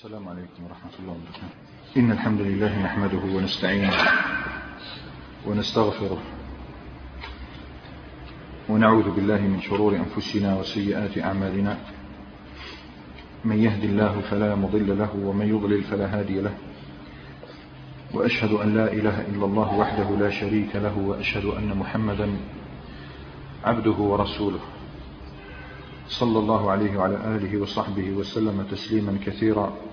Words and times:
السلام 0.00 0.28
عليكم 0.28 0.64
ورحمة 0.64 0.90
الله 0.98 1.12
وبركاته. 1.12 1.48
إن 1.96 2.12
الحمد 2.12 2.40
لله 2.40 2.82
نحمده 2.82 3.36
ونستعينه 3.36 3.92
ونستغفره 5.46 6.18
ونعوذ 8.68 9.10
بالله 9.10 9.40
من 9.40 9.60
شرور 9.60 9.96
أنفسنا 9.96 10.56
وسيئات 10.56 11.18
أعمالنا. 11.18 11.76
من 13.44 13.58
يهد 13.58 13.84
الله 13.84 14.20
فلا 14.20 14.54
مضل 14.54 14.98
له 14.98 15.16
ومن 15.16 15.46
يضلل 15.48 15.82
فلا 15.84 16.18
هادي 16.18 16.40
له. 16.40 16.54
وأشهد 18.14 18.52
أن 18.52 18.74
لا 18.74 18.92
إله 18.92 19.20
إلا 19.20 19.44
الله 19.44 19.74
وحده 19.74 20.08
لا 20.16 20.30
شريك 20.30 20.76
له 20.76 20.98
وأشهد 20.98 21.44
أن 21.44 21.76
محمدا 21.76 22.36
عبده 23.64 23.98
ورسوله. 24.00 24.60
صلى 26.08 26.38
الله 26.38 26.70
عليه 26.70 26.96
وعلى 26.96 27.36
آله 27.36 27.52
وصحبه 27.60 28.10
وسلم 28.10 28.66
تسليما 28.70 29.18
كثيرا. 29.26 29.89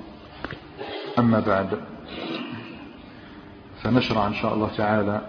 أما 1.20 1.40
بعد 1.40 1.80
فنشرع 3.84 4.28
إن 4.28 4.34
شاء 4.34 4.54
الله 4.54 4.70
تعالى 4.78 5.22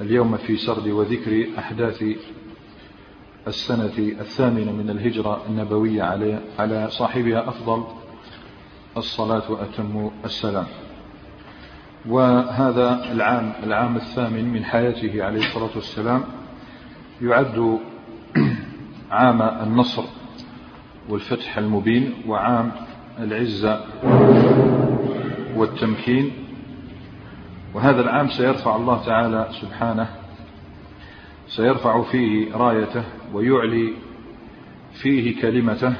اليوم 0.00 0.36
في 0.36 0.56
سرد 0.56 0.88
وذكر 0.88 1.46
أحداث 1.58 2.04
السنة 3.46 3.98
الثامنة 3.98 4.72
من 4.72 4.90
الهجرة 4.90 5.42
النبوية 5.48 6.02
على 6.58 6.88
صاحبها 6.90 7.48
أفضل 7.48 7.84
الصلاة 8.96 9.50
وأتم 9.50 10.10
السلام. 10.24 10.66
وهذا 12.08 13.12
العام 13.12 13.52
العام 13.62 13.96
الثامن 13.96 14.52
من 14.52 14.64
حياته 14.64 15.24
عليه 15.24 15.40
الصلاة 15.40 15.70
والسلام 15.74 16.24
يعد 17.22 17.78
عام 19.10 19.42
النصر 19.42 20.04
والفتح 21.08 21.58
المبين 21.58 22.14
وعام 22.26 22.72
العزة 23.18 23.84
والتمكين. 25.56 26.30
وهذا 27.74 28.00
العام 28.00 28.28
سيرفع 28.28 28.76
الله 28.76 29.04
تعالى 29.06 29.48
سبحانه 29.60 30.08
سيرفع 31.46 32.02
فيه 32.02 32.56
رايته 32.56 33.04
ويعلي 33.32 33.92
فيه 34.92 35.40
كلمته. 35.42 35.94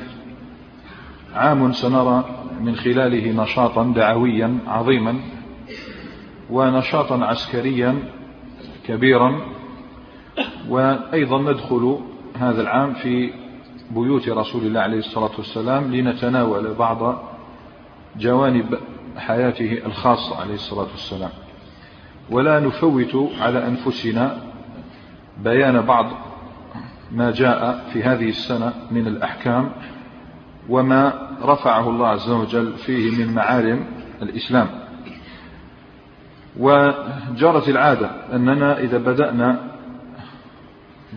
عام 1.34 1.72
سنرى 1.72 2.24
من 2.60 2.76
خلاله 2.76 3.42
نشاطا 3.42 3.92
دعويا 3.96 4.58
عظيما 4.66 5.20
ونشاطا 6.50 7.24
عسكريا 7.24 7.98
كبيرا. 8.86 9.40
وأيضا 10.68 11.42
ندخل 11.42 11.98
هذا 12.38 12.62
العام 12.62 12.94
في 12.94 13.41
بيوت 13.90 14.28
رسول 14.28 14.62
الله 14.62 14.80
عليه 14.80 14.98
الصلاة 14.98 15.30
والسلام 15.38 15.94
لنتناول 15.94 16.74
بعض 16.74 17.22
جوانب 18.16 18.78
حياته 19.16 19.82
الخاصة 19.86 20.40
عليه 20.40 20.54
الصلاة 20.54 20.86
والسلام. 20.90 21.30
ولا 22.30 22.60
نفوت 22.60 23.30
على 23.40 23.66
أنفسنا 23.66 24.38
بيان 25.44 25.80
بعض 25.80 26.06
ما 27.12 27.30
جاء 27.30 27.84
في 27.92 28.02
هذه 28.02 28.28
السنة 28.28 28.72
من 28.90 29.06
الأحكام 29.06 29.70
وما 30.68 31.28
رفعه 31.42 31.90
الله 31.90 32.08
عز 32.08 32.30
وجل 32.30 32.72
فيه 32.72 33.24
من 33.24 33.34
معالم 33.34 33.86
الإسلام. 34.22 34.68
وجرت 36.58 37.68
العادة 37.68 38.10
أننا 38.32 38.78
إذا 38.78 38.98
بدأنا 38.98 39.71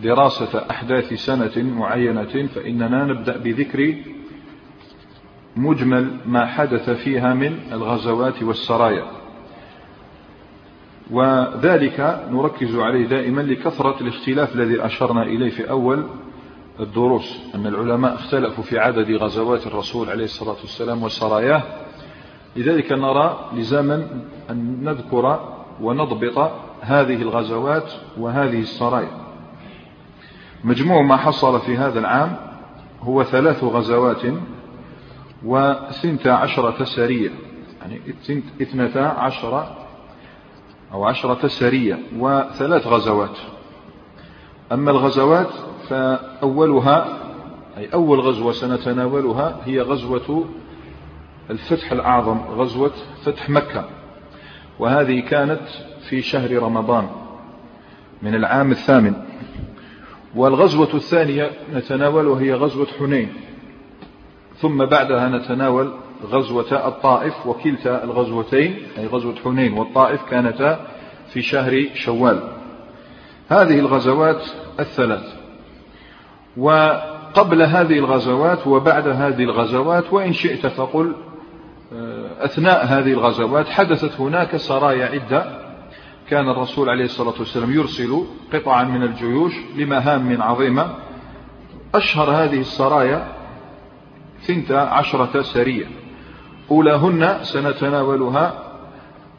دراسة 0.02 0.70
أحداث 0.70 1.12
سنة 1.14 1.62
معينة 1.62 2.46
فإننا 2.46 3.04
نبدأ 3.04 3.36
بذكر 3.36 3.94
مجمل 5.56 6.16
ما 6.26 6.46
حدث 6.46 6.90
فيها 6.90 7.34
من 7.34 7.58
الغزوات 7.72 8.42
والسرايا. 8.42 9.04
وذلك 11.10 12.26
نركز 12.30 12.76
عليه 12.76 13.06
دائما 13.06 13.40
لكثرة 13.40 14.00
الاختلاف 14.00 14.54
الذي 14.54 14.86
أشرنا 14.86 15.22
إليه 15.22 15.50
في 15.50 15.70
أول 15.70 16.06
الدروس 16.80 17.38
أن 17.54 17.66
العلماء 17.66 18.14
اختلفوا 18.14 18.64
في 18.64 18.78
عدد 18.78 19.10
غزوات 19.10 19.66
الرسول 19.66 20.10
عليه 20.10 20.24
الصلاة 20.24 20.56
والسلام 20.60 21.02
وسراياه 21.02 21.62
لذلك 22.56 22.92
نرى 22.92 23.50
لزاما 23.54 24.06
أن 24.50 24.84
نذكر 24.84 25.54
ونضبط 25.80 26.50
هذه 26.80 27.22
الغزوات 27.22 27.92
وهذه 28.18 28.60
السرايا. 28.60 29.25
مجموع 30.64 31.02
ما 31.02 31.16
حصل 31.16 31.60
في 31.60 31.76
هذا 31.76 31.98
العام 31.98 32.36
هو 33.02 33.24
ثلاث 33.24 33.64
غزوات 33.64 34.22
وثنتا 35.44 36.28
عشرة 36.28 36.84
سرية 36.84 37.30
يعني 37.82 38.00
اثنتا 38.62 38.98
عشرة 38.98 39.76
أو 40.92 41.04
عشرة 41.04 41.48
سرية 41.48 41.98
وثلاث 42.18 42.86
غزوات. 42.86 43.38
أما 44.72 44.90
الغزوات 44.90 45.50
فأولها 45.88 47.18
أي 47.76 47.88
أول 47.94 48.20
غزوة 48.20 48.52
سنتناولها 48.52 49.56
هي 49.64 49.80
غزوة 49.80 50.44
الفتح 51.50 51.92
الأعظم 51.92 52.38
غزوة 52.38 52.92
فتح 53.24 53.50
مكة. 53.50 53.84
وهذه 54.78 55.20
كانت 55.20 55.60
في 56.08 56.22
شهر 56.22 56.62
رمضان 56.62 57.08
من 58.22 58.34
العام 58.34 58.70
الثامن. 58.70 59.14
والغزوة 60.36 60.94
الثانية 60.94 61.50
نتناولها 61.74 62.40
هي 62.40 62.54
غزوة 62.54 62.86
حنين. 62.98 63.32
ثم 64.56 64.84
بعدها 64.84 65.28
نتناول 65.28 65.92
غزوة 66.24 66.88
الطائف 66.88 67.46
وكلتا 67.46 68.04
الغزوتين 68.04 68.78
أي 68.98 69.06
غزوة 69.06 69.34
حنين 69.44 69.72
والطائف 69.72 70.22
كانتا 70.30 70.86
في 71.28 71.42
شهر 71.42 71.84
شوال. 71.94 72.40
هذه 73.48 73.78
الغزوات 73.78 74.42
الثلاث. 74.80 75.36
وقبل 76.56 77.62
هذه 77.62 77.98
الغزوات 77.98 78.66
وبعد 78.66 79.08
هذه 79.08 79.42
الغزوات 79.42 80.12
وإن 80.12 80.32
شئت 80.32 80.66
فقل 80.66 81.14
آه، 81.92 82.44
أثناء 82.44 82.86
هذه 82.86 83.12
الغزوات 83.12 83.68
حدثت 83.68 84.20
هناك 84.20 84.56
سرايا 84.56 85.06
عدة. 85.06 85.65
كان 86.30 86.48
الرسول 86.48 86.90
عليه 86.90 87.04
الصلاة 87.04 87.34
والسلام 87.38 87.72
يرسل 87.72 88.24
قطعا 88.52 88.84
من 88.84 89.02
الجيوش 89.02 89.52
لمهام 89.76 90.42
عظيمة. 90.42 90.94
أشهر 91.94 92.30
هذه 92.30 92.60
السرايا 92.60 93.32
ثنتا 94.42 94.74
عشرة 94.74 95.42
سرية. 95.42 95.86
أولاهن 96.70 97.38
سنتناولها 97.42 98.62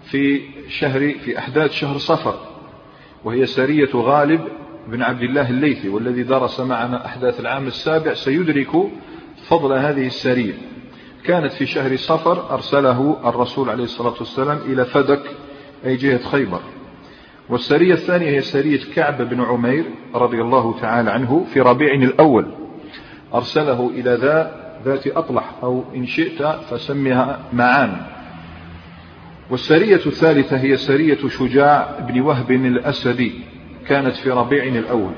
في 0.03 0.41
شهر 0.69 1.13
في 1.13 1.39
أحداث 1.39 1.71
شهر 1.71 1.97
صفر 1.97 2.35
وهي 3.23 3.45
سرية 3.45 3.89
غالب 3.95 4.41
بن 4.87 5.01
عبد 5.01 5.21
الله 5.21 5.49
الليثي 5.49 5.89
والذي 5.89 6.23
درس 6.23 6.59
معنا 6.59 7.05
أحداث 7.05 7.39
العام 7.39 7.67
السابع. 7.67 8.13
سيدرك 8.13 8.71
فضل 9.47 9.73
هذه 9.73 10.07
السرية. 10.07 10.53
كانت 11.23 11.53
في 11.53 11.65
شهر 11.65 11.95
صفر 11.95 12.53
أرسله 12.53 13.17
الرسول 13.25 13.69
عليه 13.69 13.83
الصلاة 13.83 14.15
والسلام 14.19 14.57
إلى 14.57 14.85
فدك 14.85 15.23
أي 15.85 15.95
جهة 15.95 16.29
خيبر. 16.29 16.61
والسرية 17.49 17.93
الثانية 17.93 18.29
هي 18.29 18.41
سرية 18.41 18.79
كعب 18.95 19.21
بن 19.21 19.41
عمير 19.41 19.85
رضي 20.15 20.41
الله 20.41 20.79
تعالى 20.79 21.11
عنه 21.11 21.45
في 21.53 21.61
ربيع 21.61 21.93
الأول. 21.93 22.45
أرسله 23.33 23.89
إلى 23.89 24.17
ذا 24.21 24.67
ذات 24.85 25.07
أطلح 25.07 25.51
أو 25.63 25.83
إن 25.95 26.05
شئت 26.05 26.43
فسمها 26.43 27.39
معان. 27.53 27.97
والسرية 29.49 30.01
الثالثة 30.05 30.57
هي 30.57 30.77
سرية 30.77 31.27
شجاع 31.27 31.99
بن 32.09 32.21
وهب 32.21 32.51
الأسدي 32.51 33.31
كانت 33.87 34.15
في 34.15 34.29
ربيع 34.29 34.63
الأول. 34.63 35.13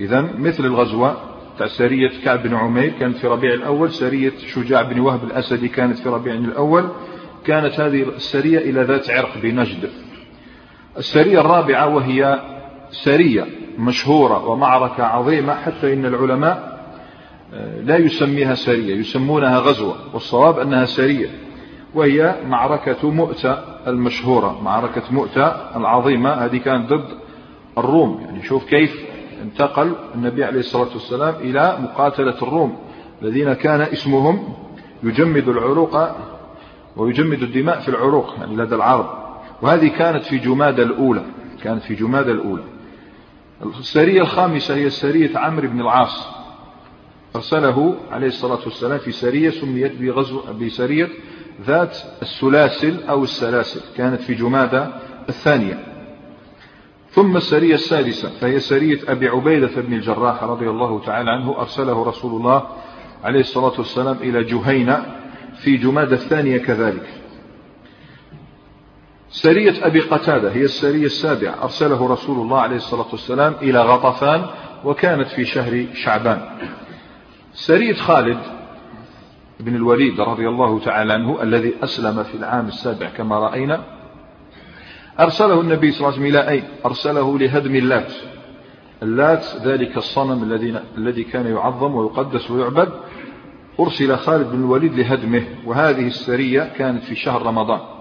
إذا 0.00 0.20
مثل 0.20 0.64
الغزوة 0.64 1.16
سرية 1.66 2.10
كعب 2.24 2.42
بن 2.42 2.54
عمير 2.54 2.92
كانت 3.00 3.16
في 3.16 3.26
ربيع 3.26 3.54
الأول 3.54 3.90
سرية 3.90 4.32
شجاع 4.54 4.82
بن 4.82 5.00
وهب 5.00 5.24
الأسدي 5.24 5.68
كانت 5.68 5.98
في 5.98 6.08
ربيع 6.08 6.34
الأول. 6.34 6.88
كانت 7.44 7.80
هذه 7.80 8.02
السرية 8.02 8.58
إلى 8.58 8.82
ذات 8.82 9.10
عرق 9.10 9.38
بنجد. 9.42 9.90
السرية 10.98 11.40
الرابعة 11.40 11.94
وهي 11.94 12.40
سرية 12.90 13.46
مشهورة 13.78 14.48
ومعركة 14.48 15.04
عظيمة 15.04 15.54
حتى 15.54 15.92
إن 15.92 16.06
العلماء 16.06 16.76
آه، 17.54 17.80
لا 17.80 17.96
يسميها 17.96 18.54
سرية 18.54 18.94
يسمونها 18.94 19.58
غزوة 19.58 19.94
والصواب 20.14 20.58
أنها 20.58 20.84
سرية 20.84 21.28
وهي 21.94 22.34
معركة 22.48 23.10
مؤتة 23.10 23.58
المشهورة 23.86 24.60
معركة 24.62 25.02
مؤتة 25.10 25.46
العظيمة 25.76 26.30
هذه 26.30 26.56
كانت 26.56 26.92
ضد 26.92 27.08
الروم. 27.78 28.20
يعني 28.20 28.42
شوف 28.42 28.64
كيف 28.64 29.04
انتقل 29.42 29.92
النبي 30.14 30.44
عليه 30.44 30.60
الصلاة 30.60 30.88
والسلام 30.92 31.34
إلى 31.34 31.78
مقاتلة 31.82 32.42
الروم 32.42 32.78
الذين 33.22 33.52
كان 33.52 33.80
اسمهم 33.80 34.48
يجمد 35.02 35.48
العروق 35.48 36.08
ويجمد 36.96 37.42
الدماء 37.42 37.80
في 37.80 37.88
العروق 37.88 38.34
يعني 38.38 38.56
لدى 38.56 38.74
العرب. 38.74 39.25
وهذه 39.62 39.88
كانت 39.88 40.24
في 40.24 40.38
جمادى 40.38 40.82
الأولى 40.82 41.24
كانت 41.62 41.82
في 41.82 41.94
جمادى 41.94 42.30
الأولى. 42.30 42.62
السرية 43.78 44.20
الخامسة 44.20 44.74
هي 44.74 44.90
سرية 44.90 45.38
عمرو 45.38 45.68
بن 45.68 45.80
العاص. 45.80 46.28
أرسله 47.36 47.96
عليه 48.10 48.26
الصلاة 48.26 48.60
والسلام 48.64 48.98
في 48.98 49.12
سرية 49.12 49.50
سميت 49.50 49.92
بغزو 50.00 50.42
بسرية 50.60 51.08
ذات 51.66 51.98
السلاسل 52.22 53.04
أو 53.08 53.24
السلاسل 53.24 53.80
كانت 53.96 54.20
في 54.20 54.34
جمادة 54.34 54.88
الثانية. 55.28 55.78
ثم 57.10 57.36
السرية 57.36 57.74
السادسة 57.74 58.28
فهي 58.28 58.60
سرية 58.60 58.98
أبي 59.08 59.28
عبيدة 59.28 59.80
بن 59.80 59.92
الجراح 59.92 60.44
رضي 60.44 60.70
الله 60.70 61.00
تعالى 61.04 61.30
عنه 61.30 61.56
أرسله 61.58 62.04
رسول 62.04 62.36
الله 62.36 62.68
عليه 63.24 63.40
الصلاة 63.40 63.72
والسلام 63.78 64.16
إلى 64.20 64.44
جهينة 64.44 65.06
في 65.56 65.76
جمادة 65.76 66.16
الثانية 66.16 66.58
كذلك. 66.58 67.08
سرية 69.30 69.86
أبي 69.86 70.00
قتادة 70.00 70.52
هي 70.52 70.62
السرية 70.62 71.06
السابعة. 71.06 71.62
أرسله 71.62 72.08
رسول 72.12 72.40
الله 72.40 72.60
عليه 72.60 72.76
الصلاة 72.76 73.06
والسلام 73.12 73.54
إلى 73.62 73.82
غطفان 73.82 74.46
وكانت 74.84 75.28
في 75.28 75.44
شهر 75.44 75.86
شعبان. 75.94 76.40
سرية 77.52 77.94
خالد 77.94 78.38
بن 79.60 79.74
الوليد 79.74 80.20
رضي 80.20 80.48
الله 80.48 80.80
تعالى 80.80 81.12
عنه 81.12 81.42
الذي 81.42 81.74
أسلم 81.82 82.22
في 82.22 82.34
العام 82.34 82.66
السابع 82.66 83.06
كما 83.06 83.38
رأينا. 83.38 83.84
أرسله 85.20 85.60
النبي 85.60 85.92
صلى 85.92 86.08
الله 86.08 86.18
عليه 86.18 86.28
وسلم 86.28 86.40
إلى 86.40 86.48
أين؟ 86.48 86.64
أرسله 86.86 87.38
لهدم 87.38 87.74
اللات. 87.74 88.12
اللات 89.02 89.46
ذلك 89.64 89.96
الصنم 89.96 90.42
الذي 90.42 90.80
الذي 90.98 91.24
كان 91.24 91.46
يعظم 91.46 91.94
ويقدس 91.94 92.50
ويعبد. 92.50 92.88
أرسل 93.80 94.16
خالد 94.16 94.50
بن 94.50 94.58
الوليد 94.58 94.94
لهدمه. 94.94 95.44
وهذه 95.64 96.06
السرية 96.06 96.72
كانت 96.78 97.04
في 97.04 97.14
شهر 97.14 97.42
رمضان. 97.42 97.95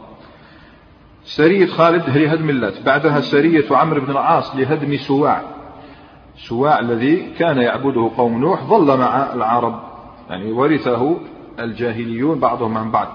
سرية 1.26 1.66
خالد 1.66 2.04
هي 2.10 2.34
هدم 2.34 2.50
اللات. 2.50 2.82
بعدها 2.82 3.22
سرية 3.22 3.66
عمرو 3.72 4.02
بن 4.02 4.12
العاص 4.12 4.56
لهدم 4.56 4.98
سواع. 4.98 5.42
سواع 6.38 6.80
الذي 6.80 7.34
كان 7.40 7.58
يعبده 7.58 8.12
قوم 8.18 8.42
نوح 8.42 8.64
ظل 8.64 8.98
مع 8.98 9.34
العرب. 9.34 9.80
يعني 10.30 10.52
ورثه 10.52 11.18
الجاهليون 11.60 12.40
بعضهم 12.40 12.78
عن 12.78 12.92
بعض. 12.92 13.08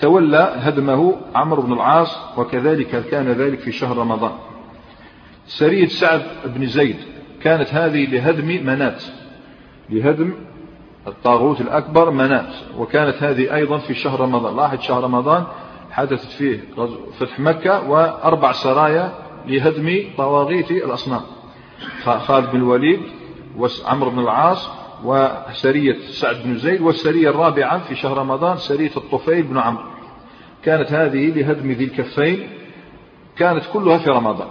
تولى 0.00 0.54
هدمه 0.56 1.16
عمرو 1.34 1.62
بن 1.62 1.72
العاص 1.72 2.18
وكذلك 2.38 3.08
كان 3.10 3.26
ذلك 3.26 3.58
في 3.58 3.72
شهر 3.72 3.96
رمضان. 3.96 4.32
سرية 5.46 5.88
سعد 5.88 6.22
بن 6.44 6.66
زيد 6.66 6.96
كانت 7.42 7.74
هذه 7.74 8.06
لهدم 8.06 8.66
منات. 8.66 9.02
لهدم 9.90 10.32
الطاغوت 11.06 11.60
الأكبر 11.60 12.10
منات. 12.10 12.52
وكانت 12.78 13.22
هذه 13.22 13.54
أيضا 13.54 13.78
في 13.78 13.94
شهر 13.94 14.20
رمضان. 14.20 14.56
لاحظ 14.56 14.80
شهر 14.80 15.04
رمضان 15.04 15.44
حدثت 15.96 16.30
فيه 16.30 16.60
فتح 17.18 17.40
مكة 17.40 17.90
وأربع 17.90 18.52
سرايا 18.52 19.12
لهدم 19.46 20.04
طواغيت 20.16 20.70
الأصنام. 20.70 21.20
خالد 22.04 22.50
بن 22.50 22.56
الوليد 22.56 23.00
وعمرو 23.56 24.10
بن 24.10 24.18
العاص 24.18 24.68
وسرية 25.04 25.98
سعد 25.98 26.36
بن 26.44 26.56
زيد 26.56 26.80
والسرية 26.80 27.30
الرابعة 27.30 27.78
في 27.78 27.94
شهر 27.94 28.18
رمضان 28.18 28.56
سرية 28.56 28.90
الطفيل 28.96 29.42
بن 29.42 29.58
عمرو. 29.58 29.84
كانت 30.64 30.92
هذه 30.92 31.30
لهدم 31.30 31.72
ذي 31.72 31.84
الكفين 31.84 32.48
كانت 33.36 33.64
كلها 33.72 33.98
في 33.98 34.10
رمضان. 34.10 34.48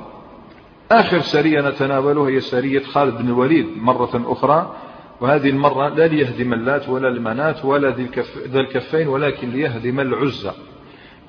آخر 0.91 1.19
سرية 1.19 1.61
نتناولها 1.61 2.29
هي 2.29 2.39
سرية 2.39 2.83
خالد 2.83 3.17
بن 3.17 3.27
الوليد 3.27 3.67
مرة 3.77 4.23
أخرى 4.25 4.75
وهذه 5.21 5.49
المرة 5.49 5.89
لا 5.89 6.07
ليهدم 6.07 6.53
اللات 6.53 6.89
ولا 6.89 7.07
المنات 7.07 7.65
ولا 7.65 7.89
ذي 7.89 8.59
الكفين 8.59 9.07
ولكن 9.07 9.49
ليهدم 9.49 9.99
العزة 9.99 10.53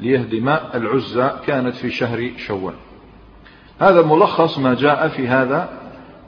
ليهدم 0.01 0.49
العزة 0.75 1.41
كانت 1.47 1.75
في 1.75 1.91
شهر 1.91 2.31
شوال. 2.37 2.75
هذا 3.81 4.03
ملخص 4.03 4.59
ما 4.59 4.75
جاء 4.75 5.09
في 5.09 5.29
هذا 5.29 5.69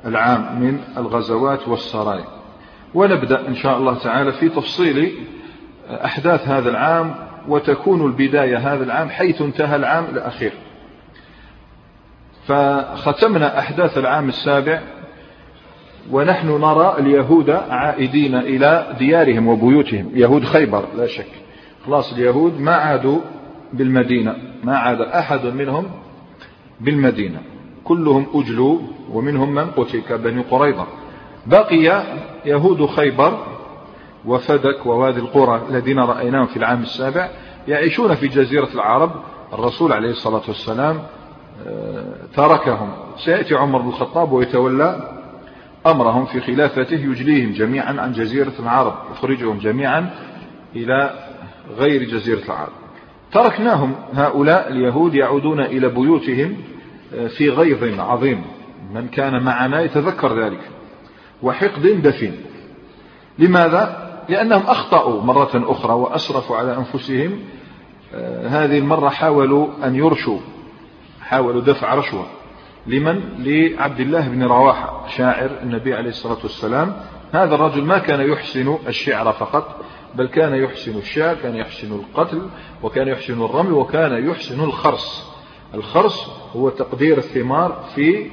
العام 0.06 0.60
من 0.60 0.80
الغزوات 0.96 1.68
والسرايا. 1.68 2.24
ونبدأ 2.94 3.48
إن 3.48 3.54
شاء 3.54 3.78
الله 3.78 3.98
تعالى 3.98 4.32
في 4.32 4.48
تفصيل 4.48 5.12
أحداث 5.90 6.48
هذا 6.48 6.70
العام 6.70 7.14
وتكون 7.48 8.06
البداية 8.06 8.74
هذا 8.74 8.84
العام 8.84 9.08
حيث 9.08 9.42
انتهى 9.42 9.76
العام 9.76 10.04
الأخير. 10.04 10.52
فختمنا 12.46 13.58
أحداث 13.58 13.98
العام 13.98 14.28
السابع 14.28 14.80
ونحن 16.10 16.48
نرى 16.48 16.96
اليهود 16.98 17.50
عائدين 17.50 18.34
إلى 18.34 18.96
ديارهم 18.98 19.48
وبيوتهم. 19.48 20.10
يهود 20.14 20.44
خيبر 20.44 20.84
لا 20.96 21.06
شك. 21.06 21.30
خلاص 21.86 22.12
اليهود 22.12 22.60
ما 22.60 22.74
عادوا 22.74 23.20
بالمدينة. 23.72 24.36
ما 24.64 24.76
عاد 24.76 25.00
أحد 25.00 25.46
منهم 25.46 25.84
بالمدينة. 26.80 27.40
كلهم 27.84 28.26
أجلوا 28.34 28.78
ومنهم 29.12 29.54
من 29.54 29.70
قتل 29.70 30.00
كبني 30.00 30.42
قريظة. 30.42 30.86
بقي 31.46 32.02
يهود 32.44 32.86
خيبر 32.86 33.38
وفدك 34.24 34.86
ووادي 34.86 35.20
القرى 35.20 35.62
الذين 35.70 35.98
رأيناهم 35.98 36.46
في 36.46 36.56
العام 36.56 36.82
السابع 36.82 37.30
يعيشون 37.68 38.14
في 38.14 38.28
جزيرة 38.28 38.68
العرب. 38.74 39.10
الرسول 39.52 39.92
عليه 39.92 40.10
الصلاة 40.10 40.42
والسلام 40.48 41.02
آه، 41.66 42.14
تركهم. 42.34 42.90
سيأتي 43.24 43.54
عمر 43.54 43.82
بن 43.82 43.88
الخطاب 43.88 44.32
ويتولى 44.32 45.18
أمرهم 45.86 46.24
في 46.24 46.40
خلافته 46.40 46.96
يجليهم 46.96 47.52
جميعا 47.52 48.00
عن 48.00 48.12
جزيرة 48.12 48.52
العرب 48.58 48.94
يخرجهم 49.12 49.58
جميعا 49.58 50.10
إلى 50.76 51.10
غير 51.78 52.02
جزيرة 52.04 52.44
العرب. 52.44 52.72
تركناهم 53.32 53.94
هؤلاء 54.14 54.68
اليهود 54.68 55.14
يعودون 55.14 55.60
إلى 55.60 55.88
بيوتهم 55.88 56.56
آه، 57.14 57.26
في 57.26 57.50
غيظ 57.50 58.00
عظيم. 58.00 58.44
من 58.94 59.08
كان 59.08 59.42
معنا 59.42 59.80
يتذكر 59.80 60.44
ذلك. 60.44 60.60
وحقد 61.42 61.86
دفين 61.86 62.36
لماذا؟ 63.38 64.08
لأنهم 64.28 64.62
أخطأوا 64.62 65.22
مرة 65.22 65.50
أخرى 65.54 65.92
وأسرفوا 65.92 66.56
على 66.56 66.76
أنفسهم. 66.76 67.40
آه، 68.14 68.48
هذه 68.48 68.78
المرة 68.78 69.08
حاولوا 69.08 69.68
أن 69.84 69.94
يرشوا. 69.94 70.38
حاولوا 71.20 71.60
دفع 71.60 71.94
رشوة. 71.94 72.26
لمن؟ 72.86 73.20
لعبد 73.38 74.00
الله 74.00 74.28
بن 74.28 74.42
رواحة 74.42 75.08
شاعر 75.08 75.50
النبي 75.62 75.94
عليه 75.94 76.10
الصلاة 76.10 76.38
والسلام. 76.42 76.96
هذا 77.32 77.54
الرجل 77.54 77.84
ما 77.84 77.98
كان 77.98 78.20
يحسن 78.20 78.78
الشعر 78.88 79.32
فقط 79.32 79.84
بل 80.14 80.26
كان 80.26 80.54
يحسن 80.54 80.98
الشعر 80.98 81.34
كان 81.34 81.56
يحسن 81.56 81.92
القتل 81.92 82.48
وكان 82.82 83.08
يحسن 83.08 83.42
الرمي 83.42 83.70
وكان 83.70 84.28
يحسن 84.28 84.60
الخرس. 84.60 85.32
الخرس 85.74 86.30
هو 86.56 86.68
تقدير 86.68 87.18
الثمار 87.18 87.84
في 87.94 88.30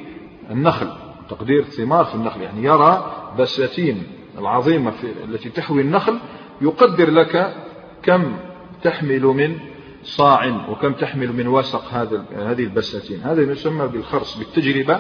النخل 0.52 0.88
تقدير 1.30 1.60
الثمار 1.60 2.06
في 2.06 2.16
النخل. 2.16 2.42
يعني 2.42 2.64
يرى 2.64 3.14
بساتين 3.40 4.04
العظيمة 4.38 4.92
في 4.92 5.08
التي 5.24 5.50
تحوي 5.50 5.82
النخل 5.82 6.20
يقدر 6.62 7.12
لك 7.12 7.56
كم 8.04 8.38
تحمل 8.84 9.22
من 9.22 9.58
صاع 10.04 10.70
وكم 10.70 10.94
تحمل 10.94 11.34
من 11.34 11.48
وسق 11.48 11.94
هذا 11.94 12.26
هذه 12.36 12.64
البساتين. 12.64 13.22
هذا 13.24 13.42
يسمى 13.42 13.88
بالخرس 13.88 14.36
بالتجربة 14.36 15.00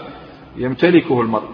يمتلكه 0.57 1.21
المرء. 1.21 1.49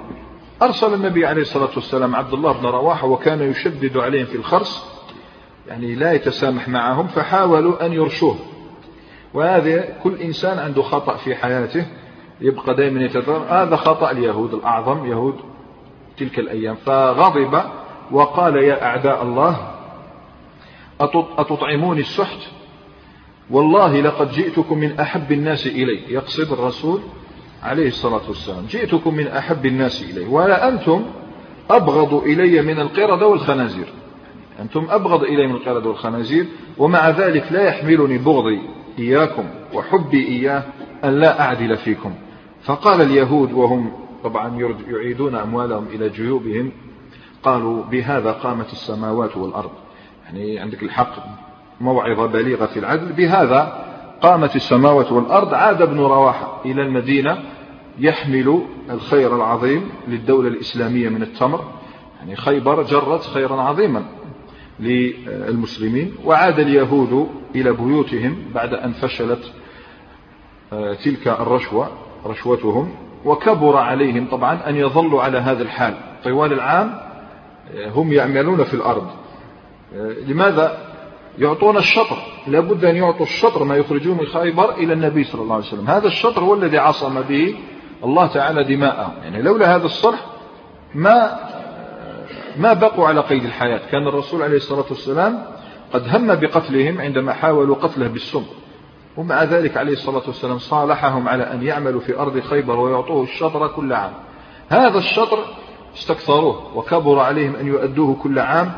أرسل 0.61 0.93
النبي 0.93 1.25
عليه 1.25 1.41
الصلاة 1.41 1.69
والسلام 1.75 2.15
عبد 2.15 2.33
الله 2.33 2.51
بن 2.51 2.65
رواحة 2.65 3.07
وكان 3.07 3.41
يشدد 3.51 3.97
عليهم 3.97 4.25
في 4.25 4.35
الخرس 4.35 4.85
يعني 5.67 5.95
لا 5.95 6.13
يتسامح 6.13 6.67
معهم 6.67 7.07
فحاولوا 7.07 7.85
أن 7.85 7.93
يرشوه. 7.93 8.35
وهذا 9.33 9.97
كل 10.03 10.15
إنسان 10.15 10.59
عنده 10.59 10.81
خطأ 10.81 11.15
في 11.15 11.35
حياته 11.35 11.85
يبقى 12.41 12.75
دائما 12.75 13.01
يتذكر 13.05 13.45
هذا 13.49 13.75
خطأ 13.75 14.11
اليهود 14.11 14.53
الأعظم 14.53 15.05
يهود 15.11 15.35
تلك 16.17 16.39
الأيام. 16.39 16.75
فغضب 16.75 17.61
وقال 18.11 18.55
يا 18.55 18.83
أعداء 18.83 19.23
الله 19.23 19.71
أتطعمون 21.37 21.99
السحت؟ 21.99 22.39
والله 23.49 24.01
لقد 24.01 24.31
جئتكم 24.31 24.77
من 24.77 24.99
أحب 24.99 25.31
الناس 25.31 25.67
إلي. 25.67 26.13
يقصد 26.13 26.51
الرسول 26.51 27.01
عليه 27.63 27.87
الصلاة 27.87 28.21
والسلام. 28.27 28.65
جئتكم 28.69 29.15
من 29.15 29.27
أحب 29.27 29.65
الناس 29.65 30.01
إلي 30.01 30.25
ولا 30.25 30.67
أنتم 30.67 31.05
أبغض 31.69 32.13
إلي 32.13 32.61
من 32.61 32.79
القردة 32.79 33.27
والخنازير؟ 33.27 33.87
أنتم 34.59 34.87
أبغض 34.89 35.23
إلي 35.23 35.47
من 35.47 35.55
القردة 35.55 35.89
والخنازير 35.89 36.45
ومع 36.77 37.09
ذلك 37.09 37.51
لا 37.51 37.63
يحملني 37.63 38.17
بغضي 38.17 38.61
إياكم 38.99 39.43
وحبي 39.73 40.27
إياه 40.27 40.63
أن 41.03 41.19
لا 41.19 41.41
أعدل 41.41 41.77
فيكم. 41.77 42.13
فقال 42.63 43.01
اليهود 43.01 43.51
وهم 43.51 43.91
طبعا 44.23 44.73
يعيدون 44.87 45.35
أموالهم 45.35 45.87
إلى 45.93 46.09
جيوبهم 46.09 46.71
قالوا 47.43 47.83
بهذا 47.83 48.31
قامت 48.31 48.71
السماوات 48.71 49.37
والأرض. 49.37 49.71
يعني 50.25 50.59
عندك 50.59 50.83
الحق 50.83 51.15
موعظة 51.81 52.25
بليغة 52.25 52.65
في 52.65 52.79
العدل 52.79 53.13
بهذا 53.13 53.90
قامت 54.21 54.55
السماوات 54.55 55.11
والأرض 55.11 55.53
عاد 55.53 55.81
ابن 55.81 55.99
رواحة 55.99 56.61
إلى 56.65 56.81
المدينة 56.81 57.43
يحمل 57.99 58.61
الخير 58.89 59.35
العظيم 59.35 59.89
للدولة 60.07 60.47
الإسلامية 60.47 61.09
من 61.09 61.21
التمر. 61.21 61.63
يعني 62.19 62.35
خيبر 62.35 62.83
جرت 62.83 63.21
خيرا 63.21 63.61
عظيما 63.61 64.05
للمسلمين 64.79 66.15
وعاد 66.25 66.59
اليهود 66.59 67.29
إلى 67.55 67.71
بيوتهم 67.71 68.35
بعد 68.55 68.73
أن 68.73 68.91
فشلت 68.91 69.53
آه، 70.73 70.93
تلك 70.93 71.27
الرشوة 71.27 71.89
رشوتهم 72.25 72.91
وكبر 73.25 73.77
عليهم 73.77 74.27
طبعا 74.31 74.69
أن 74.69 74.75
يظلوا 74.75 75.21
على 75.21 75.37
هذا 75.37 75.63
الحال. 75.63 75.93
طوال 76.23 76.53
العام 76.53 76.99
هم 77.95 78.13
يعملون 78.13 78.63
في 78.63 78.73
الأرض. 78.73 79.07
لماذا؟ 80.27 80.90
يعطون 81.37 81.77
الشطر. 81.77 82.17
لابد 82.47 82.85
أن 82.85 82.95
يعطوا 82.95 83.25
الشطر 83.25 83.63
ما 83.63 83.75
يخرجون 83.75 84.17
من 84.17 84.25
خيبر 84.25 84.73
إلى 84.73 84.93
النبي 84.93 85.23
صلى 85.23 85.41
الله 85.41 85.55
عليه 85.55 85.65
وسلم. 85.65 85.87
هذا 85.87 86.07
الشطر 86.07 86.43
هو 86.43 86.53
الذي 86.53 86.77
عصم 86.77 87.21
به 87.21 87.55
الله 88.03 88.27
تعالى 88.27 88.63
دماءهم 88.63 89.13
يعني 89.23 89.41
لولا 89.41 89.75
هذا 89.75 89.85
الصلح 89.85 90.25
ما 90.95 91.39
ما 92.57 92.73
بقوا 92.73 93.07
على 93.07 93.19
قيد 93.19 93.43
الحياة. 93.43 93.81
كان 93.91 94.07
الرسول 94.07 94.43
عليه 94.43 94.57
الصلاة 94.57 94.85
والسلام 94.89 95.45
قد 95.93 96.15
هم 96.15 96.35
بقتلهم 96.35 97.01
عندما 97.01 97.33
حاولوا 97.33 97.75
قتله 97.75 98.07
بالسم. 98.07 98.43
ومع 99.17 99.43
ذلك 99.43 99.77
عليه 99.77 99.93
الصلاة 99.93 100.23
والسلام 100.27 100.57
صالحهم 100.57 101.29
على 101.29 101.43
أن 101.43 101.63
يعملوا 101.63 102.01
في 102.01 102.19
أرض 102.19 102.39
خيبر 102.39 102.79
ويعطوه 102.79 103.23
الشطر 103.23 103.67
كل 103.67 103.93
عام. 103.93 104.13
هذا 104.69 104.97
الشطر 104.97 105.37
استكثروه 105.95 106.77
وكبر 106.77 107.19
عليهم 107.19 107.55
أن 107.55 107.67
يؤدوه 107.67 108.15
كل 108.23 108.39
عام. 108.39 108.71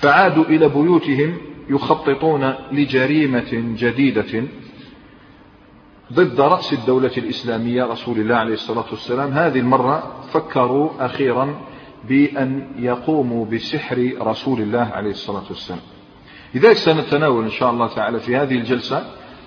فعادوا 0.00 0.44
إلى 0.44 0.68
بيوتهم 0.68 1.47
يخططون 1.70 2.54
لجريمة 2.72 3.50
جديدة 3.52 4.44
ضد 6.12 6.40
رأس 6.40 6.72
الدولة 6.72 7.12
الإسلامية 7.18 7.84
رسول 7.84 8.18
الله 8.20 8.34
عليه 8.34 8.54
الصلاة 8.54 8.84
والسلام. 8.90 9.32
هذه 9.32 9.58
المرة 9.58 10.22
فكروا 10.32 10.90
أخيرا 11.00 11.54
بأن 12.08 12.66
يقوموا 12.78 13.46
بسحر 13.46 14.12
رسول 14.20 14.60
الله 14.60 14.90
عليه 14.94 15.10
الصلاة 15.10 15.44
والسلام. 15.48 15.80
لذلك 16.54 16.76
سنتناول 16.76 17.44
إن 17.44 17.50
شاء 17.50 17.70
الله 17.70 17.88
تعالى 17.88 18.20
في 18.20 18.36
هذه 18.36 18.54
الجلسة 18.54 19.02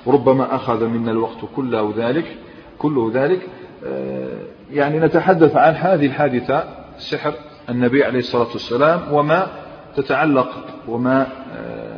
وربما 0.05 0.55
أخذ 0.55 0.85
منا 0.85 1.11
الوقت 1.11 1.37
كله 1.55 1.93
ذلك 1.97 2.37
كله 2.77 3.11
ذلك 3.13 3.41
آه، 3.85 4.39
يعني 4.71 4.99
نتحدث 4.99 5.55
عن 5.55 5.73
هذه 5.73 6.05
الحادثة 6.05 6.63
سحر 6.97 7.33
النبي 7.69 8.03
عليه 8.03 8.19
الصلاة 8.19 8.47
والسلام 8.53 9.13
وما 9.13 9.47
تتعلق 9.95 10.49
وما 10.87 11.27
آه، 11.53 11.90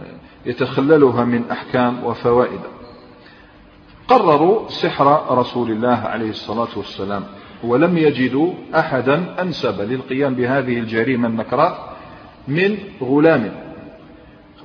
يتخللها 0.46 1.26
من 1.26 1.50
أحكام 1.52 2.04
وفوائد. 2.04 2.60
قرروا 4.08 4.70
سحر 4.70 5.38
رسول 5.38 5.72
الله 5.72 5.96
عليه 5.96 6.30
الصلاة 6.30 6.68
والسلام 6.76 7.24
ولم 7.64 7.98
يجدوا 7.98 8.54
أحدا 8.76 9.42
أنسب 9.42 9.82
للقيام 9.82 10.36
بهذه 10.36 10.80
الجريمة 10.80 11.28
النكراء 11.28 11.94
من 12.48 12.78
غلام. 13.02 13.52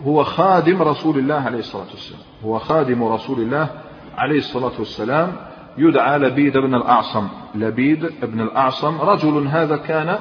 هو 0.07 0.25
خادم 0.25 0.83
رسول 0.83 1.19
الله 1.19 1.35
عليه 1.35 1.59
الصلاة 1.59 1.87
والسلام. 1.91 2.21
هو 2.45 2.59
خادم 2.59 3.05
رسول 3.05 3.41
الله 3.41 3.69
عليه 4.17 4.39
الصلاة 4.39 4.73
والسلام. 4.79 5.33
يدعى 5.79 6.19
لبيد 6.19 6.59
بن 6.59 6.75
الأعصم. 6.75 7.29
لبيد 7.55 8.11
بن 8.23 8.41
الأعصم 8.41 9.01
رجل 9.01 9.47
هذا 9.47 9.77
كان 9.77 10.19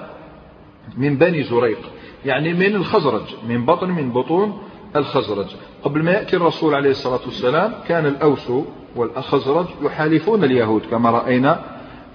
من 0.98 1.18
بني 1.18 1.44
زريق 1.44 1.80
يعني 2.26 2.54
من 2.54 2.76
الخزرج 2.76 3.36
من 3.48 3.66
بطن 3.66 3.90
من 3.90 4.12
بطون 4.12 4.62
الخزرج. 4.98 5.46
قبل 5.84 6.04
ما 6.04 6.12
يأتي 6.12 6.36
الرسول 6.36 6.76
عليه 6.76 6.90
الصلاة 6.90 7.20
والسلام 7.26 7.74
كان 7.88 8.06
الأوس 8.06 8.52
والخزرج 8.96 9.66
يحالفون 9.82 10.44
اليهود 10.44 10.82
كما 10.92 11.10
رأينا 11.12 11.60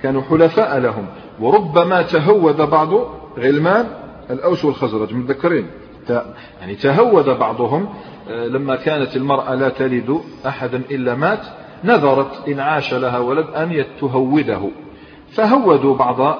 كانوا 0.02 0.22
حلفاء 0.22 0.78
لهم. 0.78 1.06
وربما 1.40 2.02
تهود 2.02 2.56
بعض 2.56 2.90
غلمان 3.38 3.86
الأوس 4.30 4.64
والخزرج 4.64 5.14
متذكرين؟ 5.14 5.66
يعني 6.60 6.74
تهود 6.74 7.38
بعضهم 7.38 7.88
آه، 8.30 8.46
لما 8.46 8.76
كانت 8.76 9.16
المرأة 9.16 9.54
لا 9.54 9.68
تلد 9.68 10.20
أحدا 10.46 10.82
إلا 10.90 11.14
مات 11.14 11.40
نذرت 11.84 12.48
إن 12.48 12.60
عاش 12.60 12.94
لها 12.94 13.18
ولد 13.18 13.46
أن 13.46 13.84
تهوده 14.00 14.70
فهودوا 15.30 15.96
بعض 15.96 16.20
آه، 16.20 16.38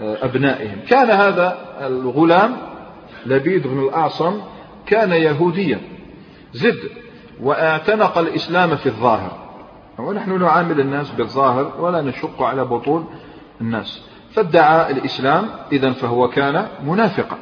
أبنائهم. 0.00 0.78
كان 0.88 1.10
هذا 1.10 1.58
الغلام 1.80 2.56
لبيد 3.26 3.66
بن 3.66 3.78
الأعصم 3.78 4.40
كان 4.88 5.12
يهوديا. 5.12 5.80
زد 6.52 6.78
واعتنق 7.40 8.18
الإسلام 8.18 8.76
في 8.76 8.86
الظاهر. 8.86 9.48
ونحن 9.98 10.40
نعامل 10.40 10.80
الناس 10.80 11.10
بالظاهر 11.10 11.80
ولا 11.80 12.02
نشق 12.02 12.42
على 12.42 12.64
بطون 12.64 13.06
الناس. 13.60 14.02
فادعى 14.30 14.90
الإسلام 14.90 15.48
إذا 15.72 15.92
فهو 15.92 16.28
كان 16.28 16.66
منافقا. 16.84 17.38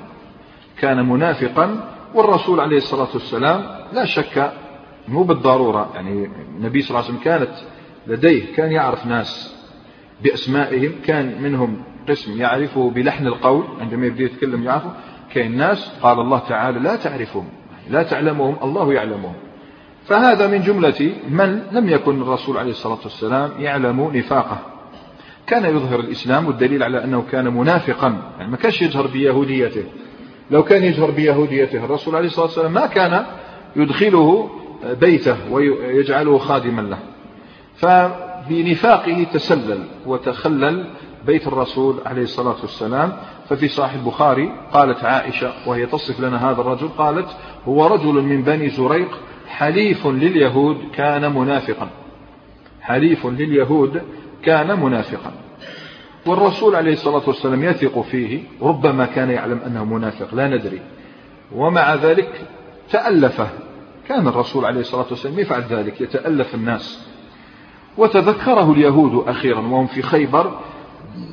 كان 0.78 1.08
منافقا 1.08 1.92
والرسول 2.14 2.60
عليه 2.60 2.76
الصلاة 2.76 3.08
والسلام 3.14 3.64
لا 3.92 4.04
شك 4.04 4.52
مو 5.08 5.22
بالضرورة 5.22 5.90
يعني 5.94 6.30
النبي 6.56 6.82
صلى 6.82 6.90
الله 6.90 7.08
عليه 7.08 7.18
وسلم 7.18 7.24
كانت 7.24 7.54
لديه 8.06 8.54
كان 8.54 8.72
يعرف 8.72 9.06
ناس 9.06 9.54
بأسمائهم 10.22 10.92
كان 11.06 11.42
منهم 11.42 11.82
قسم 12.08 12.40
يعرفه 12.40 12.90
بلحن 12.90 13.26
القول 13.26 13.64
عندما 13.80 14.06
يبدأ 14.06 14.24
يتكلم 14.24 14.64
يعرفه. 14.64 14.92
كاين 15.34 15.56
ناس 15.56 15.92
قال 16.02 16.20
الله 16.20 16.38
تعالى 16.38 16.80
لا 16.80 16.96
تعرفهم 16.96 17.44
لا 17.90 18.02
تعلمهم 18.02 18.56
الله 18.62 18.92
يعلمهم. 18.92 19.34
فهذا 20.06 20.46
من 20.46 20.60
جملة 20.60 21.12
من 21.28 21.62
لم 21.72 21.88
يكن 21.88 22.22
الرسول 22.22 22.58
عليه 22.58 22.70
الصلاة 22.70 22.98
والسلام 23.04 23.50
يعلم 23.58 24.10
نفاقه. 24.14 24.58
كان 25.46 25.64
يظهر 25.76 26.00
الإسلام 26.00 26.46
والدليل 26.46 26.82
على 26.82 27.04
أنه 27.04 27.24
كان 27.32 27.54
منافقا 27.54 28.32
يعني 28.38 28.50
ما 28.50 28.56
كانش 28.56 28.82
يجهر 28.82 29.06
بيهوديته. 29.06 29.84
لو 30.50 30.62
كان 30.64 30.82
يجهر 30.82 31.10
بيهوديته 31.10 31.84
الرسول 31.84 32.16
عليه 32.16 32.26
الصلاة 32.26 32.46
والسلام 32.46 32.72
ما 32.72 32.86
كان 32.86 33.26
يدخله 33.76 34.50
بيته 35.00 35.36
ويجعله 35.50 36.38
خادما 36.38 36.80
له. 36.80 36.98
فبنفاقه 37.76 39.26
تسلل 39.32 39.84
وتخلل 40.06 40.86
بيت 41.26 41.46
الرسول 41.46 42.00
عليه 42.06 42.22
الصلاة 42.22 42.56
والسلام 42.62 43.12
ففي 43.48 43.68
صحيح 43.68 43.94
البخاري 43.94 44.52
قالت 44.72 45.04
عائشة 45.04 45.52
وهي 45.66 45.86
تصف 45.86 46.20
لنا 46.20 46.50
هذا 46.50 46.60
الرجل 46.60 46.88
قالت 46.88 47.28
هو 47.68 47.86
رجل 47.86 48.22
من 48.22 48.42
بني 48.42 48.68
زريق 48.68 49.18
حليف 49.48 50.06
لليهود 50.06 50.76
كان 50.94 51.34
منافقا. 51.34 51.88
حليف 52.80 53.26
لليهود 53.26 54.02
كان 54.42 54.80
منافقا. 54.80 55.32
والرسول 56.26 56.76
عليه 56.76 56.92
الصلاة 56.92 57.22
والسلام 57.26 57.64
يثق 57.64 58.00
فيه 58.00 58.42
ربما 58.62 59.06
كان 59.06 59.30
يعلم 59.30 59.60
أنه 59.66 59.84
منافق 59.84 60.34
لا 60.34 60.48
ندري. 60.48 60.80
ومع 61.52 61.94
ذلك 61.94 62.46
تألفه 62.90 63.48
كان 64.08 64.28
الرسول 64.28 64.64
عليه 64.64 64.80
الصلاة 64.80 65.06
والسلام 65.10 65.38
يفعل 65.38 65.62
ذلك 65.62 66.00
يتألف 66.00 66.54
الناس. 66.54 67.06
وتذكره 67.98 68.72
اليهود 68.72 69.28
أخيرا 69.28 69.60
وهم 69.60 69.86
في 69.86 70.02
خيبر 70.02 70.58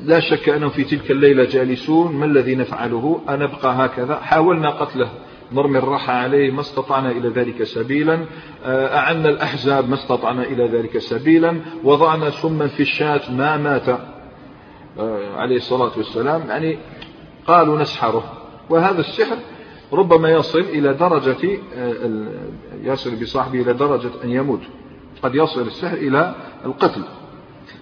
لا 0.04 0.20
شك 0.20 0.48
أنهم 0.48 0.70
في 0.70 0.84
تلك 0.84 1.10
الليلة 1.10 1.44
جالسون 1.44 2.12
ما 2.12 2.24
الذي 2.24 2.54
نفعله؟ 2.54 3.20
أنبقى 3.28 3.86
هكذا. 3.86 4.16
حاولنا 4.16 4.70
قتله 4.70 5.08
نرمي 5.52 5.78
الرحى 5.78 6.12
عليه 6.12 6.50
ما 6.50 6.60
استطعنا 6.60 7.10
إلى 7.10 7.28
ذلك 7.28 7.62
سبيلا. 7.62 8.24
آه، 8.64 8.96
أعنا 8.96 9.28
الأحزاب 9.28 9.88
ما 9.88 9.94
استطعنا 9.94 10.42
إلى 10.42 10.66
ذلك 10.66 10.98
سبيلا. 10.98 11.60
وضعنا 11.84 12.30
سما 12.30 12.66
في 12.66 12.80
الشاة 12.80 13.32
ما 13.32 13.56
مات. 13.56 13.88
آه، 13.88 15.36
عليه 15.36 15.56
الصلاة 15.56 15.92
والسلام. 15.96 16.48
يعني 16.48 16.78
قالوا 17.46 17.78
نسحره. 17.78 18.32
وهذا 18.70 19.00
السحر 19.00 19.36
ربما 19.92 20.30
يصل 20.30 20.60
إلى 20.60 20.94
درجة 20.94 21.58
آه، 21.76 22.10
يصل 22.82 23.16
بصاحبه 23.16 23.60
إلى 23.60 23.72
درجة 23.72 24.10
أن 24.24 24.30
يموت. 24.30 24.60
قد 25.22 25.34
يصل 25.34 25.60
السحر 25.60 25.96
إلى 25.96 26.34
القتل. 26.64 27.02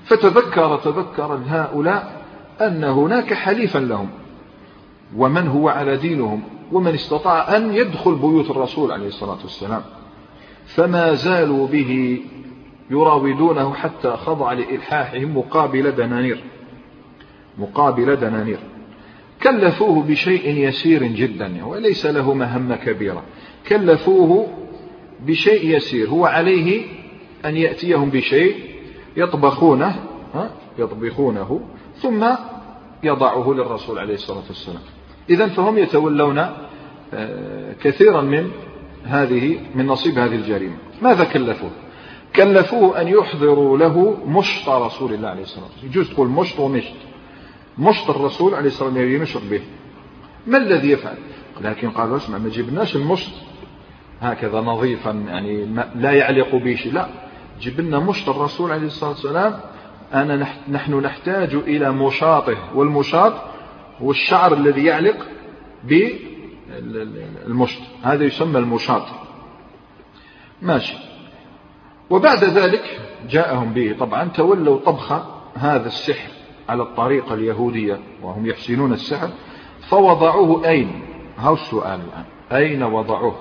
فتذكر 0.04 0.76
تذكر 0.76 1.40
هؤلاء 1.49 2.22
أن 2.61 2.84
هناك 2.84 3.34
حليفا 3.34 3.78
لهم 3.78 4.08
ومن 5.16 5.49
هو 5.49 5.68
على 5.68 5.96
دينهم 5.96 6.42
ومن 6.72 6.94
استطاع 6.94 7.56
أن 7.56 7.75
يدخل 7.75 8.14
بيوت 8.14 8.50
الرسول 8.50 8.92
عليه 8.92 9.06
الصلاة 9.06 9.38
والسلام. 9.42 9.82
فما 10.66 11.14
زالوا 11.14 11.66
به 11.66 12.20
يراودونه 12.90 13.75
حتى 13.75 14.11
خضع 14.11 14.52
لإلحاحهم 14.52 15.37
مقابل 15.37 15.92
دنانير. 15.92 16.44
مقابل 17.58 18.16
دنانير. 18.16 18.58
كلفوه 19.42 20.02
بشيء 20.02 20.68
يسير 20.68 21.02
جدا 21.06 21.64
وليس 21.64 22.06
له 22.06 22.34
مهمة 22.34 22.76
كبيرة. 22.76 23.22
كلفوه 23.68 24.49
بشيء 25.26 25.76
يسير 25.76 26.08
هو 26.08 26.26
عليه 26.26 26.82
أن 27.44 27.56
يأتيهم 27.56 28.11
بشيء 28.11 28.72
يطبخونه 29.16 29.97
يطبخونه 30.78 31.61
ثم 31.97 32.26
يضعه 33.02 33.52
للرسول 33.52 33.99
عليه 33.99 34.14
الصلاة 34.14 34.42
والسلام. 34.49 34.83
إذا 35.31 35.49
فهم 35.49 35.78
يتولون 35.78 36.38
آه، 37.14 37.73
كثيرا 37.73 38.21
من 38.21 38.50
هذه 39.04 39.59
من 39.75 39.87
نصيب 39.87 40.19
هذه 40.19 40.35
الجريمة. 40.35 40.76
ماذا 41.02 41.25
كلفوه؟ 41.25 41.71
كلفوه 42.37 43.00
أن 43.00 43.09
يحضروا 43.09 43.78
له 43.78 44.16
مشط 44.26 44.69
رسول 44.69 45.14
الله 45.14 45.28
عليه 45.28 45.42
الصلاة 45.42 45.64
والسلام. 45.64 45.90
يجوز 45.90 46.11
تقول 46.11 46.28
مشط 46.28 46.59
ومشط. 46.59 46.95
مشط 47.78 48.11
الرسول 48.11 48.54
عليه 48.54 48.66
الصلاة 48.66 48.88
والسلام 48.88 49.12
ينشط 49.12 49.42
به. 49.50 49.61
ما 50.47 50.59
الذي 50.59 50.90
يفعل؟ 50.90 51.16
لكن 51.61 51.90
قالوا 51.90 52.16
اسمع 52.16 52.38
ما 52.38 52.49
جبناش 52.49 52.97
المشط. 52.97 53.33
هكذا 54.21 54.61
نظيفا 54.61 55.11
يعني 55.11 55.66
لا 55.95 56.12
يعلق 56.12 56.54
به 56.54 56.75
شيء. 56.75 56.92
لا. 56.92 57.09
جيب 57.62 57.81
لنا 57.81 57.99
مشط 57.99 58.28
الرسول 58.28 58.73
عليه 58.73 58.87
الصلاة 58.87 59.11
والسلام 59.11 59.61
أنا 60.14 60.47
نحن 60.69 60.95
نحتاج 60.95 61.54
إلى 61.54 61.92
مشاطه 61.92 62.57
والمشاط 62.75 63.33
هو 64.02 64.11
الشعر 64.11 64.54
الذي 64.54 64.85
يعلق 64.85 65.16
المشط. 67.47 67.81
هذا 68.02 68.25
يسمى 68.25 68.59
المشاط. 68.59 69.02
ماشي. 70.62 70.97
وبعد 72.11 72.45
ذلك 72.45 73.00
جاءهم 73.31 73.73
به 73.73 73.97
طبعا 74.00 74.28
تولوا 74.28 74.78
طبخ 74.78 75.12
هذا 75.54 75.87
السحر 75.87 76.31
على 76.69 76.83
الطريقة 76.83 77.35
اليهودية 77.35 78.00
وهم 78.23 78.47
يحسنون 78.47 78.92
السحر 78.92 79.31
فوضعوه 79.88 80.69
أين؟ 80.69 81.02
هاو 81.38 81.54
السؤال 81.54 82.00
الآن؟ 82.00 82.25
أين 82.52 82.83
وضعوه؟ 82.83 83.40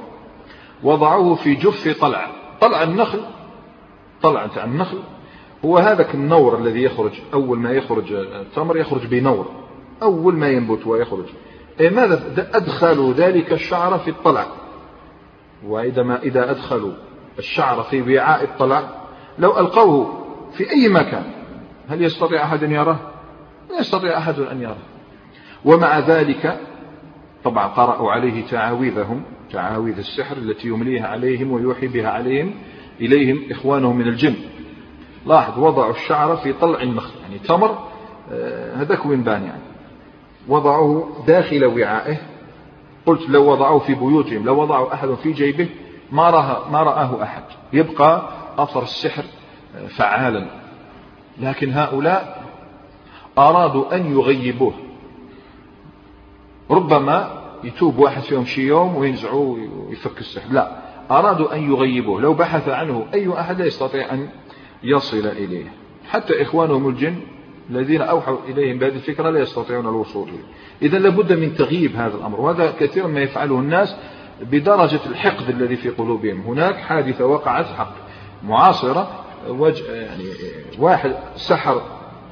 وضعوه 0.83 1.35
في 1.35 1.55
جف 1.55 2.01
طلع 2.01 2.27
طلع 2.61 2.83
النخل 2.83 3.21
طلع 4.23 4.49
النخل. 4.63 4.99
هو 5.65 5.77
هذاك 5.77 6.15
النور 6.15 6.57
الذي 6.57 6.83
يخرج. 6.83 7.11
أول 7.33 7.59
ما 7.59 7.71
يخرج 7.71 8.13
التمر 8.13 8.77
يخرج 8.77 9.07
بنور. 9.07 9.45
أول 10.03 10.35
ما 10.35 10.47
ينبت 10.47 10.87
ويخرج. 10.87 11.25
إيه 11.79 11.89
ماذا؟ 11.89 12.49
أدخلوا 12.53 13.13
ذلك 13.13 13.53
الشعر 13.53 13.99
في 13.99 14.09
الطلع. 14.09 14.45
وإذا 15.67 16.03
ما 16.03 16.21
إذا 16.21 16.51
أدخلوا 16.51 16.91
الشعر 17.39 17.83
في 17.83 18.01
وعاء 18.01 18.43
الطلع 18.43 18.89
لو 19.39 19.59
ألقوه 19.59 20.25
في 20.51 20.69
أي 20.71 20.89
مكان 20.89 21.23
هل 21.89 22.03
يستطيع 22.03 22.43
أحد 22.43 22.63
أن 22.63 22.71
يراه؟ 22.71 22.97
لا 23.69 23.79
يستطيع 23.79 24.17
أحد 24.17 24.39
أن 24.39 24.61
يراه. 24.61 24.77
ومع 25.65 25.99
ذلك 25.99 26.59
طبعا 27.43 27.67
قرأوا 27.67 28.11
عليه 28.11 28.45
تعاويذهم 28.45 29.23
تعاويذ 29.51 29.97
السحر 29.97 30.37
التي 30.37 30.67
يمليها 30.67 31.07
عليهم 31.07 31.51
ويوحي 31.51 31.87
بها 31.87 32.09
عليهم 32.09 32.53
إليهم 32.99 33.43
إخوانهم 33.51 33.95
من 33.95 34.07
الجن. 34.07 34.35
لاحظ 35.25 35.59
وضعوا 35.59 35.91
الشعر 35.91 36.37
في 36.37 36.53
طلع 36.53 36.81
النخل 36.81 37.19
يعني 37.21 37.39
تمر 37.39 37.77
آه، 38.31 38.75
هذاك 38.75 39.05
وين 39.05 39.23
بان 39.23 39.43
يعني؟ 39.43 39.61
وضعوه 40.47 41.23
داخل 41.27 41.65
وعائه. 41.65 42.17
قلت 43.05 43.29
لو 43.29 43.51
وضعوه 43.51 43.79
في 43.79 43.93
بيوتهم 43.93 44.45
لو 44.45 44.61
وضعوا 44.61 44.93
أحد 44.93 45.13
في 45.13 45.31
جيبه 45.31 45.69
ما 46.11 46.29
راه 46.29 46.71
ما 46.71 46.83
رآه 46.83 47.23
أحد. 47.23 47.43
يبقى 47.73 48.29
أثر 48.57 48.83
السحر 48.83 49.23
آه، 49.75 49.87
فعالا. 49.87 50.47
لكن 51.39 51.73
هؤلاء 51.73 52.43
أرادوا 53.37 53.95
أن 53.95 54.11
يغيبوه. 54.11 54.73
ربما 56.71 57.41
يتوب 57.63 57.97
واحد 57.99 58.21
فيهم 58.21 58.45
شي 58.45 58.61
يوم 58.61 58.95
وينزعوه 58.95 59.69
ويفك 59.89 60.19
السحر. 60.19 60.51
لا. 60.51 60.80
أرادوا 61.11 61.55
أن 61.55 61.71
يغيبوه. 61.71 62.21
لو 62.21 62.33
بحث 62.33 62.69
عنه 62.69 63.05
أي 63.13 63.33
أحد 63.39 63.59
لا 63.59 63.65
يستطيع 63.65 64.13
أن 64.13 64.29
يصل 64.83 65.27
إليه. 65.27 65.73
حتى 66.09 66.41
إخوانهم 66.41 66.89
الجن 66.89 67.15
الذين 67.69 68.01
أوحوا 68.01 68.37
إليهم 68.47 68.79
بهذه 68.79 68.95
الفكرة 68.95 69.29
لا 69.29 69.39
يستطيعون 69.39 69.87
الوصول 69.87 70.29
إليه. 70.29 70.43
إذا 70.81 70.99
لابد 70.99 71.33
من 71.33 71.55
تغييب 71.55 71.95
هذا 71.95 72.15
الأمر 72.15 72.41
وهذا 72.41 72.73
كثيرا 72.79 73.07
ما 73.07 73.21
يفعله 73.21 73.59
الناس 73.59 73.95
بدرجة 74.41 74.99
الحقد 75.05 75.49
الذي 75.49 75.75
في 75.75 75.89
قلوبهم. 75.89 76.41
هناك 76.41 76.75
حادثة 76.75 77.25
وقعت 77.25 77.65
حق 77.65 77.93
معاصرة. 78.43 79.25
يعني 79.89 80.23
واحد 80.79 81.15
سحر 81.35 81.81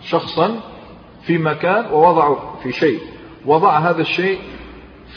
شخصا 0.01 0.59
في 1.21 1.37
مكان 1.37 1.85
ووضعه 1.91 2.59
في 2.63 2.71
شيء. 2.71 2.99
وضع 3.45 3.77
هذا 3.77 4.01
الشيء 4.01 4.39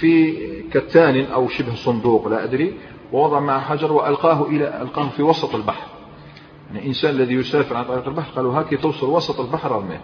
في 0.01 0.37
كتان 0.73 1.25
أو 1.25 1.49
شبه 1.49 1.75
صندوق 1.75 2.29
لا 2.29 2.45
أدري. 2.45 2.75
ووضع 3.13 3.41
معه 3.41 3.61
حجر 3.61 3.93
وألقاه 3.93 4.47
إلى 4.47 4.83
ألقاه 4.83 5.09
في 5.09 5.23
وسط 5.23 5.55
البحر. 5.55 5.87
يعني 6.69 6.83
الإنسان 6.83 7.11
الذي 7.11 7.35
يسافر 7.35 7.77
عن 7.77 7.85
طريق 7.85 8.09
البحر 8.09 8.33
قالوا 8.37 8.59
هاكي 8.59 8.77
توصل 8.77 9.07
وسط 9.07 9.41
البحر 9.41 9.73
رمية. 9.73 10.01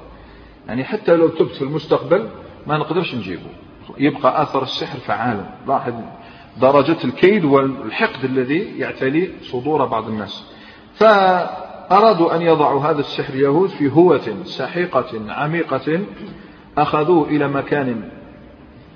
يعني 0.69 0.85
حتى 0.85 1.17
لو 1.17 1.29
تبت 1.29 1.53
في 1.53 1.63
المستقبل 1.63 2.29
ما 2.67 2.79
نقدرش 2.79 3.15
نجيبه. 3.15 3.51
يبقى 3.99 4.43
أثر 4.43 4.63
السحر 4.63 4.99
فعالا 4.99 5.45
لاحظ 5.67 5.95
درجة 6.61 6.97
الكيد 7.05 7.45
والحقد 7.45 8.25
الذي 8.25 8.79
يعتلي 8.79 9.31
صدور 9.43 9.87
بعض 9.87 10.09
الناس. 10.09 10.45
فأرادوا 10.95 12.37
أن 12.37 12.43
يضعوا 12.43 12.81
هذا 12.81 13.01
السحر 13.01 13.35
يهود 13.35 13.69
في 13.69 13.93
هوة 13.93 14.45
سحيقة 14.45 15.33
عميقة 15.33 16.01
أخذوه 16.79 17.29
إلى 17.29 17.49
مكان 17.49 18.11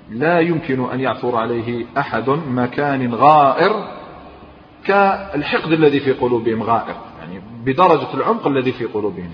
لا 0.09 0.39
يمكن 0.39 0.89
أن 0.89 0.99
يعثر 0.99 1.35
عليه 1.35 1.85
أحد 1.97 2.29
مكان 2.29 3.13
غائر. 3.13 4.02
كالحقد 4.85 5.71
الذي 5.71 5.99
في 5.99 6.11
قلوبهم 6.11 6.63
غائر 6.63 6.95
يعني 7.19 7.41
بدرجة 7.65 8.13
العمق 8.13 8.47
الذي 8.47 8.71
في 8.71 8.85
قلوبهم. 8.85 9.31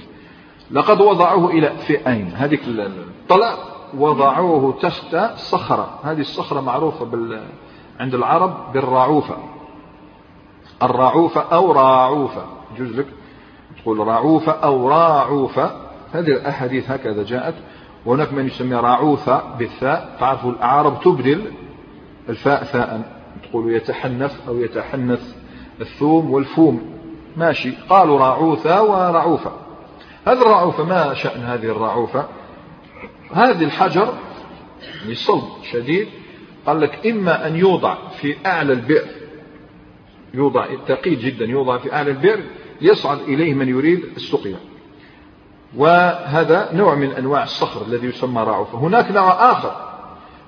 لقد 0.72 1.02
وضعوه 1.02 1.52
إلى 1.52 1.70
في 1.88 2.08
أين 2.08 2.28
هذه 2.28 2.60
الطلع 2.68 3.58
وضعوه 3.98 4.80
تحت 4.82 5.16
صخرة. 5.38 6.00
هذه 6.04 6.20
الصخرة 6.20 6.62
معروفة 6.62 7.06
بال 7.06 7.42
عند 8.00 8.16
العرب 8.16 8.74
بالرعوفة. 8.74 9.38
الرعوفة 10.84 11.42
أو 11.42 11.72
راعوفة. 11.72 12.46
يجوز 12.76 13.00
لك 13.00 13.08
تقول 13.82 14.08
رعوفة 14.08 14.52
أو 14.52 14.90
راعوفة. 14.90 15.72
هذه 16.14 16.28
الأحاديث 16.28 16.92
هكذا 16.92 17.24
جاءت. 17.24 17.56
وهناك 18.06 18.34
من 18.34 18.48
يسمي 18.48 18.76
راعوثة 18.76 19.44
بالثاء. 19.60 20.18
تعرفوا 20.20 20.52
الأعراب 20.52 21.00
تبدل 21.00 21.52
الفاء 22.30 22.64
ثاء. 22.64 23.20
تقول 23.44 23.74
يتحنف 23.74 24.48
أو 24.48 24.58
يتحنث. 24.58 25.39
الثوم 25.82 26.32
والفوم. 26.32 27.00
ماشي. 27.38 27.72
قالوا 27.90 28.20
راعوثة 28.20 28.84
ورعوفة 28.84 29.52
هذه 30.28 30.42
الرعوفة 30.42 30.84
ما 30.84 31.14
شأن 31.14 31.42
هذه 31.42 31.66
الرعوفة؟ 31.66 32.26
هذه 33.32 33.64
الحجر 33.64 34.14
صلب 35.14 35.44
شديد. 35.72 36.08
قال 36.66 36.82
لك 36.82 37.08
إما 37.08 37.48
أن 37.48 37.56
يوضع 37.56 37.98
في 38.22 38.36
أعلى 38.46 38.74
البئر 38.74 39.08
يوضع 40.34 40.68
ثقيل 40.88 41.20
جدا 41.20 41.46
يوضع 41.46 41.78
في 41.78 41.94
أعلى 41.94 42.12
البئر 42.12 42.44
يصعد 42.82 43.20
إليه 43.20 43.54
من 43.54 43.70
يريد 43.70 44.04
السقيا. 44.16 44.60
وهذا 45.78 46.70
نوع 46.74 46.96
من 46.96 47.12
أنواع 47.12 47.44
الصخر 47.44 47.86
الذي 47.86 48.08
يسمى 48.08 48.42
راعوفة 48.42 48.78
هناك 48.78 49.12
نوع 49.12 49.52
آخر 49.52 49.76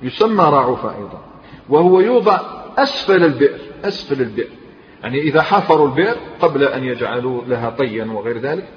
يسمى 0.01 0.43
راعوفة 0.43 0.95
أيضا 0.95 1.21
وهو 1.69 1.99
يوضع 1.99 2.39
أسفل 2.77 3.23
البئر 3.23 3.59
أسفل 3.83 4.21
البئر. 4.21 4.60
يعني 5.03 5.21
إذا 5.21 5.41
حفروا 5.41 5.87
البئر 5.87 6.15
قبل 6.39 6.63
أن 6.63 6.83
يجعلوا 6.83 7.41
لها 7.47 7.69
طيا 7.69 8.05
وغير 8.05 8.37
ذلك 8.37 8.67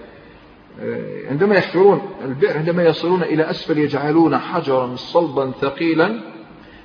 آه، 0.80 1.30
عندما 1.30 1.54
يحفرون 1.56 2.02
البئر 2.24 2.58
عندما 2.58 2.84
يصلون 2.84 3.22
إلى 3.22 3.50
أسفل 3.50 3.78
يجعلون 3.78 4.38
حجرا 4.38 4.96
صلبا 4.96 5.52
ثقيلا 5.60 6.20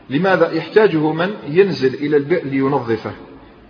لماذا؟ 0.10 0.52
يحتاجه 0.52 1.12
من 1.12 1.34
ينزل 1.48 1.94
إلى 1.94 2.18
البئر 2.18 2.46
لينظفه. 2.46 3.12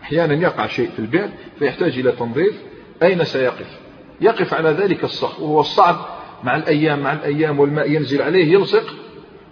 أحيانا 0.04 0.34
يقع 0.34 0.68
شيء 0.68 0.90
في 0.90 1.00
البئر 1.00 1.30
فيحتاج 1.60 2.00
إلى 2.00 2.12
تنظيف. 2.12 2.62
أين 3.04 3.24
سيقف؟ 3.24 3.80
يقف 4.22 4.54
على 4.54 4.70
ذلك 4.70 5.04
الصخر 5.04 5.44
وهو 5.44 5.60
الصعب. 5.60 5.96
مع 6.44 6.56
الأيام 6.56 7.00
مع 7.00 7.14
الأيام 7.14 7.60
والماء 7.60 7.92
ينزل 7.92 8.22
عليه 8.22 8.54
يلصق 8.54 8.96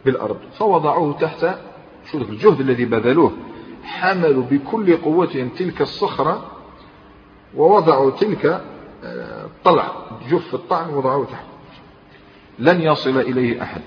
بالأرض. 0.06 0.38
فوضعوه 0.60 1.18
تحت 1.20 1.46
شو 2.12 2.18
الجهد 2.18 2.60
الذي 2.60 2.86
بذلوه. 2.86 3.32
حملوا 3.88 4.44
بكل 4.44 4.98
قوتهم 4.98 5.50
تلك 5.50 5.82
الصخرة 5.82 6.52
ووضعوا 7.56 8.12
تلك 8.12 8.62
الطلع 9.04 9.84
آه، 9.84 10.30
جف 10.30 10.54
الطعن 10.54 10.90
وضعوه 10.90 11.26
تحت. 11.26 11.46
لن 12.60 12.82
يصل 12.82 13.20
إليه 13.20 13.64
أحد. 13.64 13.82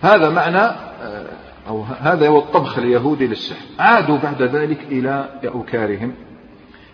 هذا 0.00 0.30
معنى 0.30 0.58
آه، 0.58 1.26
أو 1.68 1.82
هذا 1.82 2.28
هو 2.28 2.38
الطبخ 2.38 2.78
اليهودي 2.78 3.26
للسحر. 3.26 3.66
عادوا 3.78 4.18
بعد 4.18 4.42
ذلك 4.42 4.82
إلى 4.82 5.40
أوكارهم. 5.44 6.14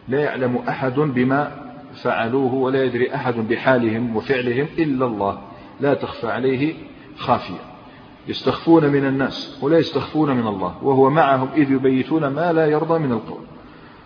لا 0.09 0.21
يعلم 0.21 0.57
أحد 0.69 0.95
بما 0.95 1.67
فعلوه 2.03 2.55
ولا 2.55 2.85
يدري 2.85 3.15
أحد 3.15 3.35
بحالهم 3.35 4.17
وفعلهم 4.17 4.67
إلا 4.79 5.07
الله. 5.07 5.39
لا 5.81 5.95
تخفى 5.95 6.27
عليه 6.27 6.75
خافية. 7.19 7.66
يستخفون 8.29 8.87
من 8.87 9.07
الناس 9.07 9.59
ولا 9.63 9.79
يستخفون 9.79 10.37
من 10.37 10.47
الله 10.47 10.75
وهو 10.83 11.11
معهم 11.11 11.49
إذ 11.57 11.71
يبيتون 11.71 12.27
ما 12.27 12.53
لا 12.53 12.67
يرضى 12.67 12.99
من 12.99 13.13
القول. 13.13 13.45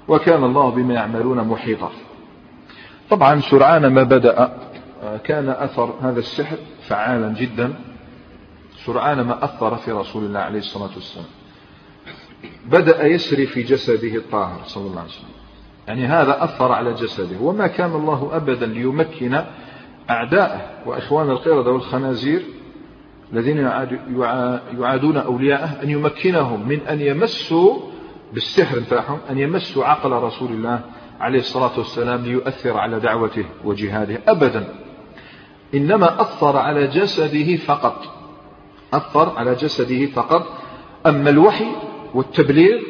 وكان 0.09 0.45
الله 0.45 0.71
بما 0.71 0.95
يعملون 0.95 1.49
محيطا. 1.49 1.91
طبعا 3.11 3.41
سرعان 3.41 3.87
ما 3.87 4.03
بدأ 4.03 4.53
كان 5.25 5.49
أثر 5.49 5.95
هذا 6.03 6.19
السحر 6.19 6.57
فعالا 6.83 7.35
جدا. 7.35 7.75
سرعان 8.85 9.21
ما 9.21 9.45
أثر 9.45 9.77
في 9.77 9.93
رسول 9.93 10.25
الله 10.25 10.41
عليه 10.41 10.59
الصلاة 10.59 10.91
والسلام. 10.95 11.27
بدأ 12.67 13.07
يسري 13.07 13.47
في 13.47 13.63
جسده 13.63 14.15
الطاهر 14.15 14.61
صلى 14.65 14.87
الله 14.87 15.01
عليه 15.01 15.11
وسلم. 15.11 15.29
يعني 15.89 16.07
هذا 16.07 16.45
أثر 16.45 16.73
على 16.73 16.93
جسده. 16.93 17.41
وما 17.41 17.67
كان 17.67 17.95
الله 17.95 18.31
أبدا 18.33 18.67
ليمكن 18.67 19.43
أعداءه 20.11 20.61
وإخوان 20.87 21.31
القردة 21.31 21.71
والخنازير 21.71 22.43
الذين 23.33 23.59
يعادون 24.79 25.16
أولياءه 25.16 25.83
أن 25.83 25.90
يمكنهم 25.90 26.69
من 26.69 26.81
أن 26.81 27.01
يمسوا 27.01 27.79
بالسحر 28.33 28.79
نتاعهم 28.79 29.19
أن 29.31 29.38
يمسوا 29.38 29.85
عقل 29.85 30.11
رسول 30.11 30.53
الله 30.53 30.81
عليه 31.21 31.38
الصلاة 31.38 31.79
والسلام 31.79 32.25
ليؤثر 32.25 32.77
على 32.77 33.01
دعوته 33.01 33.45
وجهاده 33.64 34.21
أبدا. 34.29 34.64
إنما 35.75 36.21
أثر 36.21 36.57
على 36.57 36.87
جسده 36.87 37.57
فقط. 37.57 38.05
أثر 38.93 39.38
على 39.38 39.55
جسده 39.55 40.07
فقط. 40.07 40.47
أما 41.07 41.31
الوحي 41.31 41.69
والتبليغ 42.14 42.81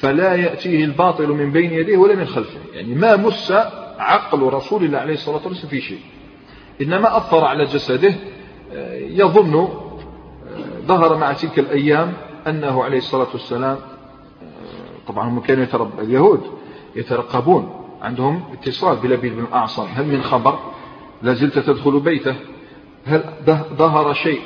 فلا 0.00 0.34
يأتيه 0.34 0.84
الباطل 0.84 1.28
من 1.28 1.52
بين 1.52 1.72
يديه 1.72 1.96
ولا 1.96 2.14
من 2.14 2.26
خلفه. 2.26 2.58
يعني 2.74 2.94
ما 2.94 3.16
مس 3.16 3.52
عقل 3.98 4.42
رسول 4.42 4.84
الله 4.84 4.98
عليه 4.98 5.14
الصلاة 5.14 5.46
والسلام 5.46 5.70
في 5.70 5.80
شيء. 5.80 6.00
إنما 6.82 7.16
أثر 7.16 7.44
على 7.44 7.64
جسده 7.64 8.14
يظن 8.98 9.54
آه، 9.54 9.68
ظهر 10.86 11.16
مع 11.16 11.32
تلك 11.32 11.58
الأيام 11.58 12.12
أنه 12.46 12.84
عليه 12.84 12.98
الصلاة 12.98 13.28
والسلام 13.32 13.76
آه، 13.76 15.08
طبعا 15.08 15.28
هم 15.28 15.40
كانوا 15.40 15.62
يترب 15.62 16.00
اليهود 16.00 16.40
يترقبون 16.96 17.86
عندهم 18.02 18.42
اتصال 18.52 18.96
بلبيد 18.96 19.32
بن 19.32 19.44
الأعصم. 19.44 19.86
هل 19.94 20.06
من 20.06 20.22
خبر؟ 20.22 20.58
لا 21.22 21.32
زلت 21.32 21.58
تدخل 21.58 22.00
بيته. 22.00 22.34
هل 23.06 23.24
ظهر 23.76 24.14
شيء 24.14 24.40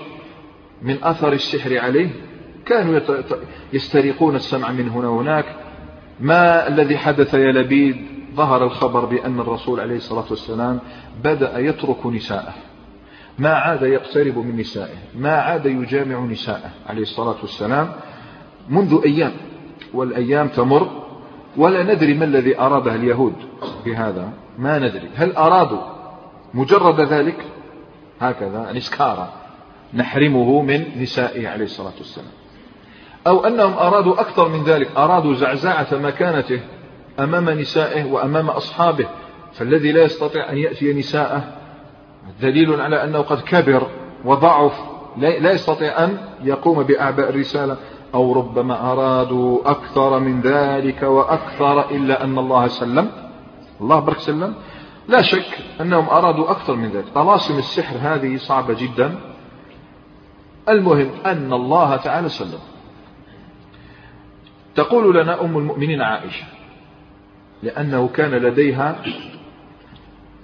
من 0.82 1.04
أثر 1.04 1.32
السحر 1.32 1.78
عليه؟ 1.78 2.10
كانوا 2.66 3.00
يسترقون 3.72 4.36
السمع 4.36 4.72
من 4.72 4.88
هنا 4.88 5.08
وهناك. 5.08 5.56
ما 6.20 6.68
الذي 6.68 6.98
حدث 6.98 7.34
يا 7.34 7.52
لبيد؟ 7.52 7.96
ظهر 8.34 8.64
الخبر 8.64 9.04
بأن 9.04 9.40
الرسول 9.40 9.80
عليه 9.80 9.96
الصلاة 9.96 10.24
والسلام 10.30 10.80
بدأ 11.24 11.58
يترك 11.58 12.06
نساءه. 12.06 12.54
ما 13.40 13.54
عاد 13.54 13.82
يقترب 13.82 14.38
من 14.38 14.56
نسائه 14.56 14.96
ما 15.14 15.32
عاد 15.32 15.66
يجامع 15.66 16.20
نساءه 16.20 16.70
عليه 16.86 17.02
الصلاة 17.02 17.36
والسلام 17.42 17.92
منذ 18.68 19.00
أيام 19.04 19.32
والأيام 19.94 20.48
تمر 20.48 20.88
ولا 21.56 21.94
ندري 21.94 22.14
ما 22.14 22.24
الذي 22.24 22.60
أراده 22.60 22.94
اليهود 22.94 23.34
بهذا 23.84 24.32
ما 24.58 24.78
ندري. 24.78 25.10
هل 25.16 25.32
أرادوا 25.32 25.80
مجرد 26.54 27.00
ذلك؟ 27.00 27.44
هكذا 28.20 28.72
نسكارا 28.72 29.32
نحرمه 29.94 30.62
من 30.62 30.84
نسائه 31.02 31.48
عليه 31.48 31.64
الصلاة 31.64 31.92
والسلام. 31.98 32.32
أو 33.26 33.46
أنهم 33.46 33.72
أرادوا 33.72 34.20
أكثر 34.20 34.48
من 34.48 34.64
ذلك 34.64 34.88
أرادوا 34.96 35.34
زعزعة 35.34 35.88
مكانته 35.92 36.60
أمام 37.18 37.50
نسائه 37.50 38.04
وأمام 38.04 38.50
أصحابه 38.50 39.08
فالذي 39.52 39.92
لا 39.92 40.02
يستطيع 40.02 40.52
أن 40.52 40.58
يأتي 40.58 40.92
نساءه 40.92 41.59
دليل 42.40 42.80
على 42.80 43.04
أنه 43.04 43.18
قد 43.18 43.40
كبر 43.40 43.86
وضعف. 44.24 44.80
لا 45.16 45.52
يستطيع 45.52 46.04
أن 46.04 46.18
يقوم 46.42 46.82
بأعباء 46.82 47.30
الرسالة. 47.30 47.76
أو 48.14 48.32
ربما 48.32 48.92
أرادوا 48.92 49.70
أكثر 49.70 50.18
من 50.18 50.40
ذلك 50.40 51.02
وأكثر 51.02 51.90
إلا 51.90 52.24
أن 52.24 52.38
الله 52.38 52.68
سلم. 52.68 53.10
الله 53.80 54.00
برك 54.00 54.18
سلم. 54.18 54.54
لا 55.08 55.22
شك 55.22 55.58
أنهم 55.80 56.08
أرادوا 56.08 56.50
أكثر 56.50 56.74
من 56.74 56.90
ذلك. 56.90 57.04
طلاسم 57.14 57.58
السحر 57.58 57.96
هذه 58.00 58.36
صعبة 58.36 58.74
جدا. 58.74 59.14
المهم 60.68 61.10
أن 61.26 61.52
الله 61.52 61.96
تعالى 61.96 62.28
سلم. 62.28 62.60
تقول 64.74 65.16
لنا 65.16 65.40
أم 65.40 65.58
المؤمنين 65.58 66.02
عائشة 66.02 66.44
لأنه 67.62 68.08
كان 68.08 68.30
لديها 68.30 69.02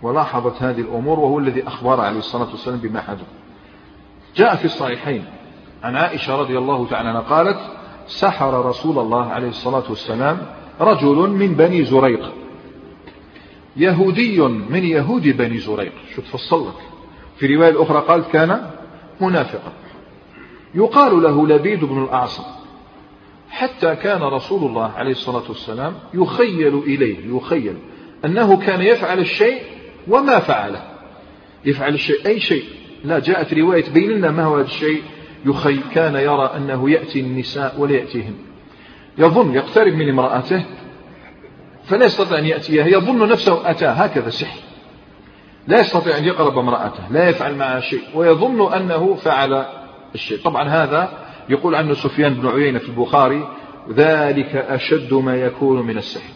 ولاحظت 0.06 0.62
هذه 0.62 0.80
الأمور 0.80 1.20
وهو 1.20 1.38
الذي 1.38 1.66
أخبر 1.66 2.00
عليه 2.00 2.18
الصلاة 2.18 2.50
والسلام 2.50 2.78
بما 2.78 3.00
حدث. 3.00 3.26
جاء 4.36 4.56
في 4.56 4.64
الصحيحين 4.64 5.24
عن 5.82 5.96
عائشة 5.96 6.36
رضي 6.36 6.58
الله 6.58 6.86
تعالى 6.86 7.08
عنها 7.08 7.20
قالت 7.20 7.58
سحر 8.06 8.66
رسول 8.66 8.98
الله 8.98 9.26
عليه 9.26 9.48
الصلاة 9.48 9.84
والسلام 9.88 10.38
رجل 10.80 11.16
من 11.16 11.54
بني 11.54 11.84
زريق. 11.84 12.32
يهودي 13.76 14.40
من 14.40 14.84
يهود 14.84 15.22
بني 15.22 15.58
زريق. 15.58 15.92
شو 16.14 16.22
تفصل 16.22 16.68
لك 16.68 16.74
في 17.36 17.56
رواية 17.56 17.70
الأخرى 17.70 18.04
قال 18.08 18.22
كان 18.24 18.70
منافقا. 19.20 19.72
يقال 20.74 21.22
له 21.22 21.46
لبيد 21.46 21.84
بن 21.84 22.02
الأعصم. 22.02 22.42
حتى 23.50 23.96
كان 23.96 24.22
رسول 24.22 24.64
الله 24.64 24.92
عليه 24.92 25.10
الصلاة 25.10 25.42
والسلام 25.48 25.94
يخيل 26.14 26.78
إليه 26.78 27.36
يخيل 27.36 27.76
أنه 28.24 28.56
كان 28.56 28.82
يفعل 28.82 29.18
الشيء 29.18 29.62
وما 30.08 30.38
فعله. 30.38 30.82
يفعل 31.64 31.94
الشيء 31.94 32.26
أي 32.26 32.40
شيء. 32.40 32.64
لا 33.04 33.18
جاءت 33.18 33.54
رواية 33.54 33.90
بين 33.90 34.10
لنا 34.10 34.30
ما 34.30 34.44
هو 34.44 34.56
هذا 34.56 34.64
الشيء. 34.64 35.02
يخي 35.46 35.80
كان 35.94 36.14
يرى 36.14 36.52
أنه 36.56 36.90
يأتي 36.90 37.20
النساء 37.20 37.74
ولا 37.78 37.92
يأتيهن 37.92 38.34
يظن 39.18 39.54
يقترب 39.54 39.92
من 39.92 40.08
امرأته 40.08 40.64
فلا 41.84 42.04
يستطيع 42.04 42.38
أن 42.38 42.44
يأتيها 42.44 42.86
يظن 42.86 43.28
نفسه 43.28 43.70
أتى. 43.70 43.86
هكذا 43.86 44.30
سحر. 44.30 44.60
لا 45.66 45.80
يستطيع 45.80 46.18
أن 46.18 46.24
يقرب 46.24 46.58
امرأته 46.58 47.08
لا 47.10 47.28
يفعل 47.28 47.54
معها 47.54 47.80
شيء. 47.80 48.02
ويظن 48.14 48.72
أنه 48.72 49.14
فعل 49.14 49.66
الشيء. 50.14 50.38
طبعا 50.38 50.68
هذا 50.68 51.26
يقول 51.48 51.74
عنه 51.74 51.94
سفيان 51.94 52.34
بن 52.34 52.48
عيينة 52.48 52.78
في 52.78 52.88
البخاري 52.88 53.48
ذلك 53.92 54.56
أشد 54.56 55.14
ما 55.14 55.36
يكون 55.36 55.86
من 55.86 55.98
السحر. 55.98 56.35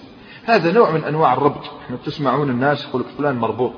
هذا 0.54 0.72
نوع 0.72 0.90
من 0.90 1.04
أنواع 1.04 1.32
الربط. 1.32 1.64
إحنا 1.84 1.96
تسمعون 1.96 2.50
الناس 2.50 2.84
يقول 2.84 3.04
فلان 3.18 3.36
مربوط. 3.36 3.74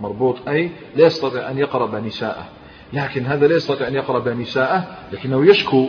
مربوط 0.00 0.48
أي 0.48 0.70
لا 0.96 1.06
يستطيع 1.06 1.50
أن 1.50 1.58
يقرب 1.58 1.94
نساءه 1.94 2.48
لكن 2.92 3.26
هذا 3.26 3.46
لا 3.46 3.56
يستطيع 3.56 3.88
أن 3.88 3.94
يقرب 3.94 4.28
نساءه 4.28 4.96
لكنه 5.12 5.46
يشكو 5.46 5.88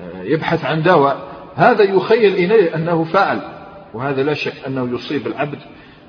آه، 0.00 0.22
يبحث 0.22 0.64
عن 0.64 0.82
دواء. 0.82 1.32
هذا 1.54 1.82
يخيل 1.82 2.34
إليه 2.34 2.74
أنه 2.74 3.04
فعل 3.04 3.40
وهذا 3.94 4.22
لا 4.22 4.34
شك 4.34 4.54
أنه 4.66 4.94
يصيب 4.94 5.26
العبد 5.26 5.58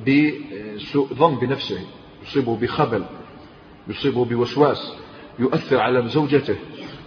بسوء 0.08 1.08
ظن 1.14 1.36
بنفسه 1.36 1.80
يصيبه 2.28 2.56
بخبل 2.56 3.04
يصيبه 3.88 4.26
بوسواس 4.26 4.94
يؤثر 5.40 5.80
على 5.80 6.08
زوجته. 6.08 6.56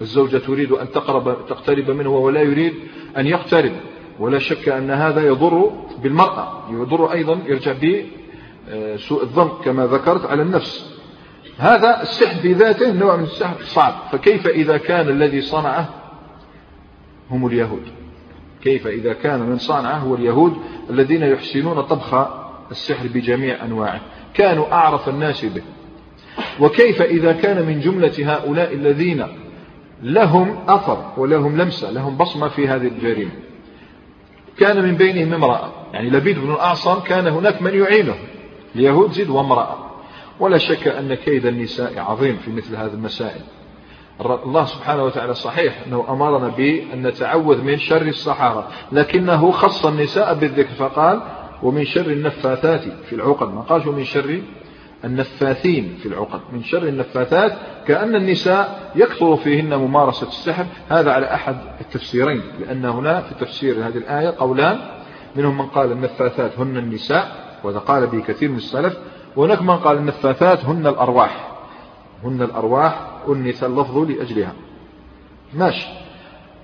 الزوجة 0.01 0.39
تريد 0.39 0.73
أن 0.73 0.91
تقرب 0.91 1.47
تقترب 1.47 1.91
منه 1.91 2.11
وهو 2.11 2.31
لا 2.31 2.41
يريد 2.43 2.75
أن 3.17 3.27
يقترب. 3.27 3.73
ولا 4.21 4.39
شك 4.39 4.69
أن 4.69 4.91
هذا 4.91 5.27
يضر 5.27 5.73
بالمرأة 6.03 6.63
يضر 6.71 7.13
أيضا 7.13 7.39
يرجع 7.47 7.73
بسوء 7.73 9.23
الظن 9.23 9.49
كما 9.65 9.87
ذكرت 9.87 10.27
على 10.27 10.43
النفس. 10.43 10.97
هذا 11.59 12.03
السحر 12.03 12.41
في 12.41 12.53
ذاته 12.53 12.93
نوع 12.93 13.17
من 13.17 13.25
السحر 13.25 13.63
صعب. 13.63 13.95
فكيف 14.13 14.47
إذا 14.47 14.77
كان 14.77 15.09
الذي 15.09 15.41
صنعه 15.41 15.89
هم 17.31 17.47
اليهود؟ 17.47 17.83
كيف 18.63 18.87
إذا 18.87 19.13
كان 19.13 19.41
من 19.41 19.59
صنعه 19.59 19.99
هو 19.99 20.15
اليهود 20.15 20.57
الذين 20.91 21.23
يحسنون 21.23 21.81
طبخ 21.81 22.29
السحر 22.71 23.07
بجميع 23.15 23.65
أنواعه؟ 23.65 24.01
كانوا 24.35 24.73
أعرف 24.73 25.09
الناس 25.09 25.45
به. 25.45 25.63
وكيف 26.61 27.03
إذا 27.03 27.33
كان 27.33 27.67
من 27.67 27.81
جملة 27.81 28.35
هؤلاء 28.35 28.75
الذين 28.75 29.27
لهم 30.03 30.59
أثر 30.69 31.13
ولهم 31.17 31.57
لمسة 31.57 31.91
لهم 31.91 32.17
بصمة 32.17 32.49
في 32.49 32.69
هذه 32.69 32.87
الجريمة؟ 32.87 33.31
كان 34.59 34.83
من 34.83 34.95
بينهم 34.97 35.35
امرأة. 35.35 35.73
يعني 35.92 36.11
لبيد 36.11 36.38
بن 36.38 36.53
الأعصم 36.53 37.01
كان 37.01 37.27
هناك 37.27 37.62
من 37.62 37.75
يعينه. 37.75 38.14
اليهود 38.77 39.12
زد 39.12 39.31
وامرأة 39.31 39.77
ولا 40.40 40.59
شك 40.59 40.88
أن 40.88 41.14
كيد 41.14 41.47
النساء 41.47 41.99
عظيم 41.99 42.37
في 42.37 42.51
مثل 42.51 42.77
هذه 42.77 42.95
المسائل. 42.95 43.40
الله 44.21 44.64
سبحانه 44.64 45.05
وتعالى 45.05 45.35
صحيح 45.35 45.75
أنه 45.87 46.05
أمرنا 46.09 46.49
بأن 46.49 47.07
نتعوذ 47.07 47.62
من 47.62 47.79
شر 47.79 48.03
الصحارى 48.03 48.69
لكنه 48.92 49.51
خص 49.51 49.87
النساء 49.87 50.35
بالذكر 50.35 50.75
فقال 50.75 51.23
ومن 51.62 51.85
شر 51.85 52.07
النفاثات 52.07 52.81
في 52.81 53.12
العقد 53.12 53.55
ما 53.55 53.61
قالش 53.61 53.87
ومن 53.87 54.05
شر 54.05 54.40
النفاثين 55.05 55.99
في 56.03 56.09
العقد 56.09 56.41
من 56.53 56.65
شر 56.65 56.83
النفاثات 56.83 57.53
كأن 57.87 58.17
النساء 58.17 58.93
يكثر 58.95 59.37
فيهن 59.37 59.75
ممارسة 59.75 60.29
السحر. 60.29 60.67
هذا 60.89 61.13
على 61.13 61.35
أحد 61.35 61.57
التفسيرين 61.81 62.43
لأن 62.61 62.85
هنا 62.85 63.21
في 63.21 63.35
تفسير 63.45 63.77
هذه 63.77 63.97
الآية 63.97 64.35
قولان. 64.39 64.79
منهم 65.37 65.59
من 65.59 65.67
قال 65.67 65.93
النفاثات 65.93 66.59
هن 66.59 66.77
النساء 66.77 67.29
وهذا 67.65 67.79
قال 67.79 68.07
به 68.07 68.21
كثير 68.21 68.51
من 68.51 68.57
السلف. 68.57 68.99
وهناك 69.37 69.63
من 69.63 69.77
قال 69.77 69.97
النفاثات 69.97 70.65
هن 70.65 70.87
الأرواح. 70.87 71.49
هن 72.25 72.43
الأرواح 72.43 73.01
أنث 73.29 73.65
اللفظ 73.65 73.99
لأجلها. 73.99 74.53
ماشي. 75.55 75.89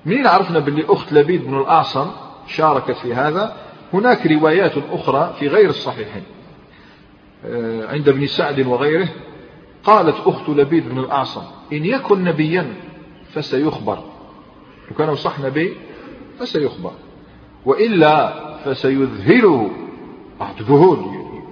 منين 0.07 0.27
عرفنا 0.27 0.59
باللي 0.59 0.85
أخت 0.89 1.13
لبيد 1.13 1.45
بن 1.45 1.59
الأعصم 1.59 2.11
شاركت 2.47 2.97
في 2.97 3.15
هذا؟ 3.15 3.57
هناك 3.95 4.27
روايات 4.27 4.73
أخرى 4.93 5.35
في 5.39 5.49
غير 5.49 5.69
الصحيحين. 5.69 6.23
عند 7.89 8.09
ابن 8.09 8.27
سعد 8.27 8.67
وغيره 8.67 9.09
قالت 9.85 10.17
أخت 10.27 10.49
لبيد 10.49 10.89
بن 10.89 10.99
الأعصم 10.99 11.43
إن 11.73 11.85
يكن 11.85 12.25
نبيا 12.25 12.75
فسيخبر. 13.33 13.99
وكان 14.91 15.15
صح 15.15 15.41
نبي 15.41 15.77
فسيخبر. 16.39 16.93
وإلا 17.67 18.35
فسيذهله 18.65 19.71
ذهول 20.63 20.99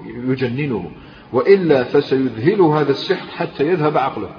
يجننه. 0.06 0.90
وإلا 1.32 1.84
فسيذهل 1.84 2.60
هذا 2.60 2.90
السحر 2.90 3.26
حتى 3.36 3.66
يذهب 3.66 3.98
عقله. 3.98 4.30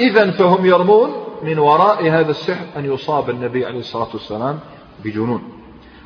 إذا 0.00 0.30
فهم 0.30 0.66
يرمون 0.66 1.10
من 1.42 1.58
وراء 1.58 2.08
هذا 2.08 2.30
السحر 2.30 2.66
أن 2.76 2.84
يصاب 2.84 3.30
النبي 3.30 3.66
عليه 3.66 3.78
الصلاة 3.78 4.08
والسلام 4.12 4.58
بجنون. 5.04 5.42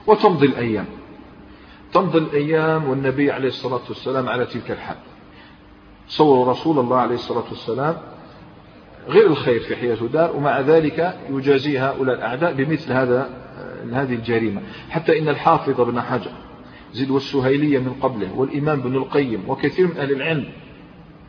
وتمضي 0.06 0.46
الأيام. 0.46 0.86
تمضي 1.94 2.18
الأيام 2.18 2.88
والنبي 2.88 3.30
عليه 3.30 3.48
الصلاة 3.48 3.80
والسلام 3.88 4.28
على 4.28 4.46
تلك 4.46 4.70
الحال. 4.70 4.96
صوروا 6.08 6.50
رسول 6.50 6.78
الله 6.78 6.96
عليه 6.96 7.14
الصلاة 7.14 7.44
والسلام 7.48 7.96
غير 9.08 9.26
الخير 9.26 9.60
في 9.60 9.76
حياته 9.76 10.06
دار 10.06 10.36
ومع 10.36 10.60
ذلك 10.60 11.18
يجازي 11.30 11.78
هؤلاء 11.78 12.16
الأعداء 12.16 12.52
بمثل 12.52 12.92
هذا 12.92 13.30
هذه 13.92 14.14
الجريمة. 14.14 14.62
حتى 14.90 15.18
إن 15.18 15.28
الحافظ 15.28 15.80
بن 15.80 16.00
حجر 16.00 16.30
زد 16.92 17.10
والسهيلية 17.10 17.78
من 17.78 17.92
قبله 17.92 18.38
والإمام 18.38 18.80
بن 18.80 18.96
القيم 18.96 19.44
وكثير 19.48 19.86
من 19.86 19.96
أهل 19.96 20.12
العلم 20.12 20.48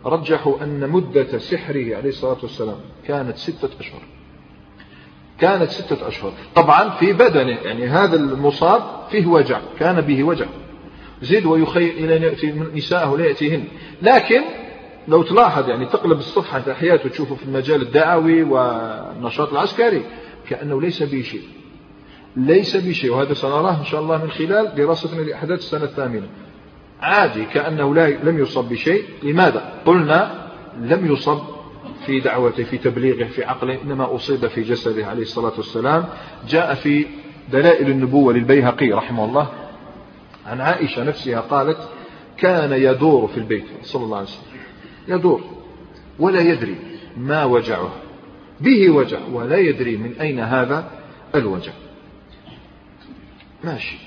رجحوا 0.05 0.63
أن 0.63 0.89
مدة 0.89 1.37
سحره 1.37 1.95
عليه 1.95 2.09
الصلاة 2.09 2.37
والسلام 2.41 2.77
كانت 3.07 3.37
ستة 3.37 3.69
أشهر. 3.79 4.01
كانت 5.39 5.69
ستة 5.69 6.07
أشهر. 6.07 6.31
طبعا 6.55 6.89
في 6.89 7.13
بدنه 7.13 7.57
يعني 7.63 7.87
هذا 7.87 8.15
المصاب 8.15 8.81
فيه 9.11 9.25
وجع 9.25 9.59
كان 9.79 10.01
به 10.01 10.23
وجع. 10.23 10.45
زد 11.21 11.45
ويخيل 11.45 12.11
إلى 12.11 12.35
نساءه 12.75 13.17
لا 13.17 13.25
يأتيهن 13.25 13.63
لكن 14.01 14.41
لو 15.07 15.23
تلاحظ 15.23 15.69
يعني 15.69 15.85
تقلب 15.85 16.19
الصفحة 16.19 16.59
تحيات 16.59 17.05
وتشوفه 17.05 17.35
في 17.35 17.43
المجال 17.43 17.81
الدعوي 17.81 18.43
والنشاط 18.43 19.51
العسكري 19.51 20.03
كأنه 20.49 20.81
ليس 20.81 21.03
به 21.03 21.21
شيء. 21.21 21.43
ليس 22.35 22.77
بشيء 22.77 23.13
وهذا 23.13 23.33
سنراه 23.33 23.79
إن 23.79 23.85
شاء 23.85 24.01
الله 24.01 24.23
من 24.23 24.31
خلال 24.31 24.75
دراستنا 24.75 25.21
لأحداث 25.21 25.59
السنة 25.59 25.83
الثامنة. 25.83 26.27
عادي 27.01 27.45
كأنه 27.45 27.95
لا 27.95 28.09
لم 28.09 28.39
يصب 28.39 28.69
بشيء. 28.69 29.03
لماذا؟ 29.23 29.73
قلنا 29.85 30.49
لم 30.81 31.13
يصب 31.13 31.39
في 32.05 32.19
دعوته 32.19 32.63
في 32.63 32.77
تبليغه 32.77 33.27
في 33.27 33.43
عقله 33.43 33.81
إنما 33.83 34.15
أصيب 34.15 34.47
في 34.47 34.61
جسده 34.61 35.05
عليه 35.05 35.21
الصلاة 35.21 35.53
والسلام. 35.57 36.05
جاء 36.47 36.73
في 36.73 37.05
دلائل 37.51 37.89
النبوة 37.89 38.33
للبيهقي 38.33 38.91
رحمه 38.91 39.25
الله 39.25 39.49
عن 40.45 40.61
عائشة 40.61 41.03
نفسها 41.03 41.39
قالت 41.39 41.89
كان 42.37 42.71
يدور 42.71 43.27
في 43.27 43.37
البيت 43.37 43.65
صلى 43.83 44.03
الله 44.03 44.17
عليه 44.17 44.27
وسلم. 44.27 44.59
يدور 45.07 45.41
ولا 46.19 46.41
يدري 46.41 46.75
ما 47.17 47.43
وجعه. 47.43 47.93
به 48.61 48.89
وجع 48.89 49.19
ولا 49.31 49.57
يدري 49.57 49.97
من 49.97 50.13
أين 50.21 50.39
هذا 50.39 50.91
الوجع. 51.35 51.71
ماشي. 53.63 53.97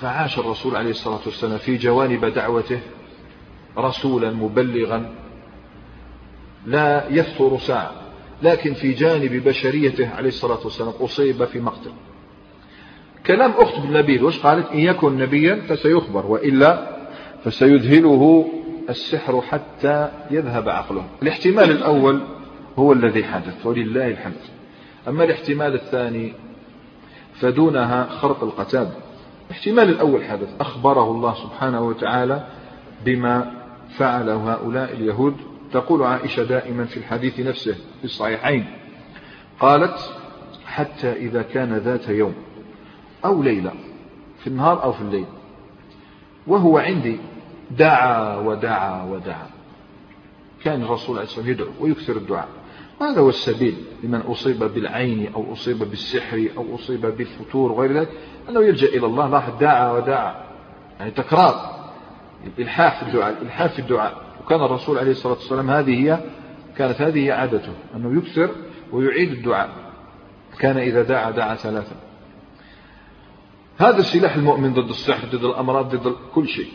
فعاش 0.00 0.38
الرسول 0.38 0.76
عليه 0.76 0.90
الصلاة 0.90 1.20
والسلام 1.26 1.58
في 1.58 1.76
جوانب 1.76 2.24
دعوته 2.24 2.80
رسولا 3.78 4.30
مبلغا. 4.30 5.23
لا 6.66 7.04
يفتر 7.10 7.58
ساعة 7.58 7.92
لكن 8.42 8.74
في 8.74 8.92
جانب 8.92 9.44
بشريته 9.44 10.08
عليه 10.08 10.28
الصلاة 10.28 10.58
والسلام 10.64 10.92
أصيب 11.00 11.44
في 11.44 11.60
مقتل. 11.60 11.92
كلام 13.26 13.50
أخت 13.50 13.78
بن 13.80 13.92
نبيل 13.92 14.24
وش 14.24 14.38
قالت؟ 14.38 14.70
إن 14.72 14.78
يكن 14.78 15.16
نبيا 15.16 15.62
فسيخبر 15.68 16.26
وإلا 16.26 16.96
فسيذهله 17.44 18.48
السحر 18.88 19.40
حتى 19.40 20.08
يذهب 20.30 20.68
عقله. 20.68 21.04
الاحتمال 21.22 21.70
الأول 21.70 22.20
هو 22.78 22.92
الذي 22.92 23.24
حدث 23.24 23.66
ولله 23.66 24.08
الحمد. 24.08 24.40
أما 25.08 25.24
الاحتمال 25.24 25.74
الثاني 25.74 26.32
فدونها 27.34 28.08
خرق 28.08 28.44
القتاب 28.44 28.92
الاحتمال 29.50 29.88
الأول 29.88 30.24
حدث 30.24 30.48
أخبره 30.60 31.10
الله 31.10 31.34
سبحانه 31.34 31.80
وتعالى 31.80 32.46
بما 33.04 33.52
فعله 33.96 34.52
هؤلاء 34.54 34.92
اليهود 34.92 35.36
تقول 35.74 36.02
عائشة 36.02 36.42
دائما 36.42 36.84
في 36.84 36.96
الحديث 36.96 37.40
نفسه 37.40 37.74
في 37.74 38.04
الصحيحين 38.04 38.66
قالت 39.60 40.10
حتى 40.66 41.12
إذا 41.12 41.42
كان 41.42 41.74
ذات 41.74 42.08
يوم 42.08 42.34
أو 43.24 43.42
ليلة 43.42 43.72
في 44.38 44.46
النهار 44.46 44.82
أو 44.82 44.92
في 44.92 45.00
الليل 45.00 45.26
وهو 46.46 46.78
عندي 46.78 47.18
دعا 47.70 48.36
ودعا 48.36 49.04
ودعا 49.04 49.46
كان 50.64 50.82
الرسول 50.82 51.16
عليه 51.16 51.26
الصلاة 51.26 51.48
يدعو 51.48 51.68
ويكثر 51.80 52.16
الدعاء. 52.16 52.48
هذا 53.00 53.20
هو 53.20 53.28
السبيل 53.28 53.76
لمن 54.02 54.20
أصيب 54.20 54.58
بالعين 54.58 55.32
أو 55.34 55.52
أصيب 55.52 55.78
بالسحر 55.78 56.48
أو 56.56 56.74
أصيب 56.74 57.00
بالفتور 57.00 57.72
وغير 57.72 57.92
ذلك 57.92 58.08
أنه 58.48 58.60
يلجأ 58.60 58.88
إلى 58.88 59.06
الله 59.06 59.28
لاحظ 59.28 59.58
دعا 59.60 59.92
ودعا 59.92 60.44
يعني 60.98 61.10
تكرار 61.10 61.74
الإلحاح 62.46 63.04
في 63.04 63.08
الدعاء 63.10 63.32
الإلحاح 63.32 63.72
في 63.72 63.78
الدعاء. 63.78 64.23
وكان 64.44 64.60
الرسول 64.60 64.98
عليه 64.98 65.10
الصلاة 65.10 65.34
والسلام 65.34 65.70
هذه 65.70 66.04
هي 66.04 66.20
كانت 66.76 67.00
هذه 67.00 67.26
هي 67.26 67.32
عادته 67.32 67.72
أنه 67.96 68.18
يكثر 68.18 68.50
ويعيد 68.92 69.32
الدعاء. 69.32 69.70
كان 70.58 70.76
إذا 70.76 71.02
دعا 71.02 71.30
دعا 71.30 71.54
ثلاثا 71.54 71.96
هذا 73.78 74.02
سلاح 74.02 74.34
المؤمن 74.34 74.74
ضد 74.74 74.88
السحر 74.88 75.26
ضد 75.28 75.44
الأمراض 75.44 75.96
ضد 75.96 76.16
كل 76.34 76.48
شيء. 76.48 76.68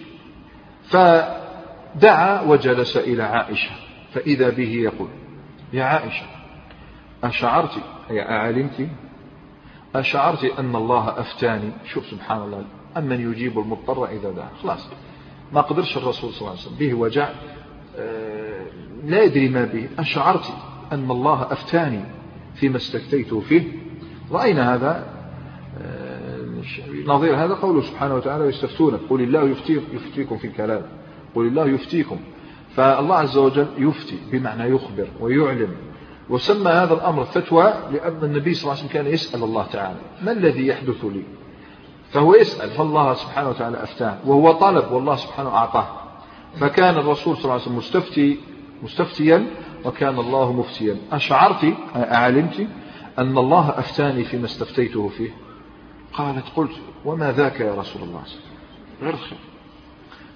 فدعا 0.83 2.41
وجلس 2.41 2.97
إلى 2.97 3.23
عائشة. 3.23 3.71
فإذا 4.13 4.49
به 4.49 4.73
يقول 4.73 5.09
يا 5.73 5.83
عائشة 5.83 6.25
أشعرت 7.23 7.71
أي 8.11 8.21
أعلمت؟ 8.21 8.89
أشعرت 9.95 10.43
أن 10.43 10.75
الله 10.75 11.19
أفتاني. 11.19 11.71
شوف 11.85 12.05
سبحان 12.05 12.41
الله 12.41 12.65
أمن 12.97 13.31
يجيب 13.31 13.59
المضطر 13.59 14.05
إذا 14.05 14.31
دعا. 14.31 14.49
خلاص. 14.63 14.89
ما 15.53 15.61
قدرش 15.61 15.97
الرسول 15.97 16.33
صلى 16.33 16.39
الله 16.39 16.51
عليه 16.51 16.61
وسلم. 16.61 16.77
به 16.77 16.93
وجع. 16.93 17.29
لا 19.05 19.23
يدري 19.23 19.49
ما 19.49 19.65
به. 19.65 19.89
أشعرت 19.99 20.53
أن 20.91 21.11
الله 21.11 21.47
أفتاني 21.51 22.01
فيما 22.55 22.77
استفتيت 22.77 23.33
فيه. 23.33 23.63
رأينا 24.31 24.75
هذا 24.75 25.05
آه، 25.81 26.39
نظير. 27.05 27.35
هذا 27.35 27.53
قوله 27.53 27.81
سبحانه 27.81 28.15
وتعالى 28.15 28.45
يستفتونك. 28.45 28.99
قل 29.09 29.21
الله 29.21 29.55
يفتيكم 29.93 30.37
في 30.37 30.47
الكلام. 30.47 30.81
قل 31.35 31.47
الله 31.47 31.65
يفتيكم. 31.65 32.19
فالله 32.75 33.15
عز 33.15 33.37
وجل 33.37 33.67
يفتي 33.77 34.17
بمعنى 34.31 34.75
يخبر 34.75 35.07
ويعلم 35.19 35.69
وسمى 36.29 36.71
هذا 36.71 36.93
الأمر 36.93 37.23
فتوى 37.23 37.73
لأن 37.91 38.23
النبي 38.23 38.53
صلى 38.53 38.63
الله 38.63 38.73
عليه 38.73 38.85
وسلم 38.85 39.03
كان 39.03 39.13
يسأل 39.13 39.43
الله 39.43 39.65
تعالى 39.65 39.99
ما 40.21 40.31
الذي 40.31 40.67
يحدث 40.67 41.05
لي؟ 41.05 41.23
فهو 42.11 42.35
يسأل 42.35 42.69
فالله 42.69 43.13
سبحانه 43.13 43.49
وتعالى 43.49 43.83
أفتاه؟ 43.83 44.17
وهو 44.25 44.51
طلب 44.51 44.91
والله 44.91 45.15
سبحانه 45.15 45.49
أعطاه. 45.49 45.87
فكان 46.59 46.97
الرسول 46.97 47.35
صلى 47.35 47.43
الله 47.43 47.53
عليه 47.53 47.63
وسلم 47.63 47.77
مستفتي 47.77 48.37
مستفتيا 48.83 49.45
وكان 49.85 50.19
الله 50.19 50.53
مفتيا. 50.53 50.97
أشعرت 51.11 51.73
أعلمت 51.95 52.67
أن 53.19 53.37
الله 53.37 53.69
أفتاني 53.69 54.23
فيما 54.23 54.45
استفتيته 54.45 55.07
فيه. 55.07 55.29
قالت 56.13 56.45
قلت 56.55 56.71
وما 57.05 57.31
ذاك 57.31 57.59
يا 57.59 57.75
رسول 57.75 58.01
الله؟ 58.01 58.21
غير 59.01 59.15
خير 59.15 59.37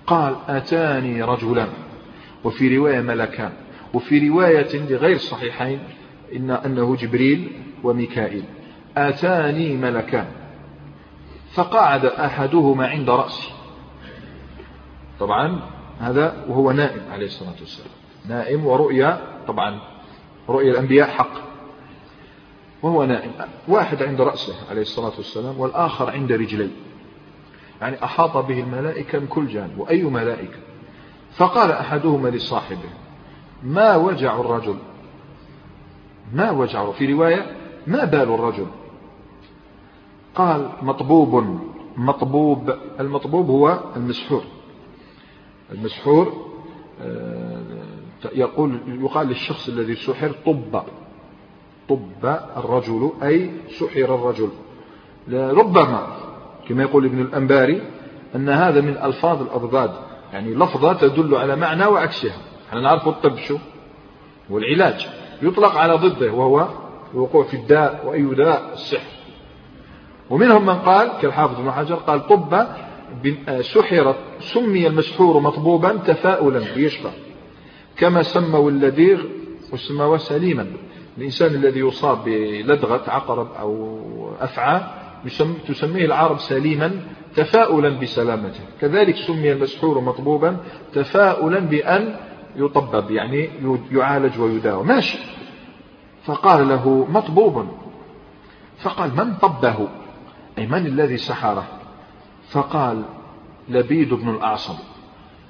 قال 0.08 0.36
أتاني 0.48 1.24
رجلان 1.24 1.70
وفي 2.44 2.78
رواية 2.78 3.02
ملكان 3.02 3.52
وفي 3.94 4.30
رواية 4.30 4.76
لغير 4.90 5.16
الصحيحين 5.16 5.80
إن 6.36 6.52
أنه 6.52 6.96
جبريل 6.96 7.52
وميكائيل. 7.84 8.44
آتاني 8.98 9.78
ملكان. 9.78 10.28
فقعد 11.54 12.06
أحدهما 12.06 12.88
عند 12.88 13.10
رأسي. 13.10 13.50
طبعا 15.20 15.60
هذا 16.00 16.46
وهو 16.50 16.72
نائم 16.72 17.02
عليه 17.12 17.26
الصلاة 17.26 17.56
والسلام. 17.60 17.92
نائم 18.30 18.66
ورؤيا 18.66 19.22
طبعا 19.48 19.80
رؤيا 20.50 20.72
الأنبياء 20.72 21.10
حق. 21.10 21.32
وهو 22.84 23.04
نائم. 23.04 23.32
واحد 23.68 24.04
عند 24.04 24.22
رأسه 24.22 24.54
عليه 24.70 24.82
الصلاة 24.82 25.14
والسلام 25.18 25.60
والآخر 25.60 26.10
عند 26.10 26.32
رجليه. 26.32 26.72
يعني 27.82 28.04
أحاط 28.04 28.38
به 28.38 28.60
الملائكة 28.60 29.20
من 29.20 29.28
كل 29.28 29.48
جانب. 29.48 29.80
وأي 29.80 30.04
ملائكة؟ 30.04 30.58
فقال 31.32 31.72
أحدهما 31.72 32.30
لصاحبه 32.30 32.90
ما 33.64 33.96
وجع 33.96 34.40
الرجل؟ 34.40 34.78
ما 36.34 36.52
وجع. 36.52 36.92
في 36.92 37.14
رواية 37.14 37.56
ما 37.88 38.04
بال 38.04 38.34
الرجل؟ 38.34 38.68
قال 40.36 40.70
مطبوب 40.82 41.60
مطبوب. 41.98 42.74
المطبوب 43.00 43.50
هو 43.50 43.80
المسحور. 43.96 44.44
المسحور 45.74 46.34
آه، 47.02 47.64
يقول 48.34 48.80
يقال 48.88 49.28
للشخص 49.28 49.68
الذي 49.70 49.96
سحر 49.96 50.32
طب 50.46 50.84
طب 51.90 52.38
الرجل 52.58 53.12
أي 53.24 53.52
سحر 53.80 54.16
الرجل. 54.16 54.50
ربما 55.32 56.08
كما 56.70 56.84
يقول 56.84 57.06
ابن 57.06 57.22
الأنباري 57.22 57.82
أن 58.36 58.50
هذا 58.50 58.82
من 58.82 58.98
ألفاظ 58.98 59.42
الأضداد 59.42 59.92
يعني 60.34 60.56
لفظة 60.56 60.94
تدل 60.94 61.36
على 61.36 61.56
معنى 61.56 61.86
وعكسها. 61.86 62.38
إحنا 62.70 62.82
نعرف 62.82 63.08
الطب 63.08 63.38
شو؟ 63.38 63.58
والعلاج. 64.50 65.08
يطلق 65.42 65.76
على 65.76 65.94
ضده 65.94 66.32
وهو 66.32 66.68
الوقوع 67.14 67.44
في 67.44 67.54
الداء 67.54 68.04
وأي 68.06 68.22
داء 68.24 68.74
السحر. 68.74 69.14
ومنهم 70.30 70.66
من 70.66 70.76
قال 70.76 71.12
كالحافظ 71.22 71.60
ابن 71.60 71.72
حجر 71.72 71.96
قال 71.96 72.28
طب 72.28 72.68
سحرت 73.62 74.16
سمي 74.40 74.88
المسحور 74.88 75.40
مطبوبا 75.40 75.98
تفاؤلا 75.98 76.74
بيشفى 76.76 77.10
كما 77.98 78.24
سموا 78.24 78.70
اللديغ 78.70 79.22
وسموه 79.74 80.18
سليما. 80.18 80.68
الإنسان 81.18 81.56
الذي 81.56 81.80
يصاب 81.80 82.24
بلدغة 82.26 83.04
عقرب 83.08 83.48
أو 83.60 84.00
أفعى 84.42 84.82
تسميه 85.68 86.06
العرب 86.06 86.40
سليما 86.40 86.92
تفاؤلا 87.36 87.90
بسلامته. 87.90 88.60
كذلك 88.82 89.16
سمي 89.16 89.52
المسحور 89.52 90.00
مطبوبا 90.00 90.58
تفاؤلا 90.94 91.60
بأن 91.60 92.16
يطبب 92.56 93.12
يعني 93.12 93.50
يعالج 93.92 94.40
ويداوى 94.40 94.84
ماشي. 94.84 95.18
فقال 96.26 96.68
له 96.68 97.08
مطبوب 97.10 97.68
فقال 98.78 99.12
من 99.18 99.36
طبه؟ 99.36 99.88
أي 100.58 100.68
من 100.68 100.86
الذي 100.86 101.18
سحره؟ 101.18 101.83
فقال 102.54 103.04
لبيد 103.70 104.14
بن 104.14 104.30
الأعصم 104.30 104.76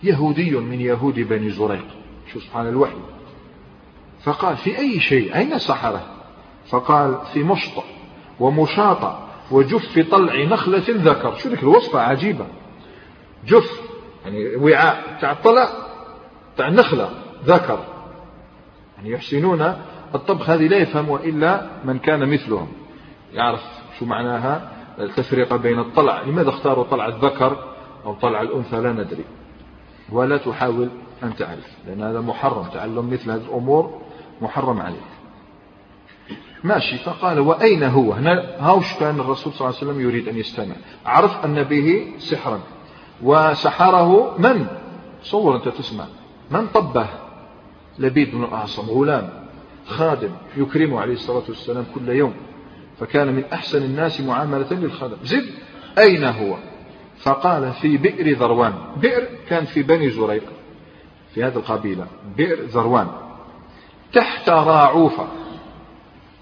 يهودي 0.03 0.55
من 0.55 0.81
يهود 0.81 1.19
بني 1.19 1.49
زريق. 1.49 1.85
شو 2.33 2.39
سبحان 2.39 2.67
الوحي. 2.67 2.97
فقال 4.23 4.57
في 4.57 4.77
أي 4.77 4.99
شيء؟ 4.99 5.35
أين 5.35 5.59
سحره 5.59 6.03
فقال 6.65 7.17
في 7.33 7.43
مشط 7.43 7.83
ومشاطة 8.39 9.27
وجف 9.51 9.99
طلع 10.11 10.43
نخلة 10.43 10.83
ذكر. 10.89 11.35
شو 11.35 11.49
ذيك 11.49 11.63
الوصفة؟ 11.63 11.99
عجيبة. 11.99 12.45
جف 13.47 13.81
يعني 14.25 14.55
وعاء 14.55 15.17
تاع 15.21 15.31
الطلع 15.31 15.69
تاع 16.57 16.67
النخلة 16.67 17.09
ذكر. 17.45 17.79
يعني 18.97 19.11
يحسنون 19.11 19.75
الطبخ 20.15 20.49
هذه 20.49 20.67
لا 20.67 20.77
يفهم 20.77 21.15
إلا 21.15 21.67
من 21.85 21.99
كان 21.99 22.29
مثلهم. 22.29 22.67
يعرف 23.33 23.61
شو 23.99 24.05
معناها؟ 24.05 24.72
التفرقة 24.99 25.57
بين 25.57 25.79
الطلع 25.79 26.21
لماذا 26.21 26.49
اختاروا 26.49 26.83
طلع 26.83 27.07
الذكر 27.07 27.73
أو 28.05 28.13
طلع 28.13 28.41
الأنثى؟ 28.41 28.75
لا 28.75 28.91
ندري. 28.91 29.25
ولا 30.11 30.37
تحاول 30.37 30.89
أن 31.23 31.35
تعرف 31.35 31.77
لأن 31.87 32.01
هذا 32.01 32.21
محرم 32.21 32.63
تعلم 32.63 33.09
مثل 33.09 33.31
هذه 33.31 33.41
الأمور 33.41 34.01
محرم 34.41 34.81
عليك. 34.81 35.03
ماشي 36.63 36.97
فقال 36.97 37.39
وأين 37.39 37.83
هو؟ 37.83 38.13
هنا 38.13 38.55
هاوش 38.59 38.93
كان 38.93 39.19
الرسول 39.19 39.53
صلى 39.53 39.67
الله 39.67 39.79
عليه 39.79 39.91
وسلم 39.91 40.01
يريد 40.01 40.27
أن 40.27 40.37
يستمع. 40.37 40.75
عرف 41.05 41.45
أن 41.45 41.63
به 41.63 42.13
سحرا. 42.17 42.59
وسحره 43.23 44.37
من؟ 44.37 44.67
صور 45.23 45.55
أنت 45.55 45.67
تسمع. 45.67 46.05
من 46.51 46.67
طبه؟ 46.67 47.07
لبيد 47.99 48.31
بن 48.31 48.43
الأعصم 48.43 48.89
غلام 48.89 49.29
خادم 49.87 50.31
يكرمه 50.57 51.01
عليه 51.01 51.13
الصلاة 51.13 51.43
والسلام 51.49 51.85
كل 51.95 52.09
يوم. 52.09 52.33
فكان 53.03 53.33
من 53.33 53.43
أحسن 53.53 53.83
الناس 53.83 54.21
معاملة 54.21 54.67
للخادم 54.71 55.17
زد 55.23 55.45
أين 55.97 56.23
هو؟ 56.23 56.57
فقال 57.17 57.73
في 57.73 57.97
بئر 57.97 58.37
ذروان. 58.37 58.73
بئر 58.97 59.27
كان 59.47 59.65
في 59.65 59.83
بني 59.83 60.09
زريق 60.09 60.43
في 61.33 61.43
هذه 61.43 61.55
القبيلة. 61.55 62.07
بئر 62.37 62.65
ذروان. 62.65 63.07
تحت 64.13 64.49
راعوفة 64.49 65.27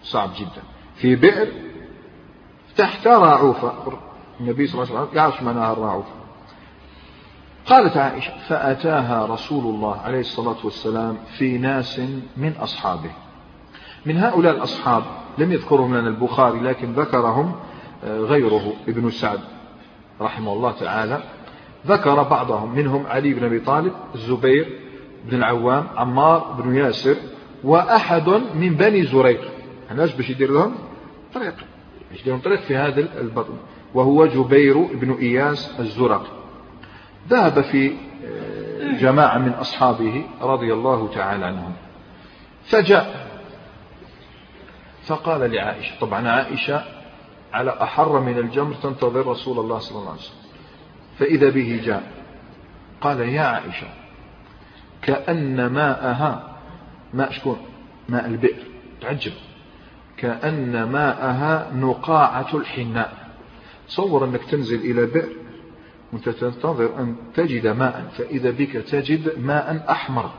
صعب 0.03 0.29
جدا. 0.39 0.61
في 0.95 1.15
بئر 1.15 1.47
تحت 2.77 3.07
راعوفة 3.07 3.73
النبي 4.39 4.67
صلى 4.67 4.83
الله 4.83 4.93
عليه 4.93 5.03
وسلم 5.03 5.17
يعرف 5.17 5.43
معناها 5.43 5.73
الراعوفة 5.73 6.13
قالت 7.65 7.97
عائشة 7.97 8.33
فأتاها 8.47 9.25
رسول 9.25 9.75
الله 9.75 9.97
عليه 9.97 10.19
الصلاة 10.19 10.57
والسلام 10.63 11.17
في 11.37 11.57
ناس 11.57 12.01
من 12.37 12.53
أصحابه. 12.59 13.11
من 14.05 14.17
هؤلاء 14.17 14.55
الأصحاب 14.55 15.03
لم 15.37 15.51
يذكرهم 15.51 15.97
لنا 15.97 16.07
البخاري 16.07 16.59
لكن 16.59 16.93
ذكرهم 16.93 17.55
آه، 18.03 18.19
غيره 18.19 18.73
ابن 18.87 19.09
سعد 19.09 19.39
رحمه 20.21 20.53
الله 20.53 20.71
تعالى. 20.71 21.23
ذكر 21.87 22.23
بعضهم 22.23 22.75
منهم 22.75 23.07
علي 23.07 23.33
بن 23.33 23.45
أبي 23.45 23.59
طالب 23.59 23.93
الزبير 24.15 24.79
بن 25.25 25.37
العوام 25.37 25.87
عمار 25.95 26.55
بن 26.59 26.75
ياسر 26.75 27.15
وأحد 27.63 28.29
من 28.55 28.75
بني 28.75 29.03
زريق. 29.03 29.41
الناس 29.91 30.13
باش 30.15 30.29
يدير 30.29 30.51
لهم 30.51 30.75
طريق 31.33 31.55
باش 32.11 32.19
يدير 32.21 32.33
لهم 32.33 32.41
طريق 32.41 32.59
في 32.59 32.75
هذا 32.75 32.99
البطن 33.21 33.53
وهو 33.93 34.25
جبير 34.25 34.77
بن 34.77 35.11
إياس 35.11 35.79
الزرق. 35.79 36.23
ذهب 37.29 37.61
في 37.61 37.91
آه، 38.25 38.97
جماعة 38.99 39.37
من 39.37 39.51
أصحابه 39.51 40.23
رضي 40.41 40.73
الله 40.73 41.07
تعالى 41.07 41.45
عنهم. 41.45 41.73
فجاء 42.65 43.30
فقال 45.07 45.51
لعائشة 45.51 45.99
طبعا 45.99 46.29
عائشة 46.29 46.83
على 47.53 47.77
أحر 47.81 48.19
من 48.19 48.37
الجمر 48.37 48.73
تنتظر 48.73 49.27
رسول 49.27 49.59
الله 49.59 49.79
صلى 49.79 49.97
الله 49.99 50.09
عليه 50.09 50.19
وسلم. 50.19 50.41
فإذا 51.19 51.49
به 51.49 51.81
جاء 51.83 52.11
قال 53.01 53.19
يا 53.19 53.41
عائشة 53.41 53.87
كأن 55.01 55.65
ماءها 55.65 56.57
ماء 57.13 57.31
شكون؟ 57.31 57.57
ماء 58.09 58.25
البئر. 58.25 58.63
تعجب. 59.01 59.33
كأن 60.17 60.83
ماءها 60.83 61.71
نقاعة 61.73 62.57
الحناء. 62.57 63.17
تصور 63.87 64.25
أنك 64.25 64.43
تنزل 64.43 64.79
إلى 64.79 65.05
بئر 65.05 65.29
وأنت 66.13 66.29
تنتظر 66.29 66.99
أن 66.99 67.15
تجد 67.33 67.67
ماء 67.67 68.11
فإذا 68.17 68.51
بك 68.51 68.71
تجد 68.71 69.39
ماء 69.39 69.85
أحمر. 69.89 70.29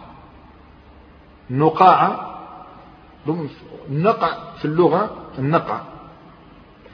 نقاعة 1.51 2.32
النقع 3.88 4.54
في 4.58 4.64
اللغة 4.64 5.16
النقع 5.38 5.80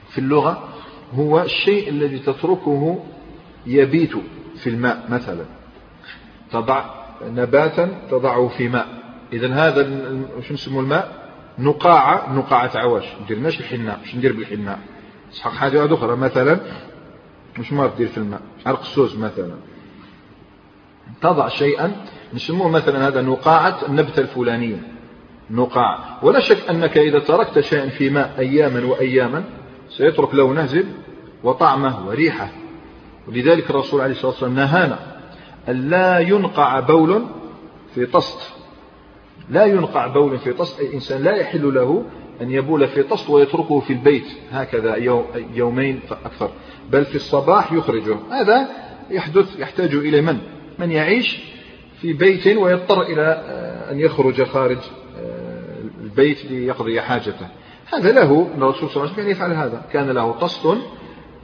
في 0.09 0.17
اللغة 0.17 0.69
هو 1.15 1.41
الشيء 1.41 1.89
الذي 1.89 2.19
تتركه 2.19 3.03
يبيت 3.65 4.11
في 4.55 4.69
الماء 4.69 5.05
مثلا. 5.09 5.45
تضع 6.51 6.85
نباتا 7.23 8.07
تضعه 8.11 8.47
في 8.47 8.67
ماء. 8.67 8.87
إذا 9.33 9.53
هذا 9.53 9.83
شو 10.41 10.53
نسمو 10.53 10.79
الماء؟ 10.79 11.29
نقاعة 11.59 12.33
نقاعة 12.33 12.71
عواش 12.75 13.05
ندير 13.23 13.39
ماشي 13.39 13.59
الحناء. 13.59 13.99
مش 14.03 14.15
ندير 14.15 14.33
بالحناء. 14.33 14.79
صحق 15.31 15.51
حاجة 15.51 15.93
أخرى. 15.93 16.15
مثلا 16.15 16.59
مش 17.59 17.73
ما 17.73 17.87
تدير 17.87 18.07
في 18.07 18.17
الماء. 18.17 18.41
عرق 18.65 18.79
السوز 18.79 19.17
مثلا. 19.17 19.53
تضع 21.21 21.47
شيئا. 21.47 22.05
نسموه 22.33 22.69
مثلا 22.69 23.07
هذا 23.07 23.21
نقاعة 23.21 23.79
النبتة 23.87 24.19
الفلانية. 24.19 24.98
نقاع 25.51 26.19
ولا 26.23 26.39
شك 26.39 26.69
أنك 26.69 26.97
إذا 26.97 27.19
تركت 27.19 27.59
شيئا 27.59 27.89
في 27.89 28.09
ماء 28.09 28.35
أياما 28.39 28.85
وأياما 28.85 29.43
سيترك 29.89 30.35
لونه 30.35 30.65
زب 30.65 30.85
وطعمه 31.43 32.07
وريحه. 32.07 32.51
ولذلك 33.27 33.69
الرسول 33.69 34.01
عليه 34.01 34.11
الصلاة 34.11 34.31
والسلام 34.31 34.55
نهانا 34.55 34.99
أن 35.69 35.89
لا 35.89 36.19
ينقع 36.19 36.79
بول 36.79 37.25
في 37.95 38.05
طست. 38.05 38.53
لا 39.49 39.65
ينقع 39.65 40.07
بول 40.07 40.37
في 40.37 40.53
طست. 40.53 40.79
أي 40.79 40.93
إنسان 40.93 41.23
لا 41.23 41.35
يحل 41.35 41.73
له 41.73 42.05
أن 42.41 42.51
يبول 42.51 42.87
في 42.87 43.03
طست 43.03 43.29
ويتركه 43.29 43.79
في 43.79 43.93
البيت. 43.93 44.27
هكذا 44.51 44.95
يومين 45.53 45.99
فأكثر 46.07 46.51
بل 46.91 47.05
في 47.05 47.15
الصباح 47.15 47.73
يخرجه. 47.73 48.17
هذا 48.31 48.69
يحدث 49.09 49.59
يحتاج 49.59 49.95
إلى 49.95 50.21
من؟ 50.21 50.37
من 50.79 50.91
يعيش 50.91 51.39
في 52.01 52.13
بيت 52.13 52.47
ويضطر 52.47 53.01
إلى 53.01 53.21
آه، 53.21 53.91
أن 53.91 53.99
يخرج 53.99 54.43
خارج 54.43 54.77
البيت 56.09 56.45
ليقضي 56.45 57.01
حاجته. 57.01 57.47
هذا 57.93 58.11
له 58.11 58.47
الرسول 58.57 58.89
صلى 58.89 59.03
الله 59.03 59.13
عليه 59.13 59.13
وسلم 59.13 59.15
كان 59.15 59.29
يفعل 59.29 59.53
هذا. 59.53 59.85
كان 59.93 60.09
له 60.09 60.31
طست 60.31 60.65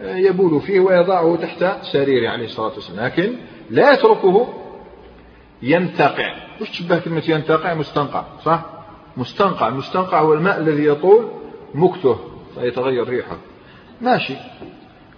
آه، 0.02 0.16
يبول 0.16 0.62
فيه 0.62 0.80
ويضعه 0.80 1.36
تحت 1.36 1.86
سريره 1.86 2.30
عليه 2.30 2.46
الصلاة 2.46 2.74
والسلام. 2.74 3.06
لكن 3.06 3.34
لا 3.70 3.94
يتركه 3.94 4.54
ينتقع. 5.62 6.34
وش 6.62 6.70
تشبه 6.70 7.00
كلمة 7.00 7.24
ينتقع؟ 7.28 7.74
مستنقع 7.74 8.24
صح؟ 8.44 8.66
مستنقع. 9.18 9.68
المستنقع 9.68 10.20
هو 10.20 10.34
الماء 10.34 10.60
الذي 10.60 10.86
يطول 10.86 11.30
مكته 11.76 12.20
فيتغير 12.56 13.10
ريحه. 13.10 13.38
ماشي. 14.02 14.36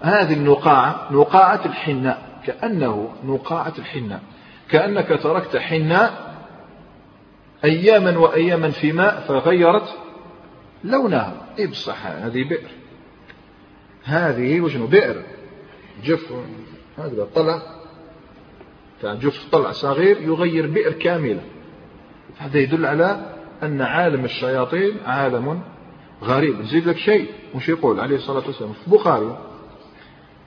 هذه 0.01 0.33
النقاعة 0.33 1.07
نقاعة 1.11 1.65
الحناء. 1.65 2.41
كأنه 2.45 3.09
نقاعة 3.25 3.73
الحناء. 3.79 4.21
كأنك 4.69 5.19
تركت 5.23 5.57
حناء 5.57 6.36
أياما 7.65 8.17
وأياما 8.17 8.69
في 8.69 8.91
ماء 8.91 9.25
فغيرت 9.27 9.97
لونها. 10.83 11.33
إيه 11.59 11.67
بصح 11.67 12.05
هذه 12.05 12.43
بئر. 12.43 12.69
هذه 14.03 14.61
وشنو 14.61 14.87
بئر. 14.87 15.23
جف 16.03 16.33
هذا 16.97 17.27
طلع. 17.35 17.61
جف 19.03 19.49
طلع 19.51 19.71
صغير 19.71 20.21
يغير 20.21 20.67
بئر 20.67 20.91
كاملة. 20.91 21.41
هذا 22.37 22.57
يدل 22.59 22.85
على 22.85 23.35
أن 23.63 23.81
عالم 23.81 24.25
الشياطين 24.25 24.97
عالم 25.05 25.61
غريب. 26.23 26.61
نزيد 26.61 26.87
لك 26.87 26.97
شيء. 26.97 27.29
وش 27.55 27.69
يقول؟ 27.69 27.99
عليه 27.99 28.15
الصلاة 28.15 28.47
والسلام. 28.47 28.73
في 28.73 28.87
البخاري 28.87 29.37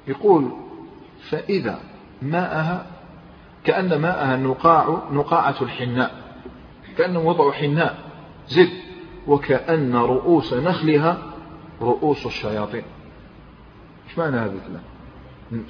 يقول 0.08 0.50
فإذا 1.30 1.80
ماءها 2.22 2.86
كأن 3.64 3.98
ماءها 3.98 4.36
نقاع 4.36 5.02
نقاعة 5.12 5.56
الحناء. 5.62 6.29
كأنه 7.00 7.20
وضع 7.20 7.52
حناء 7.52 7.98
زد. 8.48 8.70
وكأن 9.26 9.96
رؤوس 9.96 10.54
نخلها 10.54 11.22
رؤوس 11.82 12.26
الشياطين. 12.26 12.82
إيش 14.08 14.18
معنى 14.18 14.36
هذا 14.36 14.52
الكلام؟ 14.52 14.82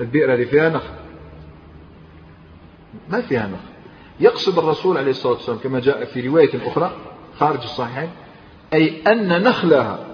البئر 0.01 0.35
اللي 0.35 0.47
فيها 0.47 0.69
نخل. 0.69 0.95
ما 3.09 3.21
فيها 3.21 3.47
نخل. 3.47 3.71
يقصد 4.21 4.59
الرسول 4.59 4.99
عليه 4.99 5.11
الصلاة 5.11 5.33
والسلام 5.33 5.59
كما 5.59 5.81
جاء 5.81 6.05
في 6.05 6.29
رواية 6.29 6.67
أخرى 6.67 6.93
خارج 7.39 7.63
الصحيحين 7.63 8.11
أي 8.73 9.03
أن 9.07 9.43
نخلها 9.43 10.07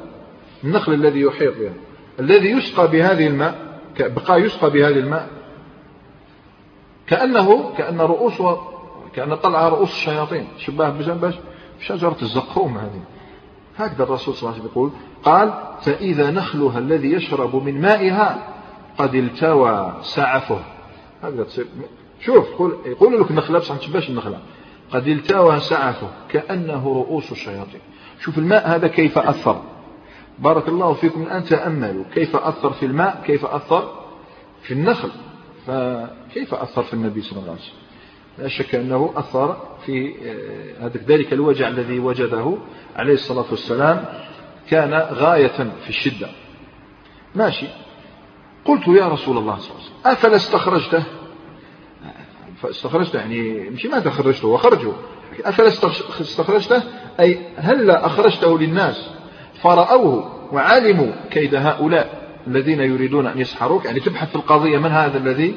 النخل 0.65 0.93
الذي 0.95 1.21
يحيط 1.21 1.59
بها 1.59 1.73
الذي 2.21 2.51
يسقى 2.51 2.89
بهذه 2.91 3.27
الماء 3.27 3.81
بقى 4.01 4.41
يسقى 4.43 4.71
بهذه 4.71 4.99
الماء 4.99 5.29
كأنه 7.07 7.75
كأن 7.79 8.01
رؤوس 8.01 8.43
كأن 9.17 9.35
طلع 9.35 9.69
رؤوس 9.69 9.91
الشياطين. 9.91 10.49
بجنب 10.69 11.35
شجرة 11.81 12.17
الزقوم 12.23 12.79
هذه. 12.79 13.01
هكذا 13.77 14.03
الرسول 14.03 14.35
صلى 14.35 14.43
الله 14.43 14.53
عليه 14.53 14.61
وسلم 14.61 14.73
يقول 14.73 14.91
قال 15.25 15.53
فإذا 15.81 16.31
نخلها 16.31 16.79
الذي 16.79 17.13
يشرب 17.13 17.57
من 17.57 17.81
مائها 17.81 18.55
قد 18.99 19.15
التوى 19.15 19.95
سعفه. 20.03 20.61
هكذا 21.23 21.45
تصير. 21.45 21.67
شوف 22.21 22.47
يقول 22.87 23.21
لك 23.21 23.31
النخلة 23.31 23.59
بصح 23.59 23.73
ما 23.73 23.79
تشبهش 23.79 24.09
النخلة؟ 24.09 24.39
قد 24.91 25.07
التوى 25.07 25.61
سعفه 25.61 26.09
كأنه 26.29 26.85
رؤوس 26.85 27.33
الشياطين. 27.33 27.81
شوف 28.21 28.39
الماء 28.39 28.69
هذا 28.69 28.89
كيف 28.89 29.19
أثر. 29.19 29.63
بارك 30.39 30.69
الله 30.69 30.93
فيكم 30.93 31.23
الآن 31.23 31.45
تأملوا. 31.45 32.05
كيف 32.15 32.37
أثر 32.37 32.73
في 32.73 32.87
الماء؟ 32.87 33.23
كيف 33.27 33.45
أثر 33.45 33.93
في 34.63 34.75
النخل؟ 34.75 35.11
فكيف 35.67 36.55
أثر 36.55 36.83
في 36.83 36.95
النبي 36.95 37.23
صلى 37.23 37.39
الله 37.39 37.51
عليه 37.51 37.61
وسلم؟ 37.61 37.86
لا 38.39 38.49
شك 38.49 38.75
أنه 38.75 39.13
أثر 39.17 39.57
في 39.87 40.15
آه، 40.81 40.91
ذلك 41.09 41.33
الوجع 41.33 41.69
الذي 41.69 41.99
وجده 41.99 42.59
عليه 42.97 43.15
الصلاة 43.15 43.45
والسلام 43.51 44.05
كان 44.71 44.95
غاية 44.95 45.71
في 45.83 45.89
الشدة. 45.89 46.29
ماشي. 47.35 47.67
قلت 48.65 48.89
يا 48.89 49.09
رسول 49.09 49.39
الله 49.39 49.57
صلى 49.57 49.71
الله 49.71 49.81
عليه 49.81 49.87
وسلم 49.87 50.13
أفلا 50.13 50.37
استخرجته؟ 50.37 51.05
فاستخرجته 52.63 53.19
يعني 53.19 53.71
مش 53.71 53.87
ماذا 53.87 54.11
خرجته 54.11 54.49
وخرجه 54.49 54.93
أفلا 55.45 55.69
استخرجته؟ 56.21 56.83
أي 57.21 57.39
هل 57.57 57.91
أخرجته 57.91 58.59
للناس؟ 58.59 59.11
فرأوه 59.63 60.33
وعلموا 60.53 61.13
كيد 61.31 61.55
هؤلاء 61.55 62.37
الذين 62.47 62.81
يريدون 62.81 63.27
أن 63.27 63.39
يسحروك. 63.39 63.85
يعني 63.85 64.01
تبحث 64.01 64.29
في 64.29 64.37
القضية 64.37 64.79
من 64.79 64.91
هذا 64.91 65.19
الذي 65.19 65.57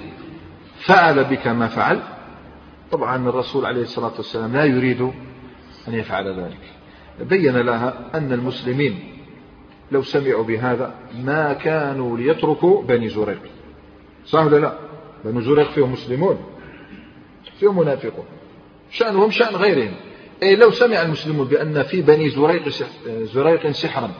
فعل 0.79 1.23
بك 1.23 1.47
ما 1.47 1.67
فعل؟ 1.67 1.99
طبعا 2.91 3.29
الرسول 3.29 3.65
عليه 3.65 3.81
الصلاة 3.81 4.13
والسلام 4.17 4.53
لا 4.53 4.65
يريد 4.65 5.01
أن 5.87 5.93
يفعل 5.93 6.39
ذلك. 6.39 6.59
بين 7.19 7.57
لها 7.57 8.17
أن 8.17 8.33
المسلمين 8.33 8.99
لو 9.91 10.01
سمعوا 10.01 10.43
بهذا 10.43 10.95
ما 11.23 11.53
كانوا 11.53 12.17
ليتركوا 12.17 12.83
بني 12.83 13.09
زريق. 13.09 13.41
صح 14.25 14.45
ولا 14.45 14.57
لا؟ 14.57 14.77
بني 15.25 15.41
زريق 15.41 15.71
فيهم 15.71 15.91
مسلمون 15.91 16.37
فيهم 17.59 17.79
منافقون. 17.79 18.25
شأنهم 18.91 19.31
شأن 19.31 19.55
غيرهم. 19.55 19.93
أي 20.43 20.55
لو 20.55 20.71
سمع 20.71 21.01
المسلمون 21.01 21.47
بأن 21.47 21.83
في 21.83 22.01
بني 22.01 22.29
زريق 22.29 22.69
زريق 23.07 23.71
سحرا 23.71 24.11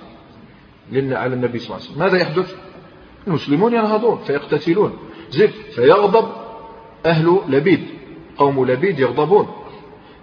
على 0.93 1.34
النبي 1.34 1.59
صلى 1.59 1.67
الله 1.67 1.86
عليه 1.86 1.91
وسلم 1.91 1.99
ماذا 1.99 2.17
يحدث؟ 2.17 2.55
المسلمون 3.28 3.74
ينهضون 3.74 4.17
فيقتتلون. 4.17 4.97
زد 5.30 5.49
فيغضب 5.49 6.30
أهل 7.05 7.39
لبيد. 7.47 7.99
قوم 8.40 8.66
لبيد 8.66 9.00
يغضبون. 9.00 9.48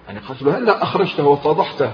يعني 0.06 0.18
قالوا 0.18 0.52
هلا 0.52 0.82
أخرجته 0.82 1.26
وفضحته. 1.26 1.92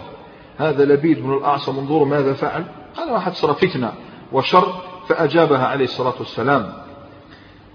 هذا 0.58 0.84
لبيد 0.84 1.22
بن 1.22 1.34
الأعصى 1.34 1.72
منظور 1.72 2.04
ماذا 2.04 2.32
فعل؟ 2.32 2.64
قال 2.96 3.10
واحد 3.10 3.32
صار 3.32 3.52
فتنة 3.52 3.92
وشر 4.32 4.74
فأجابها 5.08 5.66
عليه 5.66 5.84
الصلاة 5.84 6.14
والسلام. 6.18 6.72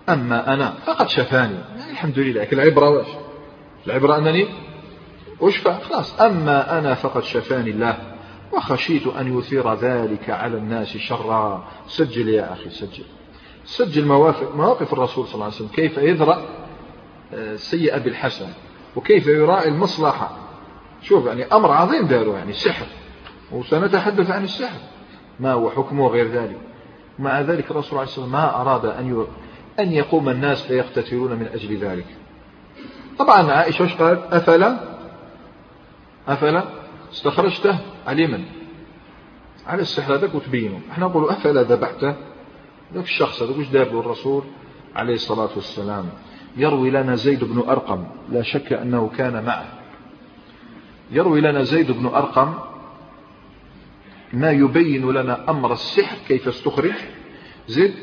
أما 0.09 0.53
أنا 0.53 0.73
فقد 0.85 1.07
شفاني. 1.07 1.57
يعني 1.77 1.91
الحمد 1.91 2.19
لله 2.19 2.41
لكن 2.41 2.59
العبرة 2.59 2.89
واش 2.89 3.07
العبرة 3.87 4.17
أنني 4.17 4.47
أشفى. 5.41 5.77
خلاص 5.89 6.21
أما 6.21 6.79
أنا 6.79 6.93
فقد 6.93 7.23
شفاني 7.23 7.69
الله 7.69 7.97
وخشيت 8.53 9.07
أن 9.07 9.37
يثير 9.37 9.73
ذلك 9.73 10.29
على 10.29 10.57
الناس 10.57 10.97
شرا. 10.97 11.67
سجل 11.87 12.29
يا 12.29 12.53
أخي 12.53 12.69
سجل. 12.69 13.03
سجل 13.65 14.05
مواقف 14.55 14.93
الرسول 14.93 15.25
صلى 15.25 15.33
الله 15.33 15.45
عليه 15.45 15.55
وسلم. 15.55 15.67
كيف 15.67 15.97
يذرأ؟ 15.97 16.41
السيئة 17.33 17.95
آه، 17.95 17.99
بالحسن. 17.99 18.47
وكيف 18.95 19.27
يراعي 19.27 19.67
المصلحة؟ 19.67 20.37
شوف 21.01 21.25
يعني 21.25 21.45
أمر 21.45 21.71
عظيم 21.71 22.07
داروا 22.07 22.37
يعني 22.37 22.51
السحر. 22.51 22.85
وسنتحدث 23.51 24.31
عن 24.31 24.43
السحر. 24.43 24.79
ما 25.39 25.53
هو 25.53 25.69
حكمه 25.69 26.07
غير 26.07 26.27
ذلك؟ 26.27 26.57
مع 27.19 27.41
ذلك 27.41 27.71
الرسول 27.71 27.99
عليه 27.99 28.07
الصلاة 28.07 28.25
والسلام 28.25 28.31
ما 28.31 28.61
أراد 28.61 28.85
أن 28.85 29.25
أن 29.79 29.91
يقوم 29.91 30.29
الناس 30.29 30.63
فيقتتلون 30.63 31.31
من 31.31 31.47
أجل 31.47 31.77
ذلك. 31.77 32.05
طبعا 33.19 33.51
عائشة 33.51 33.83
وش 33.83 33.93
قالت؟ 33.93 34.33
أفلا؟ 34.33 34.79
أفلا؟ 36.27 36.63
استخرجته 37.11 37.79
على 38.07 38.27
من 38.27 38.43
على 39.67 39.81
السحر 39.81 40.15
هذاك 40.15 40.35
وتبينه. 40.35 40.79
إحنا 40.91 41.05
نقول 41.05 41.29
أفلا 41.29 41.63
ذبحته؟ 41.63 42.15
ذاك 42.93 43.03
الشخص 43.03 43.41
هذاك 43.41 43.57
وش 43.57 43.67
دار 43.67 43.99
الرسول 43.99 44.43
عليه 44.95 45.13
الصلاة 45.13 45.49
والسلام؟ 45.55 46.09
يروي 46.57 46.89
لنا 46.89 47.15
زيد 47.15 47.43
بن 47.43 47.59
أرقم 47.69 48.05
لا 48.31 48.41
شك 48.41 48.73
أنه 48.73 49.09
كان 49.17 49.45
معه. 49.45 49.67
يروي 51.11 51.41
لنا 51.41 51.63
زيد 51.63 51.91
بن 51.91 52.05
أرقم 52.05 52.53
ما 54.33 54.51
يبين 54.51 55.11
لنا 55.11 55.49
أمر 55.49 55.73
السحر 55.73 56.17
كيف 56.27 56.47
استخرج 56.47 56.93
زد 57.67 57.93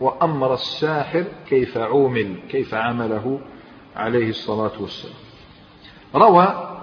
وأمر 0.00 0.54
الساحر 0.54 1.24
كيف 1.48 1.78
عومل 1.78 2.36
كيف 2.48 2.74
عمله 2.74 3.40
عليه 3.96 4.28
الصلاة 4.28 4.72
والسلام. 4.80 5.16
روى 6.14 6.76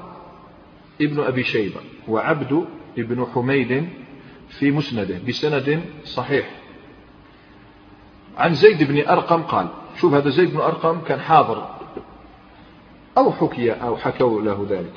ابن 1.01 1.19
أبي 1.23 1.43
شيبة 1.43 1.79
وعبد 2.07 2.65
ابن 2.97 3.25
حميد 3.33 3.89
في 4.49 4.71
مسنده 4.71 5.19
بسند 5.27 5.83
صحيح. 6.05 6.49
عن 8.37 8.53
زيد 8.53 8.83
بن 8.83 9.07
أرقم 9.07 9.41
قال 9.41 9.67
شوف 10.01 10.13
هذا 10.13 10.29
زيد 10.29 10.53
بن 10.53 10.59
أرقم 10.59 11.01
كان 11.01 11.19
حاضر. 11.19 11.75
أو 13.17 13.31
حكي 13.31 13.71
أو 13.71 13.97
حكوا 13.97 14.41
له 14.41 14.67
ذلك. 14.69 14.93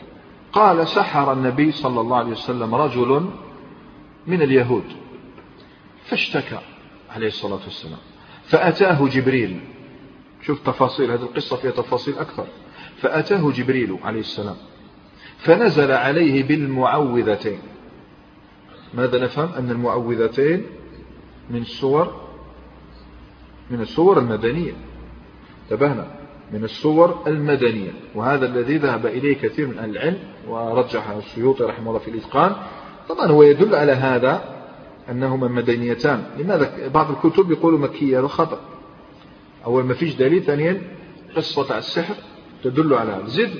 قال 0.53 0.89
سحر 0.89 1.33
النبي 1.33 1.73
صلى 1.73 2.01
الله 2.01 2.17
عليه 2.17 2.31
وسلم 2.31 2.75
رجل 2.75 3.31
من 4.27 4.43
اليهود 4.43 4.85
فاشتكى 6.05 6.59
عليه 7.11 7.27
الصلاة 7.27 7.61
والسلام 7.65 7.99
فأتاه 8.45 9.09
جبريل. 9.09 9.61
شوف 10.43 10.61
تفاصيل 10.67 11.11
هذه 11.11 11.23
القصة 11.23 11.57
فيها 11.57 11.71
تفاصيل 11.71 12.19
أكثر. 12.19 12.47
فأتاه 12.97 13.51
جبريل 13.51 13.99
عليه 14.05 14.21
السلام 14.21 14.57
فنزل 15.39 15.93
عليه 15.93 16.43
بالمعوذتين. 16.43 17.59
ماذا 18.95 19.25
نفهم؟ 19.25 19.49
أن 19.53 19.71
المعوذتين 19.71 20.67
من 21.51 21.61
الصور 21.61 22.21
من 23.71 23.81
الصور 23.81 24.19
المدنية. 24.19 24.73
انتبهنا 25.65 26.07
من 26.53 26.65
الصور 26.65 27.23
المدنية 27.27 27.91
وهذا 28.15 28.47
الذي 28.47 28.77
ذهب 28.77 29.07
إليه 29.07 29.37
كثير 29.37 29.67
من 29.67 29.79
أهل 29.79 29.91
العلم 29.91 30.19
ورجح 30.49 31.11
السيوطي 31.11 31.65
رحمه 31.65 31.89
الله 31.89 31.99
في 31.99 32.11
الإتقان. 32.11 32.57
طبعا 33.09 33.27
هو 33.27 33.43
يدل 33.43 33.75
على 33.75 33.93
هذا 33.93 34.45
أنهما 35.11 35.49
مدنيتان. 35.49 36.25
لماذا؟ 36.39 36.89
بعض 36.89 37.11
الكتب 37.11 37.51
يقولوا 37.51 37.79
مكية 37.79 38.21
هذا 38.21 38.27
خطأ 38.27 38.61
أول 39.67 39.85
ما 39.85 39.95
فيش 39.95 40.15
دليل 40.15 40.43
ثانيا 40.43 40.83
قصة 41.37 41.79
السحر 41.79 42.15
تدل 42.65 42.95
على 42.95 43.13
هذا. 43.13 43.27
زد 43.27 43.51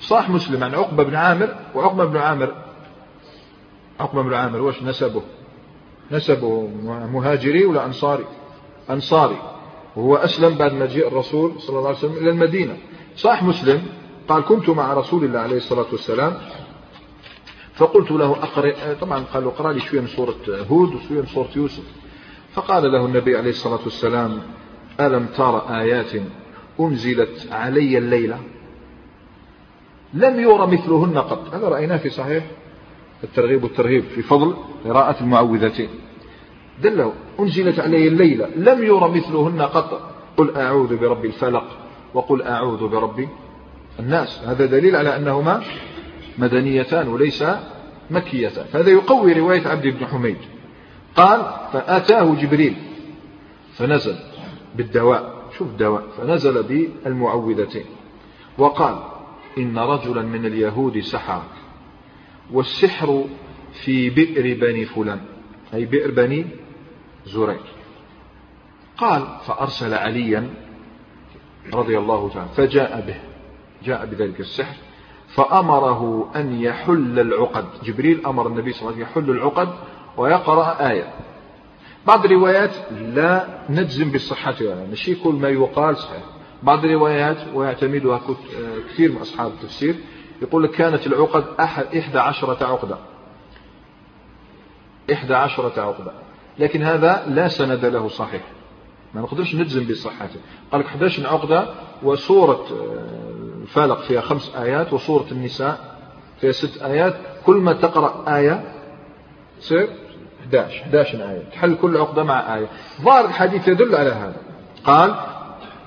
صاح 0.00 0.30
مسلم 0.30 0.64
عن 0.64 0.74
عقبة 0.74 1.02
بن 1.02 1.14
عامر 1.14 1.56
وعقبة 1.74 2.04
بن 2.04 2.16
عامر 2.16 2.54
عقبة 4.00 4.22
بن 4.22 4.34
عامر 4.34 4.60
وش 4.60 4.82
نسبه؟ 4.82 5.22
نسبه 6.10 6.68
مهاجري 7.12 7.64
ولا 7.64 7.86
أنصاري؟ 7.86 8.24
أنصاري. 8.90 9.36
وهو 9.96 10.16
أسلم 10.16 10.54
بعد 10.54 10.72
مجيء 10.72 11.08
الرسول 11.08 11.60
صلى 11.60 11.76
الله 11.78 11.88
عليه 11.88 11.98
وسلم 11.98 12.16
إلى 12.16 12.30
المدينة. 12.30 12.76
صاح 13.16 13.42
مسلم 13.42 13.82
قال 14.28 14.44
كنت 14.44 14.70
مع 14.70 14.94
رسول 14.94 15.24
الله 15.24 15.38
عليه 15.38 15.56
الصلاة 15.56 15.86
والسلام 15.92 16.38
فقلت 17.74 18.10
له 18.10 18.30
أقرأ 18.30 18.94
طبعا 19.00 19.24
قال 19.32 19.44
اقرأ 19.44 19.72
لي 19.72 19.80
شوية 19.80 20.00
من 20.00 20.06
سورة 20.06 20.34
هود 20.70 20.94
وشوية 20.94 21.20
من 21.20 21.26
سورة 21.26 21.48
يوسف. 21.56 21.84
فقال 22.52 22.92
له 22.92 23.06
النبي 23.06 23.36
عليه 23.36 23.50
الصلاة 23.50 23.80
والسلام 23.84 24.40
ألم 25.00 25.26
ترى 25.26 25.66
آيات 25.70 26.12
أنزلت 26.80 27.48
علي 27.52 27.98
الليلة؟ 27.98 28.38
لم 30.14 30.40
يرى 30.40 30.66
مثلهن 30.66 31.18
قط. 31.18 31.54
هذا 31.54 31.68
رأيناه 31.68 31.96
في 31.96 32.10
صحيح 32.10 32.44
الترغيب 33.24 33.64
والترهيب 33.64 34.04
في 34.04 34.22
فضل 34.22 34.56
قراءة 34.84 35.20
المعوذتين. 35.20 35.88
دله 36.82 37.12
أنزلت 37.40 37.80
علي 37.80 38.08
الليلة 38.08 38.46
لم 38.56 38.84
يرى 38.84 39.08
مثلهن 39.08 39.62
قط. 39.62 40.08
قل 40.36 40.56
أعوذ 40.56 40.96
برب 40.96 41.24
الفلق 41.24 41.64
وقل 42.14 42.42
أعوذ 42.42 42.88
برب 42.88 43.28
الناس. 44.00 44.40
هذا 44.46 44.66
دليل 44.66 44.96
على 44.96 45.16
أنهما 45.16 45.62
مدنيتان 46.38 47.08
وليس 47.08 47.44
مكيتان. 48.10 48.66
هذا 48.74 48.90
يقوي 48.90 49.32
رواية 49.32 49.68
عبد 49.68 49.86
بن 49.86 50.06
حميد. 50.06 50.36
قال 51.16 51.40
فأتاه 51.72 52.34
جبريل 52.34 52.76
فنزل 53.74 54.16
بالدواء. 54.74 55.42
شوف 55.58 55.68
الدواء. 55.68 56.04
فنزل 56.18 56.62
بالمعوذتين. 56.62 57.84
وقال 58.58 58.98
إن 59.58 59.78
رجلا 59.78 60.22
من 60.22 60.46
اليهود 60.46 61.00
سحرك 61.00 61.42
والسحر 62.52 63.24
في 63.72 64.10
بئر 64.10 64.58
بني 64.60 64.84
فلان. 64.84 65.20
أي 65.74 65.84
بئر 65.84 66.10
بني 66.10 66.46
زريق 67.26 67.62
قال 68.98 69.26
فأرسل 69.46 69.94
عليا 69.94 70.54
رضي 71.74 71.98
الله 71.98 72.30
تعالى 72.34 72.48
فجاء 72.56 73.00
به 73.06 73.20
جاء 73.84 74.06
بذلك 74.06 74.40
السحر 74.40 74.76
فأمره 75.28 76.30
أن 76.36 76.60
يحل 76.60 77.20
العقد. 77.20 77.64
جبريل 77.82 78.26
أمر 78.26 78.46
النبي 78.46 78.72
صلى 78.72 78.80
الله 78.80 78.92
عليه 78.92 79.06
وسلم 79.06 79.22
يحل 79.22 79.30
العقد 79.30 79.68
ويقرأ 80.16 80.90
آية. 80.90 81.14
بعض 82.06 82.24
الروايات 82.24 82.74
لا 82.90 83.58
نجزم 83.70 84.12
بصحتها 84.12 84.68
يعني 84.68 84.88
ماشي 84.88 85.14
كل 85.14 85.34
ما 85.34 85.48
يقال 85.48 85.96
صحيح. 85.96 86.22
بعض 86.62 86.84
الروايات 86.84 87.54
ويعتمدها 87.54 88.20
كثير 88.88 89.12
من 89.12 89.18
أصحاب 89.18 89.50
التفسير 89.50 89.94
يقول 90.42 90.62
لك 90.62 90.70
كانت 90.70 91.06
العقد 91.06 91.44
أحد 91.60 91.96
إحدى 91.96 92.18
عشرة 92.18 92.66
عقدة. 92.66 92.98
إحدى 95.12 95.34
عشرة 95.34 95.82
عقدة. 95.82 96.12
لكن 96.58 96.82
هذا 96.82 97.24
لا 97.28 97.48
سند 97.48 97.84
له 97.84 98.08
صحيح. 98.08 98.42
ما 99.14 99.20
نقدرش 99.20 99.54
نجزم 99.54 99.84
بصحته. 99.84 100.40
قال 100.72 100.80
لك 100.80 100.86
11 100.86 101.26
عقدة 101.26 101.66
وسورة 102.02 102.66
آه، 102.72 103.62
الفالق 103.62 104.00
فيها 104.00 104.20
خمس 104.20 104.52
آيات 104.56 104.92
وسورة 104.92 105.26
النساء 105.32 105.98
فيها 106.40 106.52
ست 106.52 106.82
آيات. 106.82 107.16
كل 107.46 107.56
ما 107.56 107.72
تقرأ 107.72 108.36
آية 108.36 108.64
تصير 109.60 109.88
11 110.40 110.82
11 110.82 111.18
آية. 111.18 111.42
تحل 111.52 111.74
كل 111.74 111.96
عقدة 111.96 112.22
مع 112.22 112.56
آية. 112.56 112.66
ظاهر 113.02 113.24
الحديث 113.24 113.68
يدل 113.68 113.94
على 113.94 114.10
هذا. 114.10 114.36
قال 114.84 115.14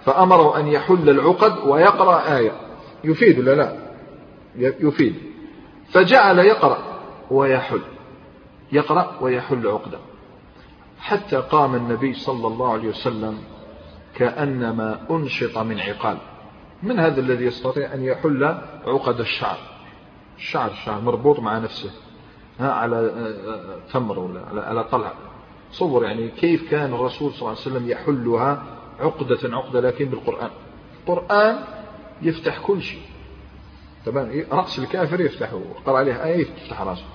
فأمروا 0.05 0.59
أن 0.59 0.67
يحل 0.67 1.09
العقد 1.09 1.67
ويقرأ 1.67 2.37
آية. 2.37 2.51
يفيد 3.03 3.39
ولا 3.39 3.55
لا؟ 3.55 3.77
يفيد. 4.55 5.15
فجعل 5.91 6.39
يقرأ 6.39 6.77
ويحل. 7.31 7.81
يقرأ 8.71 9.11
ويحل 9.21 9.67
عقدة. 9.67 9.97
حتى 10.99 11.35
قام 11.35 11.75
النبي 11.75 12.13
صلى 12.13 12.47
الله 12.47 12.73
عليه 12.73 12.89
وسلم 12.89 13.37
كأنما 14.15 15.05
أنشط 15.11 15.57
من 15.57 15.79
عقال. 15.79 16.17
من 16.83 16.99
هذا 16.99 17.21
الذي 17.21 17.45
يستطيع 17.45 17.93
أن 17.93 18.03
يحل 18.03 18.43
عقد 18.87 19.19
الشعر؟ 19.19 19.57
الشعر 20.37 20.71
الشعر 20.71 21.01
مربوط 21.01 21.39
مع 21.39 21.57
نفسه 21.57 21.91
ها 22.59 22.71
على 22.71 22.95
آه، 22.95 23.53
آه، 23.53 23.79
تمر 23.93 24.19
ولا 24.19 24.65
على, 24.65 24.83
طلع. 24.83 25.13
صور 25.71 26.03
يعني 26.05 26.27
كيف 26.27 26.71
كان 26.71 26.93
الرسول 26.93 27.31
صلى 27.31 27.39
الله 27.39 27.49
عليه 27.49 27.61
وسلم 27.61 27.89
يحلها 27.89 28.63
عقدة 28.99 29.55
عقدة 29.55 29.81
لكن 29.81 30.05
بالقرآن. 30.05 30.49
القرآن 30.99 31.55
يفتح 32.21 32.59
كل 32.59 32.81
شيء. 32.81 33.01
طبعا 34.05 34.43
رأس 34.51 34.79
الكافر 34.79 35.21
يفتحه 35.21 35.61
قرأ 35.85 35.97
عليه 35.97 36.23
آية 36.23 36.41
يفتح 36.41 36.81
رأسه. 36.81 37.05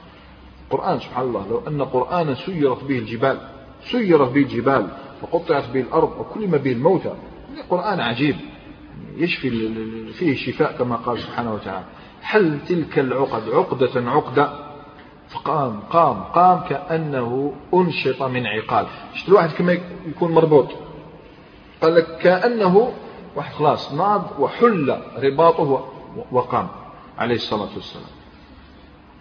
القرآن 0.70 1.00
سبحان 1.00 1.26
الله 1.26 1.48
لو 1.48 1.62
أن 1.68 1.82
قرآنا 1.82 2.34
سيرت 2.34 2.84
به 2.84 2.98
الجبال 2.98 3.59
سيرت 3.84 4.30
به 4.30 4.40
الجبال 4.40 4.86
وقطعت 5.22 5.68
به 5.68 5.80
الأرض 5.80 6.12
وكلم 6.18 6.50
به 6.50 6.72
الموتى 6.72 7.14
القرآن 7.58 8.00
عجيب. 8.00 8.36
يشفي 9.16 9.50
فيه 10.12 10.36
شفاء 10.36 10.72
كما 10.72 10.96
قال 10.96 11.18
سبحانه 11.18 11.54
وتعالى. 11.54 11.84
حل 12.22 12.58
تلك 12.68 12.98
العقد 12.98 13.48
عقدة 13.48 14.10
عقدة؟ 14.10 14.52
فقام 15.28 15.80
قام 15.80 16.22
قام 16.22 16.60
كأنه 16.68 17.52
أنشط 17.74 18.22
من 18.22 18.46
عقال. 18.46 18.86
شفت 19.14 19.28
الواحد 19.28 19.50
كما 19.50 19.78
يكون 20.06 20.32
مربوط؟ 20.32 20.68
قال 21.82 21.94
لك 21.94 22.18
كأنه 22.18 22.92
واحد 23.36 23.52
خلاص 23.54 23.92
ناض 23.92 24.24
وحل 24.38 24.98
رباطه 25.18 25.88
وقام 26.32 26.68
عليه 27.18 27.34
الصلاة 27.34 27.74
والسلام. 27.74 28.06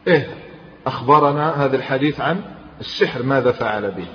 إيه 0.07 0.27
أخبرنا 0.85 1.65
هذا 1.65 1.75
الحديث 1.75 2.21
عن 2.21 2.41
السحر 2.79 3.23
ماذا 3.23 3.51
فعل 3.51 3.91
به. 3.91 4.07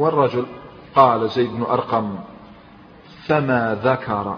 والرجل 0.00 0.46
قال 0.94 1.30
زيد 1.30 1.50
بن 1.50 1.62
أرقم 1.62 2.18
فما 3.26 3.80
ذكر 3.84 4.36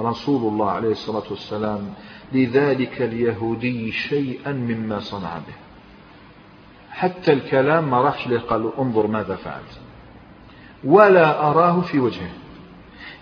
رسول 0.00 0.52
الله 0.52 0.70
عليه 0.70 0.90
الصلاة 0.90 1.22
والسلام 1.30 1.94
لذلك 2.32 3.02
اليهودي 3.02 3.92
شيئا 3.92 4.52
مما 4.52 5.00
صنع 5.00 5.36
به؟ 5.36 5.54
حتى 6.90 7.32
الكلام 7.32 7.90
ما 7.90 8.00
راحش 8.00 8.26
له 8.26 8.40
قالوا 8.40 8.70
انظر 8.78 9.06
ماذا 9.06 9.36
فعلت. 9.36 9.80
ولا 10.84 11.50
أراه 11.50 11.80
في 11.80 12.00
وجهه. 12.00 12.30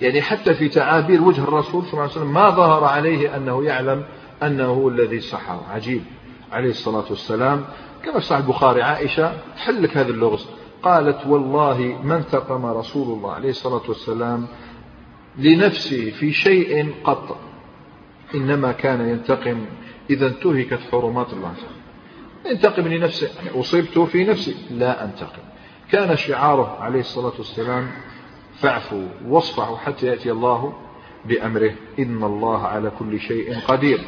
يعني 0.01 0.23
حتى 0.23 0.55
في 0.55 0.69
تعابير 0.69 1.23
وجه 1.23 1.43
الرسول 1.43 1.83
صلى 1.85 1.93
الله 1.93 2.03
عليه 2.03 2.13
وسلم 2.13 2.35
ما 2.35 2.51
ظهر 2.51 2.85
عليه 2.85 3.37
أنه 3.37 3.65
يعلم 3.65 4.05
أنه 4.43 4.65
هو 4.65 4.89
الذي 4.89 5.21
سحر. 5.21 5.61
عجيب. 5.71 6.03
عليه 6.53 6.71
الصلاة 6.71 7.05
والسلام 7.11 7.65
كما 8.05 8.21
صحيح 8.21 8.39
البخاري 8.39 8.83
عائشة 8.83 9.33
حلك 9.57 9.97
هذا 9.97 10.11
اللغز. 10.11 10.47
قالت 10.87 11.27
والله 11.27 12.01
ما 12.05 12.17
انتقم 12.17 12.67
رسول 12.67 13.17
الله 13.19 13.33
عليه 13.33 13.51
الصلاة 13.51 13.83
والسلام 13.89 14.47
لنفسه 15.39 16.11
في 16.11 16.33
شيء 16.33 16.95
قط 17.05 17.39
إنما 18.35 18.73
كان 18.73 19.09
ينتقم 19.09 19.67
إذا 20.11 20.27
انتهكت 20.27 20.81
حرمات 20.93 21.33
الله 21.33 21.55
ينتقم 22.51 22.89
لنفسه 22.89 23.29
يعني 23.37 23.61
أصبت 23.61 23.99
في 23.99 24.25
نفسي 24.25 24.57
لا 24.71 25.05
أنتقم. 25.05 25.43
كان 25.91 26.17
شعاره 26.17 26.77
عليه 26.81 27.01
الصلاة 27.01 27.33
والسلام 27.39 27.89
فاعفوا 28.59 29.09
واصفحوا 29.27 29.77
حتى 29.77 30.07
يأتي 30.07 30.31
الله 30.31 30.73
بأمره 31.25 31.73
إن 31.99 32.23
الله 32.23 32.63
على 32.63 32.91
كل 32.99 33.21
شيء 33.21 33.61
قدير. 33.61 34.01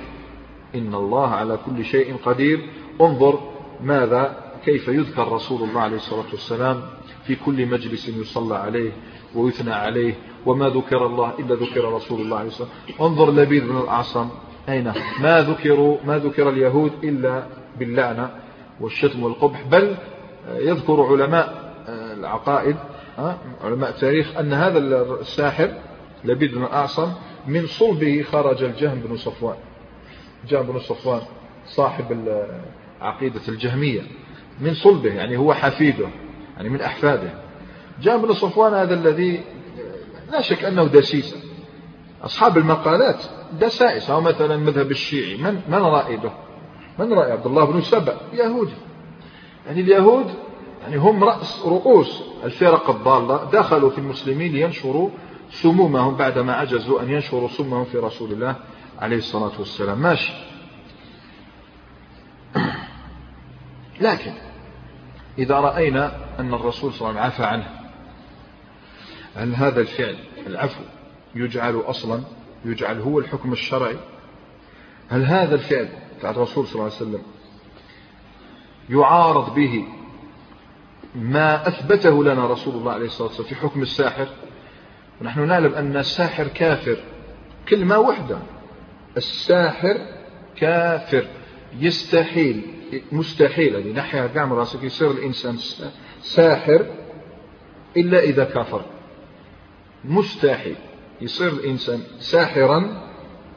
إن 0.74 0.94
الله 0.94 1.28
على 1.30 1.58
كل 1.66 1.84
شيء 1.84 2.16
قدير. 2.24 2.68
انظر 3.00 3.40
ماذا 3.80 4.47
كيف 4.68 4.88
يذكر 4.88 5.32
رسول 5.32 5.68
الله 5.68 5.80
عليه 5.80 5.96
الصلاة 5.96 6.26
والسلام 6.32 6.82
في 7.26 7.34
كل 7.34 7.66
مجلس 7.66 8.08
يصلى 8.08 8.56
عليه 8.56 8.92
ويثنى 9.34 9.72
عليه 9.72 10.14
وما 10.46 10.68
ذكر 10.68 11.06
الله 11.06 11.32
إلا 11.38 11.54
ذكر 11.54 11.92
رسول 11.92 12.20
الله 12.20 12.38
عليه 12.38 12.48
الصلاة 12.48 12.68
والسلام. 12.86 13.10
انظر 13.10 13.30
لبيد 13.30 13.64
بن 13.64 13.76
الأعصم. 13.76 14.28
أين؟ 14.68 14.92
ما 15.20 15.40
ذكروا 15.40 15.96
ما 16.04 16.18
ذكر 16.18 16.48
اليهود 16.48 16.92
إلا 17.04 17.46
باللعنة 17.78 18.30
والشتم 18.80 19.22
والقبح. 19.22 19.62
بل 19.62 19.96
يذكر 20.48 21.02
علماء 21.02 21.74
العقائد 21.88 22.76
علماء 23.64 23.90
التاريخ 23.90 24.36
أن 24.36 24.52
هذا 24.52 24.78
الساحر 25.20 25.72
لبيد 26.24 26.54
بن 26.54 26.62
الأعصم 26.62 27.12
من 27.46 27.66
صلبه 27.66 28.22
خرج 28.22 28.62
الجهم 28.62 29.00
بن 29.00 29.16
صفوان. 29.16 29.56
جهم 30.48 30.62
بن 30.62 30.78
صفوان 30.78 31.20
صاحب 31.66 32.28
عقيدة 33.00 33.40
الجهمية. 33.48 34.02
من 34.60 34.74
صلبه 34.74 35.12
يعني 35.12 35.36
هو 35.36 35.54
حفيده 35.54 36.08
يعني 36.56 36.68
من 36.68 36.80
أحفاده. 36.80 37.30
جاء 38.02 38.18
بن 38.18 38.32
صفوان 38.32 38.74
هذا 38.74 38.94
الذي 38.94 39.40
لا 40.32 40.40
شك 40.40 40.64
أنه 40.64 40.84
دسيسة 40.84 41.36
أصحاب 42.22 42.58
المقالات 42.58 43.24
دسائس 43.60 44.10
أو 44.10 44.20
مثلا 44.20 44.56
مذهب 44.56 44.90
الشيعي. 44.90 45.36
من 45.36 45.60
من 45.68 45.78
رائده 45.78 46.30
من 46.98 47.12
رأي 47.12 47.32
عبد 47.32 47.46
الله 47.46 47.64
بن 47.64 47.80
سبأ؟ 47.80 48.16
يهودي 48.32 48.74
يعني 49.66 49.80
اليهود 49.80 50.26
يعني 50.82 50.96
هم 50.96 51.24
رأس 51.24 51.62
رؤوس 51.66 52.22
الفرق 52.44 52.90
الضالة 52.90 53.50
دخلوا 53.52 53.90
في 53.90 53.98
المسلمين 53.98 54.52
لينشروا 54.52 55.10
سمومهم 55.50 56.16
بعدما 56.16 56.52
عجزوا 56.52 57.02
أن 57.02 57.10
ينشروا 57.10 57.48
سمهم 57.48 57.84
في 57.84 57.98
رسول 57.98 58.32
الله 58.32 58.56
عليه 58.98 59.16
الصلاة 59.16 59.52
والسلام. 59.58 59.98
ماشي. 59.98 60.32
لكن 64.00 64.32
إذا 65.38 65.54
رأينا 65.54 66.12
أن 66.38 66.54
الرسول 66.54 66.92
صلى 66.92 67.10
الله 67.10 67.20
عليه 67.20 67.32
وسلم 67.34 67.44
عفى 67.46 67.54
عنه. 67.54 67.78
هل 69.36 69.54
هذا 69.54 69.80
الفعل 69.80 70.16
العفو 70.46 70.80
يجعل 71.34 71.76
أصلا؟ 71.76 72.22
يجعل 72.64 73.00
هو 73.00 73.18
الحكم 73.18 73.52
الشرعي؟ 73.52 73.96
هل 75.08 75.24
هذا 75.24 75.54
الفعل 75.54 75.88
بتاع 76.18 76.30
الرسول 76.30 76.66
صلى 76.66 76.74
الله 76.74 76.84
عليه 76.84 76.94
وسلم 76.94 77.22
يعارض 78.90 79.54
به 79.54 79.84
ما 81.14 81.68
أثبته 81.68 82.24
لنا 82.24 82.46
رسول 82.46 82.74
الله 82.74 82.92
عليه 82.92 83.06
الصلاة 83.06 83.28
والسلام 83.28 83.48
في 83.48 83.54
حكم 83.54 83.82
الساحر؟ 83.82 84.28
ونحن 85.20 85.46
نعلم 85.46 85.74
أن 85.74 85.96
الساحر 85.96 86.48
كافر. 86.48 86.96
كلمة 87.68 87.98
واحدة. 87.98 88.38
الساحر 89.16 90.06
كافر. 90.56 91.26
يستحيل 91.78 92.77
مستحيل 93.12 93.76
هذه 93.76 93.92
ناحية 93.92 94.26
كاع 94.26 94.46
من 94.46 94.52
راسك 94.52 94.82
يصير 94.82 95.10
الإنسان 95.10 95.56
ساحر 96.20 96.86
إلا 97.96 98.20
إذا 98.20 98.44
كفر 98.44 98.82
مستحيل. 100.04 100.76
يصير 101.20 101.48
الإنسان 101.48 102.00
ساحرا 102.18 103.02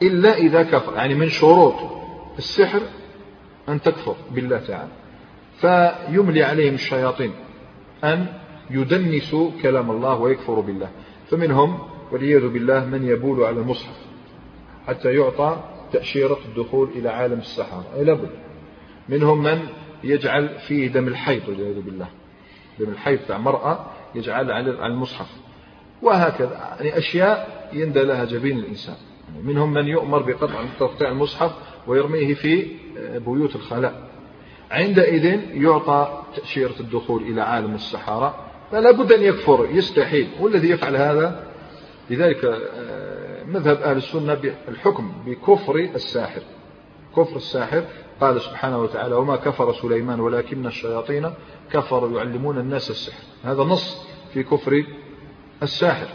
إلا 0.02 0.34
إذا 0.34 0.62
كفر 0.62 0.94
يعني 0.94 1.14
من 1.14 1.28
شروط 1.28 1.74
السحر 2.38 2.80
أن 3.68 3.80
تكفر 3.80 4.16
بالله 4.30 4.58
تعالى. 4.58 4.90
فيملي 5.60 6.42
عليهم 6.42 6.74
الشياطين 6.74 7.32
أن 8.04 8.26
يدنسوا 8.70 9.50
كلام 9.62 9.90
الله 9.90 10.14
ويكفروا 10.20 10.62
بالله. 10.62 10.90
فمنهم 11.30 11.78
والعياذ 12.12 12.48
بالله 12.48 12.84
من 12.84 13.08
يبول 13.08 13.44
على 13.44 13.60
المصحف 13.60 13.96
حتى 14.86 15.14
يعطى 15.14 15.62
تأشيرة 15.92 16.38
الدخول 16.48 16.88
إلى 16.88 17.08
عالم 17.08 17.38
السحرة. 17.38 17.84
لابد. 17.96 18.30
منهم 19.08 19.42
من 19.42 19.68
يجعل 20.04 20.48
فيه 20.48 20.88
دم 20.88 21.08
الحيض 21.08 21.48
والعياذ 21.48 21.80
بالله. 21.80 22.08
دم 22.80 22.90
الحيض 22.90 23.18
تاع 23.28 23.38
مرأة 23.38 23.86
يجعل 24.14 24.50
على 24.50 24.86
المصحف. 24.86 25.26
وهكذا 26.02 26.76
يعني 26.80 26.98
أشياء 26.98 27.68
يندى 27.72 28.02
لها 28.02 28.24
جبين 28.24 28.58
الإنسان 28.58 28.96
منهم 29.44 29.72
من 29.72 29.88
يؤمر 29.88 30.22
بقطع 30.22 30.64
تقطيع 30.80 31.08
المصحف 31.08 31.52
ويرميه 31.86 32.34
في 32.34 32.66
بيوت 33.26 33.56
الخلاء. 33.56 34.08
عندئذ 34.70 35.24
يعطى 35.54 36.22
تأشيرة 36.36 36.74
الدخول 36.80 37.22
إلى 37.22 37.40
عالم 37.42 37.74
السحارة. 37.74 38.34
فلا 38.70 38.90
بد 38.90 39.12
أن 39.12 39.22
يكفر 39.22 39.68
يستحيل. 39.70 40.28
والذي 40.40 40.70
يفعل 40.70 40.96
هذا 40.96 41.44
لذلك 42.10 42.44
آه، 42.44 43.44
مذهب 43.44 43.76
أهل 43.76 43.96
السنة 43.96 44.34
بالحكم 44.34 45.12
بكفر 45.26 45.76
الساحر. 45.76 46.42
كفر 47.16 47.36
الساحر 47.36 47.84
قال 48.22 48.40
سبحانه 48.40 48.78
وتعالى 48.78 49.14
وما 49.14 49.36
كفر 49.36 49.72
سليمان 49.72 50.20
ولكن 50.20 50.66
الشياطين 50.66 51.30
كفروا 51.72 52.18
يعلمون 52.18 52.58
الناس 52.58 52.90
السحر. 52.90 53.22
هذا 53.44 53.62
نص 53.62 54.06
في 54.32 54.42
كفر 54.42 54.84
الساحر. 55.62 56.06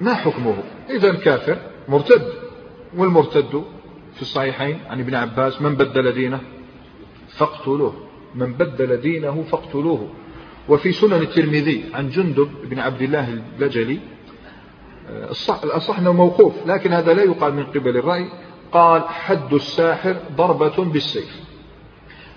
ما 0.00 0.14
حكمه؟ 0.14 0.56
إذا 0.90 1.14
كافر 1.14 1.58
مرتد. 1.88 2.32
والمرتد 2.96 3.64
في 4.14 4.22
الصحيحين 4.22 4.78
عن 4.88 5.00
ابن 5.00 5.14
عباس 5.14 5.62
من 5.62 5.74
بدل 5.74 6.12
دينه 6.12 6.40
فاقتلوه. 7.28 7.94
من 8.34 8.52
بدل 8.52 8.96
دينه 8.96 9.42
فاقتلوه. 9.42 10.08
وفي 10.68 10.92
سنن 10.92 11.12
الترمذي 11.12 11.84
عن 11.94 12.08
جندب 12.08 12.48
بن 12.64 12.78
عبد 12.78 13.02
الله 13.02 13.28
البجلي 13.28 13.98
آه، 15.08 15.30
الأصح 15.64 15.98
أنه 15.98 16.12
موقوف 16.12 16.54
لكن 16.66 16.92
هذا 16.92 17.14
لا 17.14 17.22
يقال 17.22 17.54
من 17.54 17.64
قبل 17.64 17.96
الرأي. 17.96 18.28
قال 18.74 19.08
حد 19.08 19.52
الساحر 19.52 20.16
ضربة 20.36 20.84
بالسيف. 20.84 21.40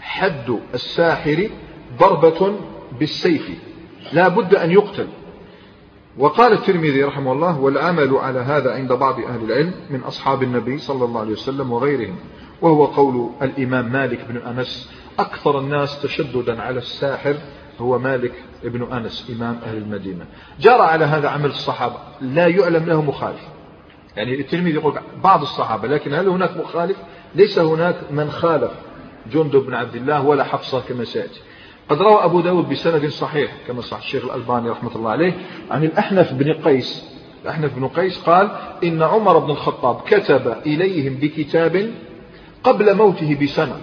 حد 0.02 0.60
الساحر 0.74 1.50
ضربة 2.00 2.56
بالسيف. 3.00 3.50
لا 4.14 4.28
بد 4.28 4.56
أن 4.56 4.72
يقتل. 4.72 5.08
وقال 6.18 6.54
الترمذي 6.54 7.04
رحمه 7.04 7.32
الله 7.32 7.60
والعمل 7.60 8.18
على 8.18 8.40
هذا 8.40 8.74
عند 8.74 8.94
بعض 8.94 9.20
أهل 9.20 9.44
العلم 9.44 9.74
من 9.90 10.00
أصحاب 10.00 10.44
النبي 10.44 10.78
صلى 10.78 11.06
الله 11.06 11.22
عليه 11.22 11.32
وسلم 11.32 11.72
وغيرهم. 11.72 12.16
وهو 12.62 12.86
قول 12.86 13.30
الإمام 13.42 13.92
مالك 13.92 14.26
بن 14.30 14.38
أنس 14.38 14.92
أكثر 15.20 15.60
الناس 15.60 16.02
تشددا 16.02 16.62
على 16.62 16.78
الساحر 16.78 17.36
هو 17.80 18.00
مالك 18.00 18.34
بن 18.64 18.94
أنس 18.94 19.32
إمام 19.36 19.60
أهل 19.66 19.78
المدينة. 19.78 20.26
جرى 20.60 20.82
على 20.82 21.06
هذا 21.06 21.30
عمل 21.30 21.50
الصحابة. 21.50 21.96
لا 22.22 22.48
يعلم 22.48 22.86
له 22.86 23.02
مخالف. 23.02 23.57
يعني 24.18 24.39
التلميذ 24.39 24.76
يقول 24.76 24.99
بعض 25.24 25.41
الصحابة 25.41 25.88
لكن 25.88 26.13
هل 26.13 26.28
هناك 26.28 26.57
مخالف؟ 26.57 26.97
ليس 27.36 27.59
هناك 27.59 27.95
من 28.11 28.32
خالف 28.32 28.72
جندب 29.32 29.65
بن 29.65 29.74
عبد 29.74 29.95
الله 29.95 30.26
ولا 30.26 30.43
حفصة 30.43 30.80
كما 30.80 31.03
سيأتي. 31.03 31.39
قد 31.89 32.01
روى 32.01 32.24
أبو 32.24 32.41
داود 32.41 32.70
بسند 32.70 33.07
صحيح 33.07 33.51
كما 33.68 33.82
صح 33.82 33.97
الشيخ 33.97 34.26
الألباني 34.26 34.70
رحمة 34.70 34.95
الله 34.95 35.11
عليه 35.11 35.34
عن 35.72 35.84
الأحنف 35.84 36.34
بن 36.34 36.53
قيس. 36.53 37.18
الأحنف 37.43 37.76
بن 37.76 37.88
قيس 37.88 38.20
قال 38.20 38.51
إن 38.84 39.03
عمر 39.03 39.39
بن 39.39 39.51
الخطاب 39.51 40.01
كتب 40.07 40.55
إليهم 40.65 41.13
بكتاب 41.13 41.91
قبل 42.63 42.95
موته 42.95 43.38
بسنة. 43.41 43.78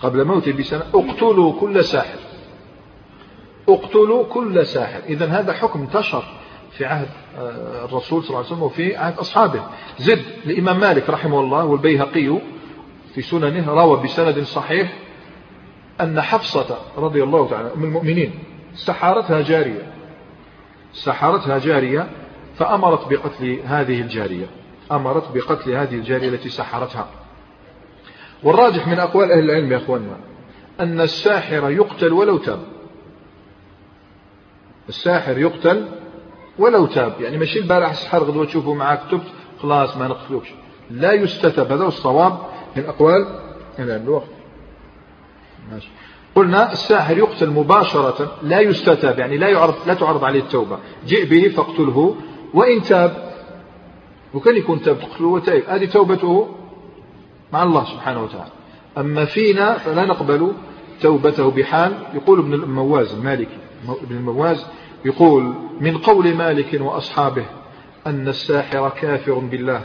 قبل 0.00 0.24
موته 0.24 0.52
بسنة. 0.52 0.82
اقتلوا 0.94 1.60
كل 1.60 1.84
ساحر. 1.84 2.18
اقتلوا 3.68 4.24
كل 4.24 4.66
ساحر. 4.66 5.00
إذا 5.08 5.26
هذا 5.26 5.52
حكم 5.52 5.80
انتشر 5.80 6.24
في 6.72 6.84
عهد 6.84 7.08
آه، 7.38 7.84
الرسول 7.84 8.22
صلى 8.22 8.28
الله 8.30 8.38
عليه 8.38 8.46
وسلم 8.46 8.62
وفي 8.62 8.96
عهد 8.96 9.18
أصحابه. 9.18 9.62
زد 9.98 10.22
الإمام 10.46 10.80
مالك 10.80 11.10
رحمه 11.10 11.40
الله 11.40 11.64
والبيهقي 11.64 12.38
في 13.14 13.22
سننه 13.22 13.72
روى 13.72 14.02
بسند 14.02 14.42
صحيح 14.42 14.92
أن 16.00 16.20
حفصة 16.20 16.78
رضي 16.96 17.22
الله 17.22 17.48
تعالى 17.48 17.70
من 17.76 17.84
المؤمنين 17.84 18.38
سحرتها 18.74 19.40
جارية. 19.40 19.92
سحرتها 20.92 21.58
جارية 21.58 22.10
فأمرت 22.56 23.08
بقتل 23.08 23.60
هذه 23.64 24.00
الجارية. 24.00 24.46
أمرت 24.92 25.24
بقتل 25.34 25.70
هذه 25.70 25.94
الجارية 25.94 26.28
التي 26.28 26.48
سحرتها. 26.48 27.08
والراجح 28.42 28.88
من 28.88 28.98
أقوال 28.98 29.32
أهل 29.32 29.44
العلم 29.44 29.72
يا 29.72 29.76
أخواننا 29.76 30.16
أن 30.80 31.00
الساحر 31.00 31.70
يقتل 31.70 32.12
ولو 32.12 32.38
تاب. 32.38 32.60
الساحر 34.88 35.38
يقتل 35.38 36.01
ولو 36.58 36.86
تاب. 36.86 37.20
يعني 37.20 37.38
ماشي 37.38 37.58
البارح 37.58 37.94
سحر 37.94 38.24
غدوة 38.24 38.46
تشوفوا 38.46 38.74
معك 38.74 39.00
تبت 39.10 39.26
خلاص 39.62 39.96
ما 39.96 40.08
نقتلوكش 40.08 40.48
لا 40.90 41.12
يستتب. 41.12 41.72
هذا 41.72 41.84
هو 41.84 41.88
الصواب 41.88 42.38
من 42.76 42.84
أقوال 42.84 43.26
الوقت. 43.78 44.28
ماشي. 45.72 45.88
قلنا 46.34 46.72
الساحر 46.72 47.18
يقتل 47.18 47.50
مباشرة 47.50 48.32
لا 48.42 48.60
يستتاب 48.60 49.18
يعني 49.18 49.36
لا 49.36 49.48
يعرض 49.48 49.74
لا 49.86 49.94
تعرض 49.94 50.24
عليه 50.24 50.40
التوبة. 50.40 50.78
جئ 51.06 51.24
به 51.24 51.48
فاقتله. 51.48 52.16
وإن 52.54 52.82
تاب 52.82 53.32
وكان 54.34 54.56
يكون 54.56 54.82
تاب 54.82 54.98
تقتله 55.00 55.26
وتائب 55.26 55.64
هذه 55.68 55.84
توبته 55.84 56.48
مع 57.52 57.62
الله 57.62 57.84
سبحانه 57.84 58.22
وتعالى. 58.22 58.50
أما 58.98 59.24
فينا 59.24 59.78
فلا 59.78 60.04
نقبل 60.04 60.52
توبته 61.00 61.50
بحال 61.50 61.92
يقول 62.14 62.38
ابن 62.38 62.54
المواز 62.54 63.14
المالكي 63.14 63.58
ابن 63.88 64.16
المواز 64.16 64.66
يقول 65.04 65.54
من 65.80 65.98
قول 65.98 66.34
مالك 66.34 66.80
وأصحابه 66.80 67.46
أن 68.06 68.28
الساحر 68.28 68.88
كافر 68.88 69.38
بالله 69.38 69.84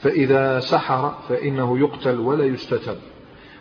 فإذا 0.00 0.60
سحر 0.60 1.14
فإنه 1.28 1.78
يقتل 1.78 2.20
ولا 2.20 2.44
يستتب. 2.44 2.96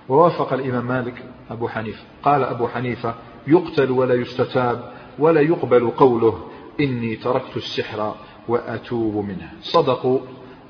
ووافق 0.09 0.53
الإمام 0.53 0.87
مالك 0.87 1.23
أبو 1.51 1.67
حنيفة 1.67 2.03
قال 2.23 2.43
أبو 2.43 2.67
حنيفة 2.67 3.15
يقتل 3.47 3.91
ولا 3.91 4.13
يستتاب 4.13 4.93
ولا 5.19 5.41
يقبل 5.41 5.89
قوله 5.89 6.47
إني 6.79 7.15
تركت 7.15 7.57
السحر 7.57 8.15
وأتوب 8.47 9.25
منه. 9.25 9.51
صدقوا 9.61 10.19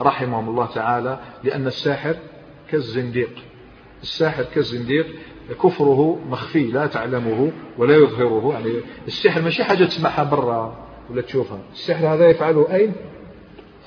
رحمهم 0.02 0.50
الله 0.50 0.66
تعالى 0.66 1.20
لأن 1.44 1.68
الساحر 1.68 2.16
كالزنديق. 2.72 3.44
الساحر 4.02 4.44
كالزنديق 4.44 5.08
كفره 5.64 6.20
مخفي 6.30 6.64
لا 6.64 6.88
تعلمه 6.88 7.52
ولا 7.78 7.96
يظهره. 7.96 8.52
يعني 8.54 8.74
السحر 9.08 9.42
ماشي 9.42 9.64
حاجة 9.64 9.86
تسمعها 9.86 10.24
برا 10.24 10.76
ولا 11.10 11.22
تشوفها. 11.22 11.60
السحر 11.74 12.08
هذا 12.08 12.28
يفعله 12.30 12.74
أين؟ 12.74 12.94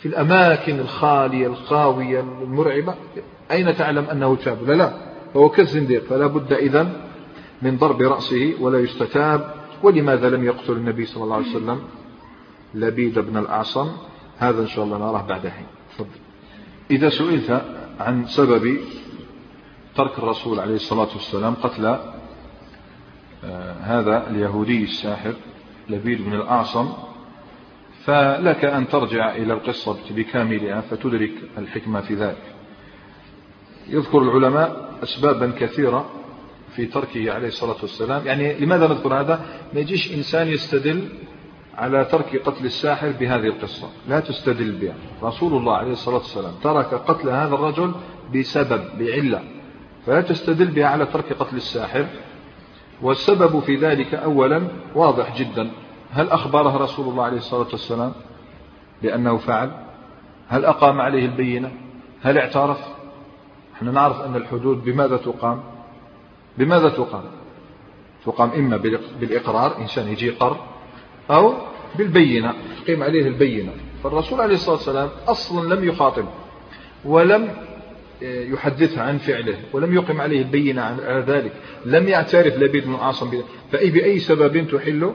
في 0.00 0.08
الأماكن 0.08 0.80
الخالية 0.80 1.46
الخاوية 1.46 2.20
المرعبة. 2.20 2.94
أين 3.50 3.76
تعلم 3.76 4.04
أنه 4.04 4.36
تاب؟ 4.36 4.70
لا 4.70 4.72
لا. 4.72 4.92
فهو 5.34 5.48
كالزنديق 5.48 6.04
فلا 6.04 6.26
بد 6.26 6.52
إذن 6.52 6.92
من 7.62 7.76
ضرب 7.76 8.02
رأسه 8.02 8.54
ولا 8.60 8.78
يستتاب. 8.78 9.54
ولماذا 9.82 10.30
لم 10.30 10.44
يقتل 10.44 10.72
النبي 10.72 11.06
صلى 11.06 11.24
الله 11.24 11.36
عليه 11.36 11.50
وسلم 11.50 11.78
لبيد 12.74 13.18
بن 13.18 13.36
الأعصم؟ 13.36 13.88
هذا 14.38 14.62
إن 14.62 14.66
شاء 14.66 14.84
الله 14.84 14.98
نراه 14.98 15.26
بعد 15.26 15.46
حين. 15.48 15.66
تفضل. 15.94 16.08
إذا 16.90 17.08
سئلت 17.08 17.62
عن 18.00 18.26
سبب 18.26 18.76
ترك 19.96 20.18
الرسول 20.18 20.60
عليه 20.60 20.74
الصلاة 20.74 21.08
والسلام 21.12 21.54
قتل 21.54 21.86
آه، 23.44 23.72
هذا 23.80 24.30
اليهودي 24.30 24.84
الساحر 24.84 25.34
لبيد 25.88 26.24
بن 26.24 26.32
الأعصم. 26.32 26.92
فلك 28.04 28.64
أن 28.64 28.88
ترجع 28.88 29.36
إلى 29.36 29.52
القصة 29.52 29.96
بكاملها 30.10 30.80
فتدرك 30.80 31.32
الحكمة 31.58 32.00
في 32.00 32.14
ذلك. 32.14 32.42
يذكر 33.88 34.18
العلماء 34.18 34.94
أسبابا 35.02 35.52
كثيرة 35.58 36.10
في 36.70 36.86
تركه 36.86 37.32
عليه 37.32 37.48
الصلاة 37.48 37.76
والسلام. 37.82 38.26
يعني 38.26 38.54
لماذا 38.54 38.88
نذكر 38.88 39.20
هذا؟ 39.20 39.44
ما 39.74 39.80
يجيش 39.80 40.12
إنسان 40.14 40.48
يستدل 40.48 41.08
على 41.74 42.04
ترك 42.04 42.36
قتل 42.36 42.64
الساحر 42.64 43.12
بهذه 43.20 43.46
القصة. 43.46 43.88
لا 44.08 44.20
تستدل 44.20 44.72
بها. 44.72 44.94
رسول 45.22 45.52
الله 45.52 45.76
عليه 45.76 45.92
الصلاة 45.92 46.16
والسلام 46.16 46.52
ترك 46.62 46.94
قتل 46.94 47.28
هذا 47.28 47.54
الرجل 47.54 47.94
بسبب 48.34 48.98
بعلة. 48.98 49.55
فلا 50.06 50.20
تستدل 50.20 50.66
بها 50.66 50.86
على 50.86 51.06
ترك 51.06 51.32
قتل 51.32 51.56
الساحر. 51.56 52.06
والسبب 53.02 53.60
في 53.60 53.76
ذلك 53.76 54.14
أولا 54.14 54.68
واضح 54.94 55.36
جدا. 55.36 55.70
هل 56.12 56.28
أخبره 56.28 56.76
رسول 56.76 57.08
الله 57.08 57.24
عليه 57.24 57.36
الصلاة 57.36 57.66
والسلام 57.72 58.12
بأنه 59.02 59.36
فعل؟ 59.36 59.70
هل 60.48 60.64
أقام 60.64 61.00
عليه 61.00 61.24
البينة؟ 61.24 61.72
هل 62.22 62.38
اعترف؟ 62.38 62.78
نحن 63.74 63.94
نعرف 63.94 64.20
أن 64.20 64.36
الحدود 64.36 64.84
بماذا 64.84 65.16
تقام؟ 65.16 65.62
بماذا 66.58 66.88
تقام؟ 66.88 67.24
تقام 68.26 68.50
إما 68.50 68.76
بالإقرار 69.20 69.78
إنسان 69.78 70.08
يجي 70.08 70.30
قر 70.30 70.56
أو 71.30 71.54
بالبينة 71.98 72.54
تقيم 72.82 73.02
عليه 73.02 73.28
البينة. 73.28 73.72
فالرسول 74.04 74.40
عليه 74.40 74.54
الصلاة 74.54 74.76
والسلام 74.76 75.08
أصلا 75.28 75.74
لم 75.74 75.88
يخاطب 75.88 76.24
ولم 77.04 77.50
يحدثها 78.22 79.02
عن 79.02 79.18
فعله 79.18 79.58
ولم 79.72 79.94
يقم 79.94 80.20
عليه 80.20 80.38
البينة 80.38 80.82
على 80.82 81.24
ذلك. 81.26 81.52
لم 81.84 82.08
يعترف 82.08 82.56
لبيد 82.58 82.84
بن 82.84 82.94
عاصم 82.94 83.42
فأي 83.72 83.90
بأي 83.90 84.18
سبب 84.18 84.68
تحل 84.68 85.12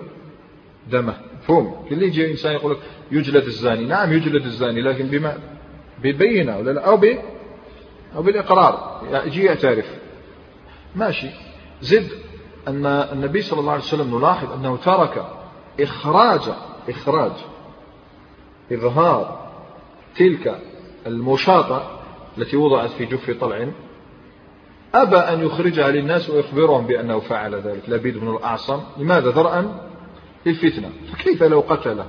دمه؟ 0.92 1.18
فهم. 1.48 1.86
اللي 1.92 2.08
يجي 2.08 2.32
إنسان 2.32 2.54
يقول 2.54 2.72
لك 2.72 2.78
يجلد 3.12 3.44
الزاني. 3.44 3.86
نعم 3.86 4.14
يجلد 4.14 4.46
الزاني 4.46 4.82
لكن 4.82 5.08
بما 5.08 5.38
بالبينة 6.02 6.58
ولا 6.58 6.72
لا؟ 6.72 6.82
أو 6.82 6.98
ب 6.98 7.18
أو 8.16 8.22
بالإقرار. 8.22 9.02
يجي 9.26 9.44
يعترف. 9.44 9.86
ماشي. 10.96 11.28
زد 11.82 12.08
أن 12.68 12.86
النبي 12.86 13.42
صلى 13.42 13.60
الله 13.60 13.72
عليه 13.72 13.84
وسلم 13.84 14.18
نلاحظ 14.18 14.54
أنه 14.54 14.78
ترك 14.78 15.26
إخراج 15.80 16.42
إخراج 16.90 17.32
إظهار 18.72 19.52
تلك 20.18 20.60
المشاطة 21.08 22.01
التي 22.38 22.58
وضعت 22.58 22.90
في 22.90 23.06
جف 23.06 23.32
طلع. 23.42 23.68
أبى 24.96 25.18
أن 25.18 25.46
يخرجها 25.46 25.92
للناس 25.92 26.30
ويخبرهم 26.30 26.88
بأنه 26.88 27.20
فعل 27.20 27.56
ذلك. 27.56 27.84
لبيد 27.88 28.18
بن 28.18 28.36
الأعصم. 28.36 28.82
لماذا 28.98 29.30
ذرأا 29.30 29.90
للفتنة. 30.46 30.90
فكيف 31.12 31.44
لو 31.44 31.60
قتله؟ 31.60 32.06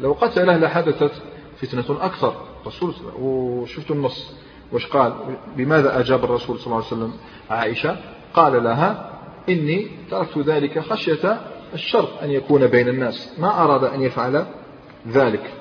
لو 0.00 0.12
قتله 0.12 0.56
لحدثت 0.56 1.12
فتنة 1.56 2.04
أكثر. 2.04 2.34
رسول 2.66 2.94
وشفت 3.18 3.90
النص. 3.90 4.32
وش 4.72 4.86
قال؟ 4.86 5.12
بماذا 5.56 6.00
أجاب 6.00 6.24
الرسول 6.24 6.58
صلى 6.58 6.66
الله 6.66 6.76
عليه 6.76 6.86
وسلم؟ 6.86 7.12
عائشة 7.50 7.96
قال 8.34 8.64
لها 8.64 9.12
إني 9.48 9.88
تركت 10.10 10.38
ذلك 10.38 10.78
خشية 10.78 11.40
الشر 11.74 12.08
أن 12.22 12.30
يكون 12.30 12.66
بين 12.66 12.88
الناس. 12.88 13.34
ما 13.38 13.64
أراد 13.64 13.84
أن 13.84 14.02
يفعل 14.02 14.46
ذلك. 15.08 15.52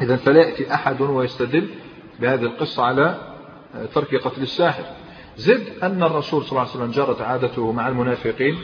إذا 0.00 0.16
فلا 0.16 0.40
يأتي 0.40 0.74
أحد 0.74 1.00
ويستدل 1.00 1.68
بهذه 2.20 2.42
القصة 2.42 2.82
على 2.82 3.18
ترك 3.94 4.14
قتل 4.14 4.42
الساحر. 4.42 4.84
زد 5.36 5.78
أن 5.82 6.02
الرسول 6.02 6.42
صلى 6.42 6.50
الله 6.50 6.60
عليه 6.60 6.70
وسلم 6.70 6.90
جرت 6.90 7.20
عادته 7.20 7.72
مع 7.72 7.88
المنافقين 7.88 8.58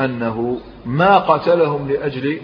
أنه 0.00 0.60
ما 0.86 1.18
قتلهم 1.18 1.88
لأجل 1.88 2.40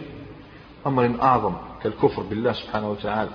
أمر 0.87 1.11
أعظم 1.23 1.55
كالكفر 1.83 2.23
بالله 2.23 2.53
سبحانه 2.53 2.91
وتعالى. 2.91 3.31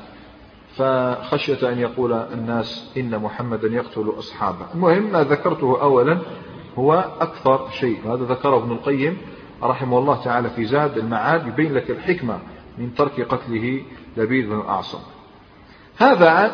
فخشية 0.78 1.72
أن 1.72 1.80
يقول 1.80 2.14
الناس 2.14 2.91
إن 2.97 3.20
محمدا 3.20 3.68
يقتل 3.68 4.14
أصحابه. 4.20 4.66
المهم 4.74 5.12
ما 5.12 5.24
ذكرته 5.24 5.82
أولا 5.82 6.18
هو 6.78 7.05
أكثر 7.20 7.70
شيء 7.70 7.99
هذا 8.05 8.24
ذكره 8.24 8.57
ابن 8.57 8.72
القيم 8.72 9.18
رحمه 9.64 9.97
الله 9.99 10.24
تعالى 10.24 10.49
في 10.49 10.66
زاد 10.66 10.97
المعاد 10.97 11.47
يبين 11.47 11.74
لك 11.74 11.89
الحكمة 11.91 12.39
من 12.78 12.93
ترك 12.93 13.22
قتله 13.22 13.82
لبيد 14.18 14.49
بن 14.49 14.59
الأعصم. 14.59 14.99
هذا 16.02 16.52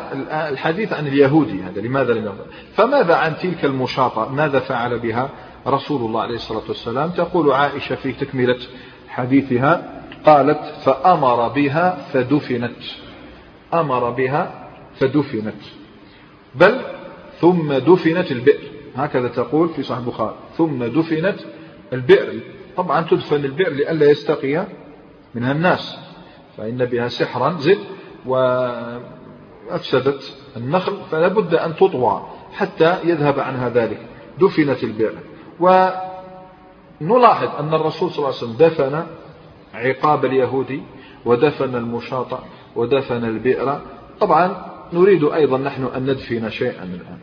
الحديث 0.50 0.92
عن 0.92 1.06
اليهودي 1.06 1.62
هذا 1.62 1.80
لماذا 1.80 2.12
لم 2.12 2.22
يفعل 2.22 2.46
فماذا 2.74 3.14
عن 3.14 3.36
تلك 3.36 3.64
المشاطة؟ 3.64 4.32
ماذا 4.32 4.58
فعل 4.58 4.98
بها؟ 4.98 5.30
رسول 5.66 6.00
الله 6.00 6.20
عليه 6.20 6.34
الصلاة 6.34 6.62
والسلام 6.68 7.10
تقول 7.10 7.52
عائشة 7.52 7.94
في 7.94 8.12
تكملة 8.12 8.58
حديثها 9.08 10.02
قالت 10.26 10.64
فأمر 10.84 11.48
بها 11.48 11.98
فدفنت. 12.12 12.82
أمر 13.74 14.10
بها 14.10 14.68
فدفنت. 14.94 15.62
بل 16.54 16.80
ثم 17.40 17.72
دفنت 17.72 18.32
البئر. 18.32 18.68
هكذا 18.96 19.28
تقول 19.28 19.68
في 19.68 19.82
صحيح 19.82 19.98
البخاري. 19.98 20.36
ثم 20.56 20.84
دفنت 20.84 21.36
البئر. 21.92 22.40
طبعا 22.76 23.00
تدفن 23.00 23.44
البئر 23.44 23.72
لئلا 23.72 24.10
يستقي 24.10 24.66
منها 25.34 25.52
الناس. 25.52 25.98
فإن 26.56 26.84
بها 26.84 27.08
سحرا 27.08 27.56
زد 27.58 27.78
وأفسدت 29.68 30.36
النخل 30.56 30.96
فلا 31.10 31.28
بد 31.28 31.54
أن 31.54 31.76
تطوى 31.76 32.26
حتى 32.52 32.96
يذهب 33.04 33.40
عنها 33.40 33.68
ذلك. 33.68 34.06
دفنت 34.40 34.84
البئر. 34.84 35.18
ونلاحظ 35.60 37.48
أن 37.58 37.74
الرسول 37.74 38.10
صلى 38.10 38.18
الله 38.18 38.26
عليه 38.26 38.36
وسلم 38.36 38.56
دفن 38.56 39.06
عقاب 39.74 40.24
اليهودي 40.24 40.82
ودفن 41.24 41.74
المشاطة 41.74 42.44
ودفن 42.76 43.24
البئر. 43.24 43.80
طبعا 44.20 44.66
نريد 44.92 45.24
أيضا 45.24 45.58
نحن 45.58 45.84
أن 45.84 46.02
ندفن 46.02 46.50
شيئا 46.50 46.84
الآن. 46.84 47.18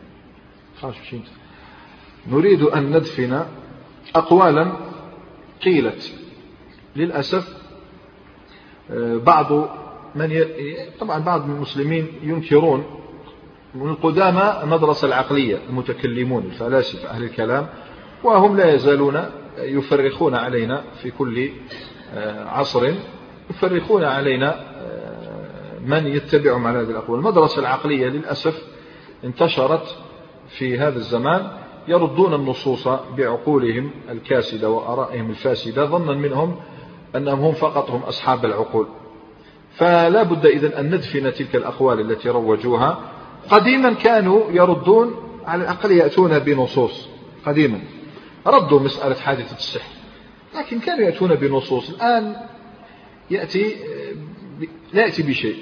نريد 2.26 2.62
أن 2.62 2.96
ندفن 2.96 3.44
أقوالا 4.16 4.72
قيلت. 5.64 6.14
للأسف 6.96 7.56
آه، 8.90 9.16
بعض 9.16 9.68
من 10.16 10.30
ي... 10.30 10.44
طبعا 11.00 11.18
بعض 11.18 11.50
المسلمين 11.50 12.08
ينكرون 12.22 12.84
من 13.74 13.88
القدامى 13.88 14.60
المدرسة 14.62 15.08
العقلية 15.08 15.58
المتكلمون 15.68 16.44
الفلاسفة 16.44 17.08
أهل 17.08 17.22
الكلام 17.22 17.66
وهم 18.24 18.56
لا 18.56 18.74
يزالون 18.74 19.24
يفرخون 19.58 20.34
علينا 20.34 20.82
في 21.02 21.10
كل 21.10 21.50
آه، 22.14 22.44
عصر 22.44 22.92
يفرخون 23.50 24.04
علينا 24.04 24.54
آه، 24.54 25.78
من 25.86 26.06
يتبعهم 26.06 26.66
على 26.66 26.78
هذه 26.78 26.90
الأقوال. 26.90 27.18
المدرسة 27.20 27.60
العقلية 27.60 28.06
للأسف 28.06 28.62
انتشرت 29.24 29.96
في 30.48 30.78
هذا 30.78 30.96
الزمان 30.96 31.50
يردون 31.88 32.34
النصوص 32.34 32.88
بعقولهم 33.16 33.90
الكاسدة 34.10 34.70
وأرائهم 34.70 35.30
الفاسدة 35.30 35.84
ظنا 35.84 36.12
منهم 36.12 36.56
أنهم 37.16 37.40
هم 37.40 37.52
فقط 37.52 37.90
هم 37.90 38.00
أصحاب 38.02 38.44
العقول. 38.44 38.86
فلا 39.76 40.22
بد 40.22 40.46
إذن 40.46 40.72
أن 40.72 40.94
ندفن 40.94 41.32
تلك 41.32 41.56
الأقوال 41.56 42.00
التي 42.00 42.28
روجوها. 42.28 42.98
قديما 43.50 43.92
كانوا 43.92 44.50
يردون 44.50 45.14
على 45.46 45.62
الأقل 45.62 45.92
يأتون 45.92 46.38
بنصوص 46.38 47.08
قديما. 47.46 47.80
ردوا 48.46 48.80
مسألة 48.80 49.14
حادثة 49.14 49.56
السحر 49.56 49.90
لكن 50.58 50.80
كانوا 50.80 51.04
يأتون 51.04 51.34
بنصوص. 51.34 51.90
الآن 51.90 52.36
يأتي 53.30 53.76
لا 54.92 55.02
يأتي 55.02 55.22
بشيء. 55.22 55.56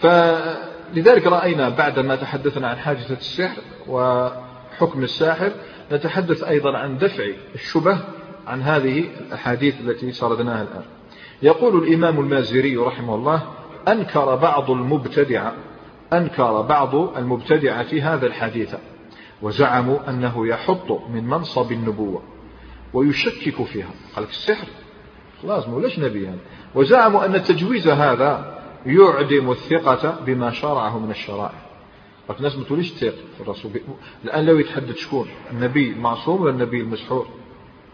فلذلك 0.00 1.26
رأينا 1.26 1.68
بعدما 1.68 2.16
تحدثنا 2.16 2.68
عن 2.68 2.76
حادثة 2.76 3.16
السحر 3.16 3.62
وحكم 3.88 5.02
الساحر 5.02 5.52
نتحدث 5.92 6.42
أيضا 6.42 6.78
عن 6.78 6.98
دفع 6.98 7.24
الشبه 7.54 7.98
عن 8.46 8.62
هذه 8.62 9.04
الأحاديث 9.20 9.80
التي 9.80 10.12
سردناها 10.12 10.62
الآن. 10.62 10.84
يقول 11.42 11.82
الإمام 11.82 12.20
المازري 12.20 12.76
رحمه 12.76 13.14
الله 13.14 13.42
أنكر 13.88 14.34
بعض 14.34 14.70
المبتدعة 14.70 15.54
أنكر 16.12 16.60
بعض 16.60 16.94
المبتدعة 16.94 17.86
هذا 18.02 18.26
الحديث 18.26 18.74
وزعموا 19.42 20.10
أنه 20.10 20.46
يحط 20.46 20.90
من 21.10 21.24
منصب 21.24 21.72
النبوة 21.72 22.22
ويشكك 22.94 23.62
فيها. 23.62 23.90
قال 24.16 24.24
السحر 24.24 24.66
خلاص 25.42 25.68
مولاش 25.68 25.98
نبي 25.98 26.28
هذا؟ 26.28 26.38
وزعموا 26.74 27.24
أن 27.24 27.42
تجويز 27.42 27.88
هذا 27.88 28.58
يعدم 28.86 29.50
الثقة 29.50 30.20
بما 30.26 30.50
شرعه 30.50 30.98
من 30.98 31.10
الشرائع. 31.10 31.62
قالت 32.28 32.38
الناس 32.38 32.56
ما 32.56 32.64
توليش 32.64 32.90
تثق 32.90 33.14
في 33.36 33.40
الرسول. 33.40 33.70
الآن 34.24 34.46
لو 34.46 34.58
يتحدث 34.58 34.96
شكون؟ 34.96 35.28
النبي 35.52 35.90
المعصوم 35.90 36.42
ولا 36.42 36.50
النبي 36.50 36.80
المسحور؟ 36.80 37.26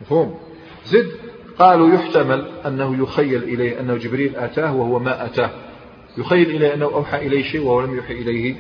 مفهوم؟ 0.01 0.39
زد 0.85 1.13
قالوا 1.59 1.95
يحتمل 1.95 2.49
أنه 2.67 3.03
يخيل 3.03 3.43
إليه 3.43 3.81
أنه 3.81 3.95
جبريل 3.95 4.37
أتاه 4.37 4.75
وهو 4.77 4.99
ما 4.99 5.25
أتاه. 5.25 5.51
يخيل 6.19 6.51
إليه 6.51 6.75
أنه 6.75 6.85
أوحى 6.85 7.27
إليه 7.27 7.43
شيء 7.43 7.61
وهو 7.61 7.81
لم 7.81 7.95
يوحي 7.95 8.13
إليه 8.13 8.55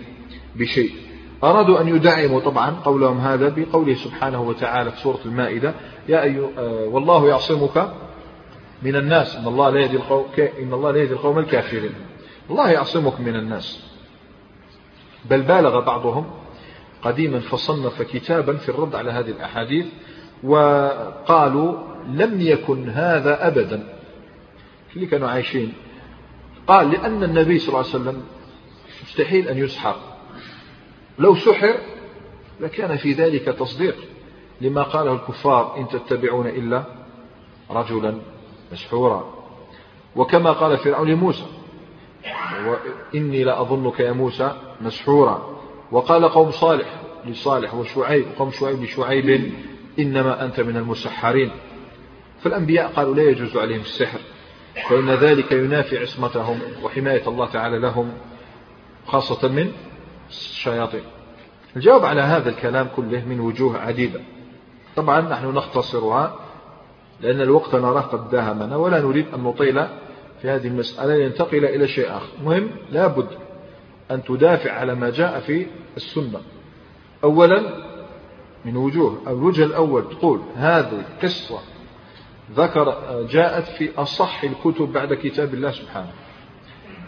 بشيء. 0.56 0.90
أرادوا 1.44 1.80
أن 1.80 1.88
يدعموا 1.88 2.40
طبعا 2.40 2.70
قولهم 2.70 3.18
هذا 3.18 3.48
بقوله 3.56 3.94
سبحانه 3.94 4.42
وتعالى 4.42 4.90
في 4.90 5.00
سورة 5.00 5.20
المائدة 5.24 5.74
يا 6.08 6.22
أيها 6.22 6.48
آه، 6.58 6.84
والله 6.84 7.28
يعصمك 7.28 7.92
من 8.82 8.96
الناس. 8.96 9.36
إن 9.36 9.46
الله 9.46 9.70
لا 9.70 9.80
يهدي 9.80 9.96
القوم 9.96 10.26
إن 10.38 10.72
الله 10.72 10.90
لا 10.90 10.98
يهدي 10.98 11.12
القوم 11.12 11.38
الكافرين. 11.38 11.94
الله 12.50 12.70
يعصمك 12.70 13.20
من 13.20 13.36
الناس. 13.36 13.84
بل 15.30 15.42
بالغ 15.42 15.80
بعضهم 15.80 16.26
قديما 17.02 17.40
فصنف 17.40 18.02
كتابا 18.02 18.56
في 18.56 18.68
الرد 18.68 18.94
على 18.94 19.10
هذه 19.10 19.30
الأحاديث 19.30 19.86
وقالوا 20.44 21.78
لم 22.06 22.40
يكن 22.40 22.88
هذا 22.88 23.46
أبدا. 23.46 23.88
اللي 24.96 25.06
كانوا 25.06 25.28
عايشين؟ 25.28 25.72
قال 26.66 26.90
لأن 26.90 27.24
النبي 27.24 27.58
صلى 27.58 27.68
الله 27.68 27.78
عليه 27.78 27.88
وسلم 27.88 28.22
مستحيل 29.02 29.48
أن 29.48 29.58
يسحر. 29.58 29.96
لو 31.18 31.34
سحر 31.34 31.74
لكان 32.60 32.96
في 32.96 33.12
ذلك 33.12 33.44
تصديق 33.44 33.96
لما 34.60 34.82
قاله 34.82 35.12
الكفار 35.12 35.76
إن 35.76 35.88
تتبعون 35.88 36.46
إلا 36.46 36.84
رجلا 37.70 38.18
مسحورا. 38.72 39.34
وكما 40.16 40.52
قال 40.52 40.78
فرعون 40.78 41.08
لموسى 41.08 41.46
وإني 42.66 43.44
لأظنك 43.44 44.00
يا 44.00 44.12
موسى 44.12 44.52
مسحورا. 44.80 45.58
وقال 45.92 46.28
قوم 46.28 46.50
صالح 46.50 47.02
لصالح 47.26 47.74
وشعيب 47.74 48.26
وقوم 48.28 48.50
شعيب 48.50 48.82
لشعيب 48.82 49.52
إنما 49.98 50.44
أنت 50.44 50.60
من 50.60 50.76
المسحرين. 50.76 51.50
فالأنبياء 52.42 52.88
قالوا 52.88 53.14
لا 53.14 53.22
يجوز 53.22 53.56
عليهم 53.56 53.80
السحر 53.80 54.18
فإن 54.88 55.10
ذلك 55.10 55.52
ينافي 55.52 55.98
عصمتهم 55.98 56.60
وحماية 56.82 57.28
الله 57.28 57.46
تعالى 57.46 57.78
لهم 57.78 58.12
خاصة 59.06 59.48
من 59.48 59.72
الشياطين. 60.28 61.02
الجواب 61.76 62.04
على 62.04 62.22
هذا 62.22 62.50
الكلام 62.50 62.88
كله 62.96 63.24
من 63.24 63.40
وجوه 63.40 63.78
عديدة. 63.78 64.20
طبعا 64.96 65.20
نحن 65.20 65.46
نختصرها 65.46 66.36
لأن 67.20 67.40
الوقت 67.40 67.74
نراه 67.74 68.00
قد 68.00 68.30
داهمنا 68.30 68.76
ولا 68.76 69.00
نريد 69.00 69.26
أن 69.34 69.40
نطيل 69.40 69.86
في 70.42 70.48
هذه 70.48 70.66
المسألة 70.66 71.14
ينتقل 71.14 71.64
إلى 71.64 71.88
شيء 71.88 72.10
آخر. 72.10 72.28
مهم 72.44 72.70
لابد 72.90 73.28
أن 74.10 74.24
تدافع 74.24 74.72
على 74.72 74.94
ما 74.94 75.10
جاء 75.10 75.40
في 75.40 75.66
السنة. 75.96 76.40
أولا 77.24 77.87
من 78.64 78.76
وجوه. 78.76 79.18
الوجه 79.26 79.64
الأول 79.64 80.08
تقول 80.08 80.40
هذه 80.56 81.04
قصة 81.22 81.58
ذكر 82.54 82.96
جاءت 83.30 83.64
في 83.64 83.90
أصح 83.96 84.44
الكتب 84.44 84.92
بعد 84.92 85.14
كتاب 85.14 85.54
الله 85.54 85.70
سبحانه. 85.70 86.12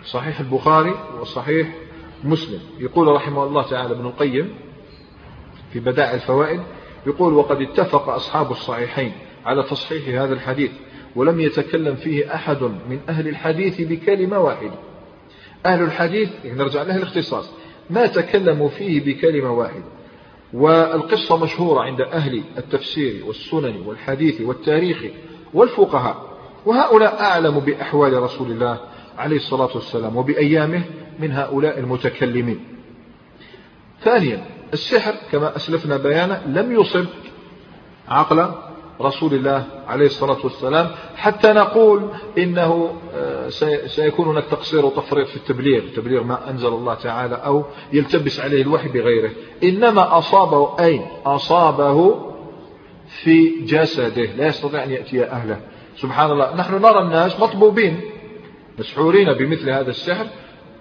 صحيح 0.04 0.40
البخاري 0.40 0.94
وصحيح 1.20 1.68
مسلم. 2.24 2.60
يقول 2.78 3.08
رحمه 3.08 3.44
الله 3.44 3.62
تعالى 3.62 3.94
ابن 3.94 4.06
القيم 4.06 4.54
في 5.72 5.80
بدائع 5.80 6.14
الفوائد 6.14 6.60
يقول 7.06 7.32
وقد 7.32 7.60
اتفق 7.60 8.08
أصحاب 8.08 8.50
الصحيحين 8.50 9.12
على 9.46 9.62
تصحيح 9.62 10.20
هذا 10.22 10.34
الحديث 10.34 10.70
ولم 11.16 11.40
يتكلم 11.40 11.94
فيه 11.94 12.34
أحد 12.34 12.62
من 12.62 13.00
أهل 13.08 13.28
الحديث 13.28 13.80
بكلمة 13.80 14.38
واحدة. 14.38 14.74
أهل 15.66 15.82
الحديث 15.82 16.30
نرجع 16.44 16.82
له 16.82 16.96
الاختصاص 16.96 17.50
ما 17.90 18.06
تكلموا 18.06 18.68
فيه 18.68 19.04
بكلمة 19.04 19.52
واحدة. 19.52 19.84
والقصة 20.52 21.36
مشهورة 21.36 21.80
عند 21.80 22.00
أهل 22.00 22.42
التفسير 22.58 23.24
والسنن 23.26 23.76
والحديث 23.86 24.40
والتاريخ 24.40 25.04
والفقهاء. 25.54 26.30
وهؤلاء 26.66 27.20
أعلم 27.20 27.58
بأحوال 27.60 28.22
رسول 28.22 28.50
الله 28.50 28.80
عليه 29.18 29.36
الصلاة 29.36 29.70
والسلام 29.74 30.16
وبأيامه 30.16 30.82
من 31.18 31.32
هؤلاء 31.32 31.78
المتكلمين. 31.78 32.60
ثانيا 34.00 34.44
السحر 34.72 35.14
كما 35.32 35.56
أسلفنا 35.56 35.96
بيانه 35.96 36.42
لم 36.46 36.80
يصب 36.80 37.06
عقل 38.08 38.50
رسول 39.00 39.34
الله 39.34 39.66
عليه 39.88 40.06
الصلاة 40.06 40.38
والسلام 40.44 40.90
حتى 41.16 41.52
نقول 41.52 42.10
إنه 42.38 42.94
آه، 43.14 43.48
سيكون 43.86 44.26
هناك 44.26 44.44
تقصير 44.44 44.86
وتفريط 44.86 45.28
في 45.28 45.36
التبليغ 45.36 45.82
تبليغ 45.96 46.22
ما 46.22 46.50
أنزل 46.50 46.68
الله 46.68 46.94
تعالى 46.94 47.34
أو 47.34 47.64
يلتبس 47.92 48.40
عليه 48.40 48.62
الوحي 48.62 48.88
بغيره. 48.88 49.30
إنما 49.64 50.18
أصابه 50.18 50.84
أين؟ 50.84 51.06
أصابه 51.26 52.26
في 53.08 53.64
جسده 53.64 54.24
لا 54.24 54.46
يستطيع 54.46 54.84
أن 54.84 54.90
يأتي 54.90 55.24
أهله. 55.24 55.60
سبحان 55.96 56.30
الله. 56.30 56.56
نحن 56.56 56.74
نرى 56.74 56.98
الناس 57.02 57.40
مطبوبين 57.40 58.00
مسحورين 58.78 59.32
بمثل 59.32 59.70
هذا 59.70 59.90
السحر. 59.90 60.26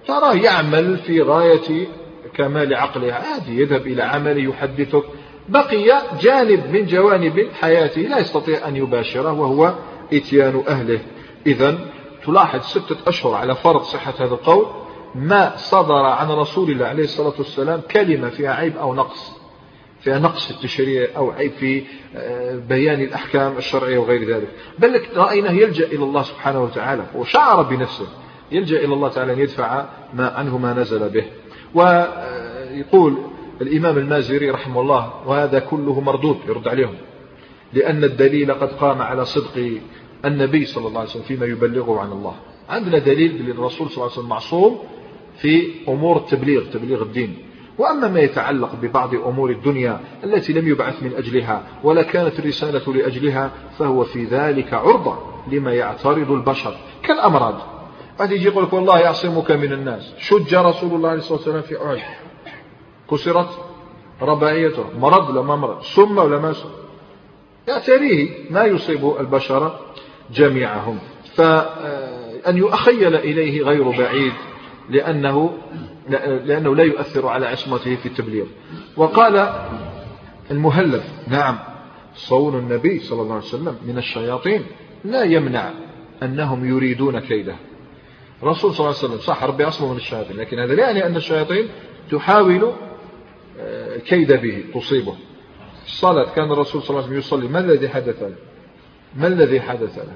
تراه 0.07 0.33
يعمل 0.33 0.97
في 0.97 1.21
غاية 1.21 1.87
كمال 2.33 2.75
عقله. 2.75 3.13
عادي 3.13 3.61
يذهب 3.61 3.87
إلى 3.87 4.03
عمل 4.03 4.49
يحدثك. 4.49 5.03
بقي 5.49 6.01
جانب 6.21 6.73
من 6.73 6.85
جوانب 6.85 7.47
حياته 7.61 8.01
لا 8.01 8.19
يستطيع 8.19 8.67
أن 8.67 8.75
يباشره 8.75 9.31
وهو 9.31 9.73
إتيان 10.13 10.63
أهله. 10.67 10.99
إذا 11.47 11.77
تلاحظ 12.25 12.61
ستة 12.61 12.97
أشهر 13.07 13.33
على 13.33 13.55
فرض 13.55 13.81
صحة 13.81 14.13
هذا 14.19 14.33
القول. 14.33 14.65
ما 15.15 15.57
صدر 15.57 16.05
عن 16.05 16.27
رسول 16.29 16.71
الله 16.71 16.85
عليه 16.85 17.03
الصلاة 17.03 17.33
والسلام 17.37 17.81
كلمة 17.91 18.29
فيها 18.29 18.53
عيب 18.53 18.77
أو 18.77 18.93
نقص؟ 18.93 19.31
فيها 20.01 20.19
نقص 20.19 20.45
في 20.45 20.51
التشريع 20.51 21.07
أو 21.17 21.31
عيب 21.31 21.51
في 21.51 21.83
آه، 22.15 22.55
بيان 22.55 23.01
الأحكام 23.01 23.57
الشرعية 23.57 23.97
وغير 23.97 24.35
ذلك. 24.35 24.49
بل 24.79 25.01
رأيناه 25.15 25.51
يلجأ 25.51 25.85
إلى 25.85 26.03
الله 26.03 26.23
سبحانه 26.23 26.63
وتعالى 26.63 27.03
وشعر 27.15 27.61
بنفسه 27.61 28.07
يلجأ 28.51 28.77
إلى 28.77 28.93
الله 28.93 29.09
تعالى 29.09 29.33
أن 29.33 29.39
يدفع 29.39 29.85
ما 30.13 30.29
عنه 30.29 30.57
ما 30.57 30.73
نزل 30.73 31.09
به. 31.09 31.25
ويقول 31.73 33.28
الإمام 33.61 33.97
المازري 33.97 34.49
رحمه 34.49 34.81
الله 34.81 35.13
وهذا 35.25 35.59
كله 35.59 35.99
مردود 35.99 36.37
يرد 36.47 36.67
عليهم 36.67 36.95
لأن 37.73 38.03
الدليل 38.03 38.53
قد 38.53 38.71
قام 38.71 39.01
على 39.01 39.25
صدق 39.25 39.79
النبي 40.25 40.65
صلى 40.65 40.87
الله 40.87 40.99
عليه 40.99 41.09
وسلم 41.09 41.23
فيما 41.23 41.45
يبلغه 41.45 41.99
عن 41.99 42.11
الله. 42.11 42.35
عندنا 42.69 42.97
دليل 42.97 43.31
بأن 43.31 43.51
الرسول 43.51 43.89
صلى 43.89 43.97
الله 43.97 44.03
عليه 44.03 44.13
وسلم 44.13 44.29
معصوم 44.29 44.79
في 45.37 45.71
أمور 45.87 46.17
التبليغ 46.17 46.63
تبليغ 46.73 47.01
الدين. 47.01 47.37
وأما 47.77 48.07
ما 48.07 48.19
يتعلق 48.19 48.75
ببعض 48.81 49.15
أمور 49.15 49.49
الدنيا 49.49 49.99
التي 50.23 50.53
لم 50.53 50.67
يبعث 50.67 51.03
من 51.03 51.13
أجلها 51.13 51.63
ولا 51.83 52.03
كانت 52.03 52.39
الرسالة 52.39 52.93
لأجلها 52.93 53.51
فهو 53.77 54.03
في 54.03 54.25
ذلك 54.25 54.73
عرضة 54.73 55.17
لما 55.51 55.73
يعترض 55.73 56.31
البشر 56.31 56.77
كالأمراض. 57.03 57.55
قد 58.19 58.31
يجي 58.31 58.45
يقول 58.45 58.63
لك 58.63 58.73
والله 58.73 58.99
يعصمك 58.99 59.51
من 59.51 59.73
الناس. 59.73 60.13
شج 60.17 60.55
رسول 60.55 60.93
الله 60.93 61.09
عليه 61.09 61.19
الصلاة 61.19 61.37
والسلام 61.37 61.61
في 61.61 61.81
أعج 61.81 61.99
كسرت 63.11 63.49
رباعيته. 64.21 64.85
مرض 64.99 65.29
ولا 65.29 65.41
ما 65.41 65.55
مرض؟ 65.55 65.81
سم 65.81 66.17
ولا 66.17 66.39
ما 66.39 66.53
سم 66.53 66.69
يعتريه 67.67 68.29
ما 68.49 68.63
يصيب 68.63 69.15
البشر 69.19 69.79
جميعهم. 70.31 70.99
فأن 71.35 72.57
يؤخيل 72.57 73.15
إليه 73.15 73.63
غير 73.63 73.89
بعيد 73.89 74.33
لأنه 74.89 75.57
لأنه 76.45 76.75
لا 76.75 76.83
يؤثر 76.83 77.27
على 77.27 77.45
عصمته 77.47 77.95
في 77.95 78.05
التبليغ. 78.05 78.45
وقال 78.97 79.53
المهلب 80.51 81.03
نعم 81.27 81.59
صون 82.15 82.59
النبي 82.59 82.99
صلى 82.99 83.21
الله 83.21 83.35
عليه 83.35 83.45
وسلم 83.45 83.75
من 83.87 83.97
الشياطين. 83.97 84.63
لا 85.05 85.23
يمنع 85.23 85.71
أنهم 86.23 86.65
يريدون 86.65 87.19
كيده. 87.19 87.55
الرسول 88.43 88.73
صلى 88.73 88.79
الله 88.79 88.97
عليه 88.97 89.07
وسلم 89.07 89.19
صح 89.19 89.43
ربي 89.43 89.67
أصله 89.67 89.91
من 89.91 89.97
الشياطين 89.97 90.37
لكن 90.37 90.59
هذا 90.59 90.73
لا 90.75 90.83
يعني 90.83 91.05
أن 91.05 91.15
الشياطين 91.15 91.67
تحاول 92.11 92.71
كيد 94.05 94.33
به 94.33 94.63
تصيبه. 94.73 95.15
الصلاة 95.85 96.25
كان 96.35 96.51
الرسول 96.51 96.81
صلى 96.81 96.89
الله 96.89 97.07
عليه 97.07 97.17
وسلم 97.17 97.17
يصلي 97.17 97.47
ما 97.47 97.59
الذي 97.59 97.89
حدث 97.89 98.23
له؟ 98.23 98.35
ما 99.15 99.27
الذي 99.27 99.61
حدث 99.61 99.97
له؟ 99.97 100.13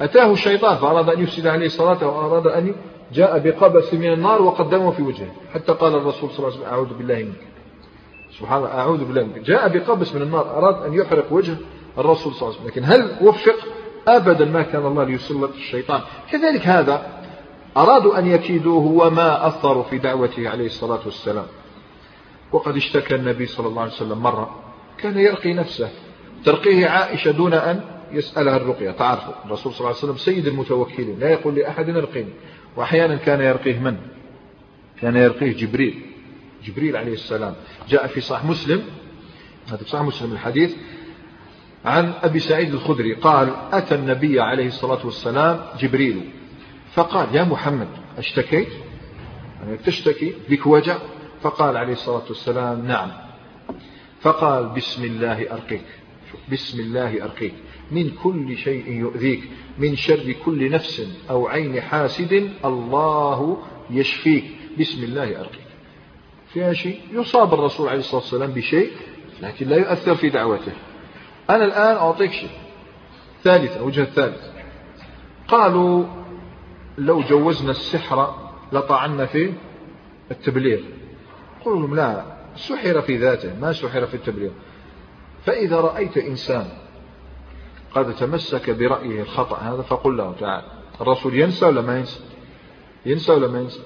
أتاه 0.00 0.32
الشيطان 0.32 0.76
فأراد 0.76 1.08
أن 1.08 1.22
يفسد 1.22 1.46
عليه 1.46 1.68
صلاته 1.68 2.06
وأراد 2.06 2.46
أن 2.46 2.74
جاء 3.12 3.38
بقبس 3.38 3.94
من 3.94 4.12
النار 4.12 4.42
وقدمه 4.42 4.90
في 4.90 5.02
وجهه. 5.02 5.32
حتى 5.54 5.72
قال 5.72 5.94
الرسول 5.94 6.30
صلى 6.30 6.38
الله 6.38 6.48
عليه 6.48 6.56
وسلم 6.56 6.72
أعوذ 6.74 6.94
بالله 6.98 7.18
منك. 7.18 7.42
سبحان 8.38 8.58
الله 8.58 8.70
أعوذ 8.70 9.04
بالله 9.04 9.22
منك. 9.22 9.38
جاء 9.38 9.68
بقبس 9.68 10.14
من 10.14 10.22
النار 10.22 10.58
أراد 10.58 10.86
أن 10.86 10.94
يحرق 10.94 11.32
وجه 11.32 11.56
الرسول 11.98 12.32
صلى 12.32 12.48
الله 12.48 12.60
عليه 12.60 12.70
وسلم. 12.70 12.84
لكن 12.84 12.84
هل 12.84 13.28
وفق؟ 13.28 13.56
أبدا 14.08 14.44
ما 14.44 14.62
كان 14.62 14.86
الله 14.86 15.04
ليسلط 15.04 15.50
الشيطان. 15.54 16.00
كذلك 16.32 16.66
هذا 16.66 17.06
أرادوا 17.76 18.18
أن 18.18 18.26
يكيدوه 18.26 19.06
وما 19.06 19.46
أثروا 19.46 19.82
في 19.82 19.98
دعوته 19.98 20.48
عليه 20.48 20.66
الصلاة 20.66 21.00
والسلام. 21.04 21.46
وقد 22.52 22.76
اشتكى 22.76 23.14
النبي 23.14 23.46
صلى 23.46 23.66
الله 23.66 23.82
عليه 23.82 23.92
وسلم 23.92 24.18
مرة 24.18 24.62
كان 24.98 25.18
يرقي 25.18 25.52
نفسه. 25.54 25.90
ترقيه 26.44 26.86
عائشة 26.86 27.30
دون 27.30 27.54
أن 27.54 27.80
يسألها 28.12 28.56
الرقية. 28.56 28.90
تعرفوا 28.90 29.34
الرسول 29.44 29.72
صلى 29.72 29.80
الله 29.80 29.88
عليه 29.88 29.98
وسلم 29.98 30.16
سيد 30.16 30.46
المتوكلين 30.46 31.18
لا 31.18 31.30
يقول 31.30 31.54
لأحد 31.54 31.88
ارقيني 31.88 32.32
وأحيانا 32.76 33.16
كان 33.16 33.40
يرقيه 33.40 33.78
من؟ 33.78 33.96
كان 35.00 35.16
يرقيه 35.16 35.52
جبريل. 35.52 36.02
جبريل 36.64 36.96
عليه 36.96 37.12
السلام. 37.12 37.54
جاء 37.88 38.06
في 38.06 38.20
صحيح 38.20 38.44
مسلم 38.44 38.82
هذا 39.68 39.84
صحيح 39.86 40.02
مسلم 40.02 40.32
الحديث 40.32 40.76
عن 41.84 42.12
أبي 42.22 42.38
سعيد 42.38 42.74
الخدري. 42.74 43.14
قال 43.14 43.54
أتى 43.72 43.94
النبي 43.94 44.40
عليه 44.40 44.66
الصلاة 44.66 45.06
والسلام 45.06 45.60
جبريل. 45.78 46.30
فقال 46.92 47.34
يا 47.34 47.44
محمد 47.44 47.88
أشتكيت؟ 48.18 48.68
يعني 49.62 49.76
تشتكي 49.76 50.34
بك 50.48 50.66
وجع. 50.66 50.96
فقال 51.42 51.76
عليه 51.76 51.92
الصلاة 51.92 52.24
والسلام 52.28 52.86
نعم. 52.86 53.10
فقال 54.20 54.68
بسم 54.68 55.04
الله 55.04 55.52
أرقيك 55.52 55.84
بسم 56.52 56.80
الله 56.80 57.24
أرقيك 57.24 57.54
من 57.90 58.10
كل 58.10 58.56
شيء 58.56 58.92
يؤذيك 58.92 59.42
من 59.78 59.96
شر 59.96 60.32
كل 60.44 60.70
نفس 60.70 61.02
أو 61.30 61.48
عين 61.48 61.80
حاسد 61.80 62.50
الله 62.64 63.62
يشفيك 63.90 64.44
بسم 64.80 65.04
الله 65.04 65.40
أرقيك. 65.40 65.66
فيها 66.52 66.72
شيء 66.72 67.00
يصاب 67.12 67.54
الرسول 67.54 67.88
عليه 67.88 67.98
الصلاة 67.98 68.20
والسلام 68.20 68.50
بشيء 68.50 68.90
لكن 69.42 69.68
لا 69.68 69.76
يؤثر 69.76 70.14
في 70.14 70.30
دعوته. 70.30 70.72
أنا 71.50 71.64
الآن 71.64 71.96
أعطيك 71.96 72.32
شيء 72.32 72.50
ثالثا 73.42 73.80
وجه 73.80 74.02
الثالث. 74.02 74.42
قالوا 75.48 76.04
لو 76.98 77.20
جوزنا 77.20 77.70
السحر 77.70 78.50
لطعنا 78.72 79.26
في 79.26 79.52
التبليغ. 80.30 80.80
قلوا 81.64 81.80
لهم 81.80 81.96
لا 81.96 82.24
سحر 82.56 83.02
في 83.02 83.16
ذاته 83.16 83.54
ما 83.60 83.72
سحر 83.72 84.06
في 84.06 84.14
التبليغ. 84.14 84.50
فإذا 85.44 85.80
رأيت 85.80 86.16
إنسان 86.18 86.66
قد 87.94 88.14
تمسك 88.14 88.70
برأيه 88.70 89.22
الخطأ 89.22 89.56
هذا 89.56 89.82
فقل 89.82 90.16
له 90.16 90.34
تعال 90.40 90.62
الرسول 91.00 91.38
ينسى 91.38 91.66
ولا 91.66 91.80
ما 91.80 91.98
ينسى؟ 91.98 92.20
ينسى 93.06 93.32
ولا 93.32 93.48
ما 93.48 93.60
ينسى؟ 93.60 93.80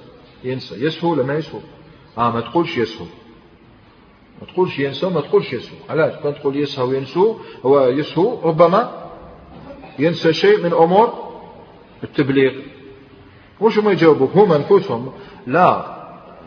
ينسى. 0.44 0.84
يسهو 0.84 1.12
ولا 1.12 1.22
ما 1.22 1.34
يسهو؟ 1.34 1.60
آه 2.18 2.30
ما 2.30 2.40
تقولش 2.40 2.78
يسهو. 2.78 3.06
ما 4.40 4.46
تقولش 4.46 4.78
ينسى 4.78 5.06
ما 5.06 5.20
تقولش 5.20 5.52
يسهو. 5.52 5.76
علاش؟ 5.90 6.22
كان 6.22 6.34
تقول 6.34 6.56
يسهو 6.56 6.88
وينسو 6.88 7.36
هو 7.66 7.88
يسهو 7.88 8.48
ربما 8.48 9.10
ينسى 9.98 10.32
شيء 10.32 10.64
من 10.64 10.72
أمور 10.72 11.26
التبليغ. 12.04 12.52
وش 13.60 13.78
ما 13.78 13.92
يجاوبوك 13.92 14.30
هم 14.34 14.52
أنفسهم. 14.52 15.12
لا. 15.46 15.95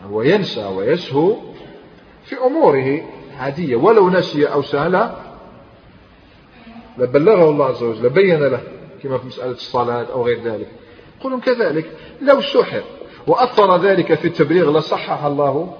هو 0.06 0.22
ينسى 0.22 0.64
ويسهو 0.64 1.36
في 2.24 2.36
أموره 2.46 3.02
عادية 3.38 3.76
ولو 3.76 4.10
نسي 4.10 4.46
أو 4.46 4.62
سهل 4.62 5.10
لبلغه 6.98 7.50
الله 7.50 7.64
عز 7.66 7.82
وجل 7.82 8.06
لبين 8.06 8.42
له 8.42 8.60
كما 9.02 9.18
في 9.18 9.26
مسألة 9.26 9.50
الصلاة 9.50 10.06
أو 10.12 10.26
غير 10.26 10.42
ذلك. 10.42 10.68
قلهم 11.24 11.40
كذلك 11.40 11.90
لو 12.22 12.40
سحر 12.40 12.82
وأثر 13.26 13.76
ذلك 13.76 14.14
في 14.14 14.24
التبليغ 14.24 14.78
لصحح 14.78 15.24
الله 15.24 15.74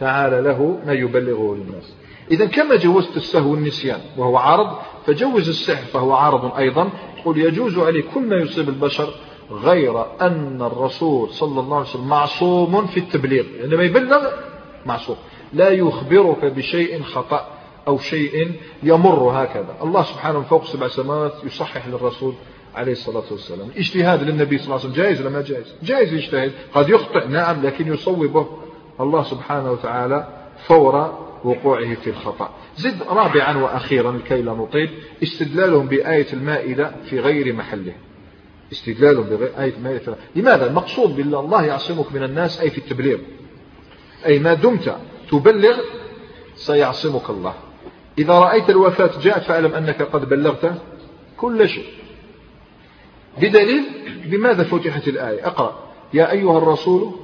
تعالى 0.00 0.40
له 0.40 0.78
ما 0.86 0.92
يبلغه 0.92 1.54
للناس. 1.56 1.94
إذا 2.30 2.46
كما 2.46 2.76
جوزت 2.76 3.16
السهو 3.16 3.50
والنسيان 3.50 4.00
وهو 4.16 4.36
عارض 4.36 4.76
فجوز 5.06 5.48
السحر 5.48 5.84
فهو 5.84 6.12
عارض 6.12 6.56
أيضا. 6.56 6.90
قل 7.24 7.38
يجوز 7.38 7.78
عليه 7.78 8.04
كل 8.14 8.20
ما 8.20 8.36
يصيب 8.36 8.68
البشر 8.68 9.14
غير 9.52 10.04
أن 10.20 10.62
الرسول 10.62 11.30
صلى 11.30 11.60
الله 11.60 11.76
عليه 11.76 11.88
وسلم 11.88 12.08
معصوم 12.08 12.86
في 12.86 13.00
التبليغ. 13.00 13.44
عندما 13.62 13.82
يعني 13.82 13.96
يبلغ 13.96 14.30
معصوم. 14.86 15.16
لا 15.52 15.68
يخبرك 15.68 16.44
بشيء 16.44 17.02
خطأ 17.02 17.48
أو 17.88 17.98
شيء 17.98 18.52
يمر 18.82 19.44
هكذا. 19.44 19.76
الله 19.82 20.02
سبحانه 20.02 20.40
فوق 20.40 20.64
سبع 20.64 20.88
سماوات 20.88 21.32
يصحح 21.44 21.88
للرسول 21.88 22.34
عليه 22.74 22.92
الصلاة 22.92 23.24
والسلام. 23.30 23.68
اجتهاد 23.76 24.22
للنبي 24.22 24.58
صلى 24.58 24.64
الله 24.66 24.78
عليه 24.78 24.90
وسلم 24.90 25.04
جائز 25.04 25.20
ولا 25.20 25.30
ما 25.30 25.42
جائز؟ 25.42 25.74
جائز 25.82 26.12
يجتهد. 26.12 26.52
قد 26.74 26.88
يخطئ 26.88 27.28
نعم 27.28 27.62
لكن 27.62 27.92
يصوبه 27.92 28.46
الله 29.00 29.22
سبحانه 29.22 29.72
وتعالى 29.72 30.28
فور 30.66 31.14
وقوعه 31.44 31.94
في 31.94 32.10
الخطأ. 32.10 32.50
زد 32.76 33.02
رابعا 33.02 33.56
وأخيرا 33.56 34.12
لكي 34.12 34.42
لا 34.42 34.52
نطيل. 34.52 34.90
استدلالهم 35.22 35.86
بآية 35.86 36.26
المائدة 36.32 36.92
في 37.04 37.20
غير 37.20 37.52
محله. 37.52 37.92
استدلالهم 38.72 39.24
بآية 39.24 39.74
المائدة 39.76 40.16
لماذا؟ 40.36 40.66
المقصود 40.66 41.16
بالله 41.16 41.40
الله 41.40 41.64
يعصمك 41.64 42.12
من 42.12 42.22
الناس 42.22 42.60
أي 42.60 42.70
في 42.70 42.78
التبليغ. 42.78 43.18
أي 44.26 44.38
ما 44.38 44.54
دمت 44.54 44.96
تبلغ 45.30 45.76
سيعصمك 46.54 47.30
الله. 47.30 47.54
إذا 48.18 48.34
رأيت 48.34 48.70
الوفاة 48.70 49.10
جاءت 49.22 49.42
فاعلم 49.42 49.74
أنك 49.74 50.02
قد 50.02 50.28
بلغت 50.28 50.72
كل 51.36 51.68
شيء. 51.68 51.86
بدليل 53.38 53.84
بماذا 54.24 54.64
فتحت 54.64 55.08
الآية؟ 55.08 55.46
أقرأ. 55.46 55.88
يا 56.14 56.30
أيها 56.30 56.58
الرسول 56.58 57.14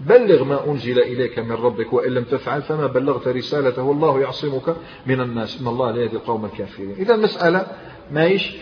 بلغ 0.00 0.44
ما 0.44 0.66
أنزل 0.66 0.98
إليك 0.98 1.38
من 1.38 1.52
ربك 1.52 1.92
وإن 1.92 2.12
لم 2.14 2.24
تفعل 2.24 2.62
فما 2.62 2.86
بلغت 2.86 3.28
رسالته 3.28 3.82
والله 3.82 4.20
يعصمك 4.20 4.76
من 5.06 5.20
الناس. 5.20 5.60
إن 5.60 5.66
الله 5.66 5.90
لا 5.90 6.02
يهدي 6.02 6.16
القوم 6.16 6.44
الكافرين. 6.44 6.94
إذا 6.98 7.14
المسألة 7.14 7.66
مايش 8.10 8.56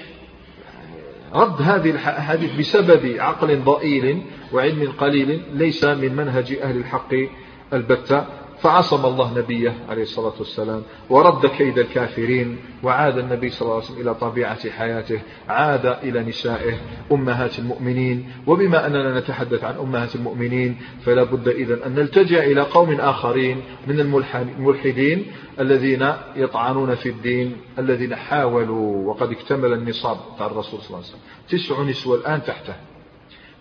رد 1.35 1.62
هذه 1.62 1.91
الأحاديث 1.91 2.59
بسبب 2.59 3.16
عقل 3.18 3.59
ضئيل 3.59 4.22
وعلم 4.53 4.93
قليل 4.99 5.43
ليس 5.55 5.85
من 5.85 6.16
منهج 6.16 6.53
أهل 6.53 6.76
الحق 6.76 7.14
البتة. 7.72 8.24
فعصم 8.62 9.06
الله 9.06 9.38
نبيه 9.38 9.74
عليه 9.88 10.02
الصلاة 10.02 10.32
والسلام 10.38 10.82
ورد 11.10 11.46
كيد 11.46 11.78
الكافرين 11.78 12.58
وعاد 12.82 13.18
النبي 13.18 13.50
صلى 13.50 13.62
الله 13.62 13.74
عليه 13.74 13.84
وسلم 13.84 14.00
إلى 14.00 14.14
طبيعة 14.14 14.70
حياته 14.70 15.20
عاد 15.48 15.86
إلى 15.86 16.22
نسائه 16.22 16.74
أمهات 17.12 17.58
المؤمنين. 17.58 18.32
وبما 18.46 18.86
أننا 18.86 19.20
نتحدث 19.20 19.64
عن 19.64 19.74
أمهات 19.74 20.14
المؤمنين 20.14 20.76
فلا 21.04 21.22
بد 21.22 21.48
إذن 21.48 21.82
أن 21.86 21.94
نلتجئ 21.94 22.52
إلى 22.52 22.60
قوم 22.60 23.00
آخرين 23.00 23.62
من 23.86 24.00
الملحدين 24.00 25.26
الذين 25.60 26.12
يطعنون 26.36 26.94
في 26.94 27.08
الدين 27.08 27.56
الذين 27.78 28.16
حاولوا 28.16 29.08
وقد 29.08 29.30
اكتمل 29.30 29.72
النصاب 29.72 30.16
بتاع 30.34 30.46
الرسول 30.46 30.80
صلى 30.80 30.86
الله 30.88 30.98
عليه 30.98 31.08
وسلم. 31.08 31.20
تسع 31.48 31.82
نسوة 31.82 32.16
الآن 32.16 32.42
تحته. 32.42 32.74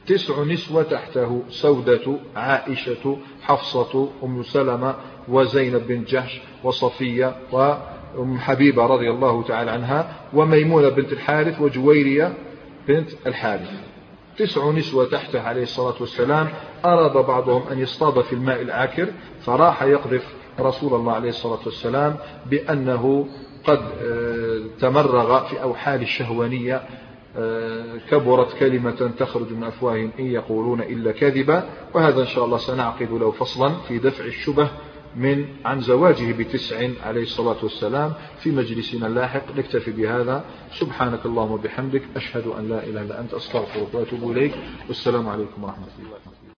تسع 0.07 0.43
نسوة 0.43 0.83
تحته 0.83 1.41
سودة 1.49 2.17
عائشة 2.35 3.17
حفصة 3.41 4.09
أم 4.23 4.43
سلمة 4.43 4.95
وزينب 5.27 5.87
بن 5.87 6.03
جحش 6.03 6.41
وصفية 6.63 7.35
وأم 7.51 8.37
حبيبة 8.37 8.85
رضي 8.85 9.09
الله 9.09 9.43
تعالى 9.43 9.71
عنها 9.71 10.15
وميمونة 10.33 10.89
بنت 10.89 11.13
الحارث 11.13 11.61
وجويرية 11.61 12.33
بنت 12.87 13.09
الحارث. 13.27 13.71
تسع 14.37 14.71
نسوة 14.71 15.05
تحته 15.05 15.41
عليه 15.41 15.63
الصلاة 15.63 15.95
والسلام. 15.99 16.49
أراد 16.85 17.25
بعضهم 17.25 17.63
أن 17.71 17.79
يصطاد 17.79 18.21
في 18.23 18.33
الماء 18.33 18.61
العاكر 18.61 19.07
فراح 19.41 19.83
يقذف 19.83 20.33
رسول 20.59 20.93
الله 20.93 21.13
عليه 21.13 21.29
الصلاة 21.29 21.59
والسلام 21.65 22.15
بأنه 22.45 23.27
قد 23.63 23.81
آه، 24.03 24.61
تمرغ 24.79 25.47
في 25.47 25.61
أوحال 25.63 26.01
الشهوانية 26.01 26.81
كبرت 28.09 28.57
كلمة 28.59 29.11
تخرج 29.19 29.53
من 29.53 29.63
أفواههم 29.63 30.11
إن 30.19 30.25
يقولون 30.25 30.81
إلا 30.81 31.11
كذبا 31.11 31.69
وهذا 31.93 32.21
إن 32.21 32.27
شاء 32.27 32.45
الله 32.45 32.57
سنعقد 32.57 33.11
له 33.11 33.31
فصلا 33.31 33.69
في 33.69 33.97
دفع 33.97 34.25
الشبه 34.25 34.69
من 35.15 35.45
عن 35.65 35.81
زواجه 35.81 36.31
بتسع 36.31 36.87
عليه 37.03 37.23
الصلاة 37.23 37.55
والسلام 37.63 38.13
في 38.39 38.51
مجلسنا 38.51 39.07
اللاحق. 39.07 39.55
نكتفي 39.57 39.91
بهذا. 39.91 40.43
سبحانك 40.79 41.25
اللهم 41.25 41.51
وبحمدك 41.51 42.01
أشهد 42.15 42.47
أن 42.47 42.69
لا 42.69 42.83
إله 42.83 43.01
إلا 43.01 43.19
أنت 43.19 43.33
أستغفرك 43.33 43.93
وأتوب 43.93 44.31
إليك. 44.31 44.53
والسلام 44.87 45.29
عليكم 45.29 45.63
ورحمة 45.63 45.87
الله. 45.99 46.30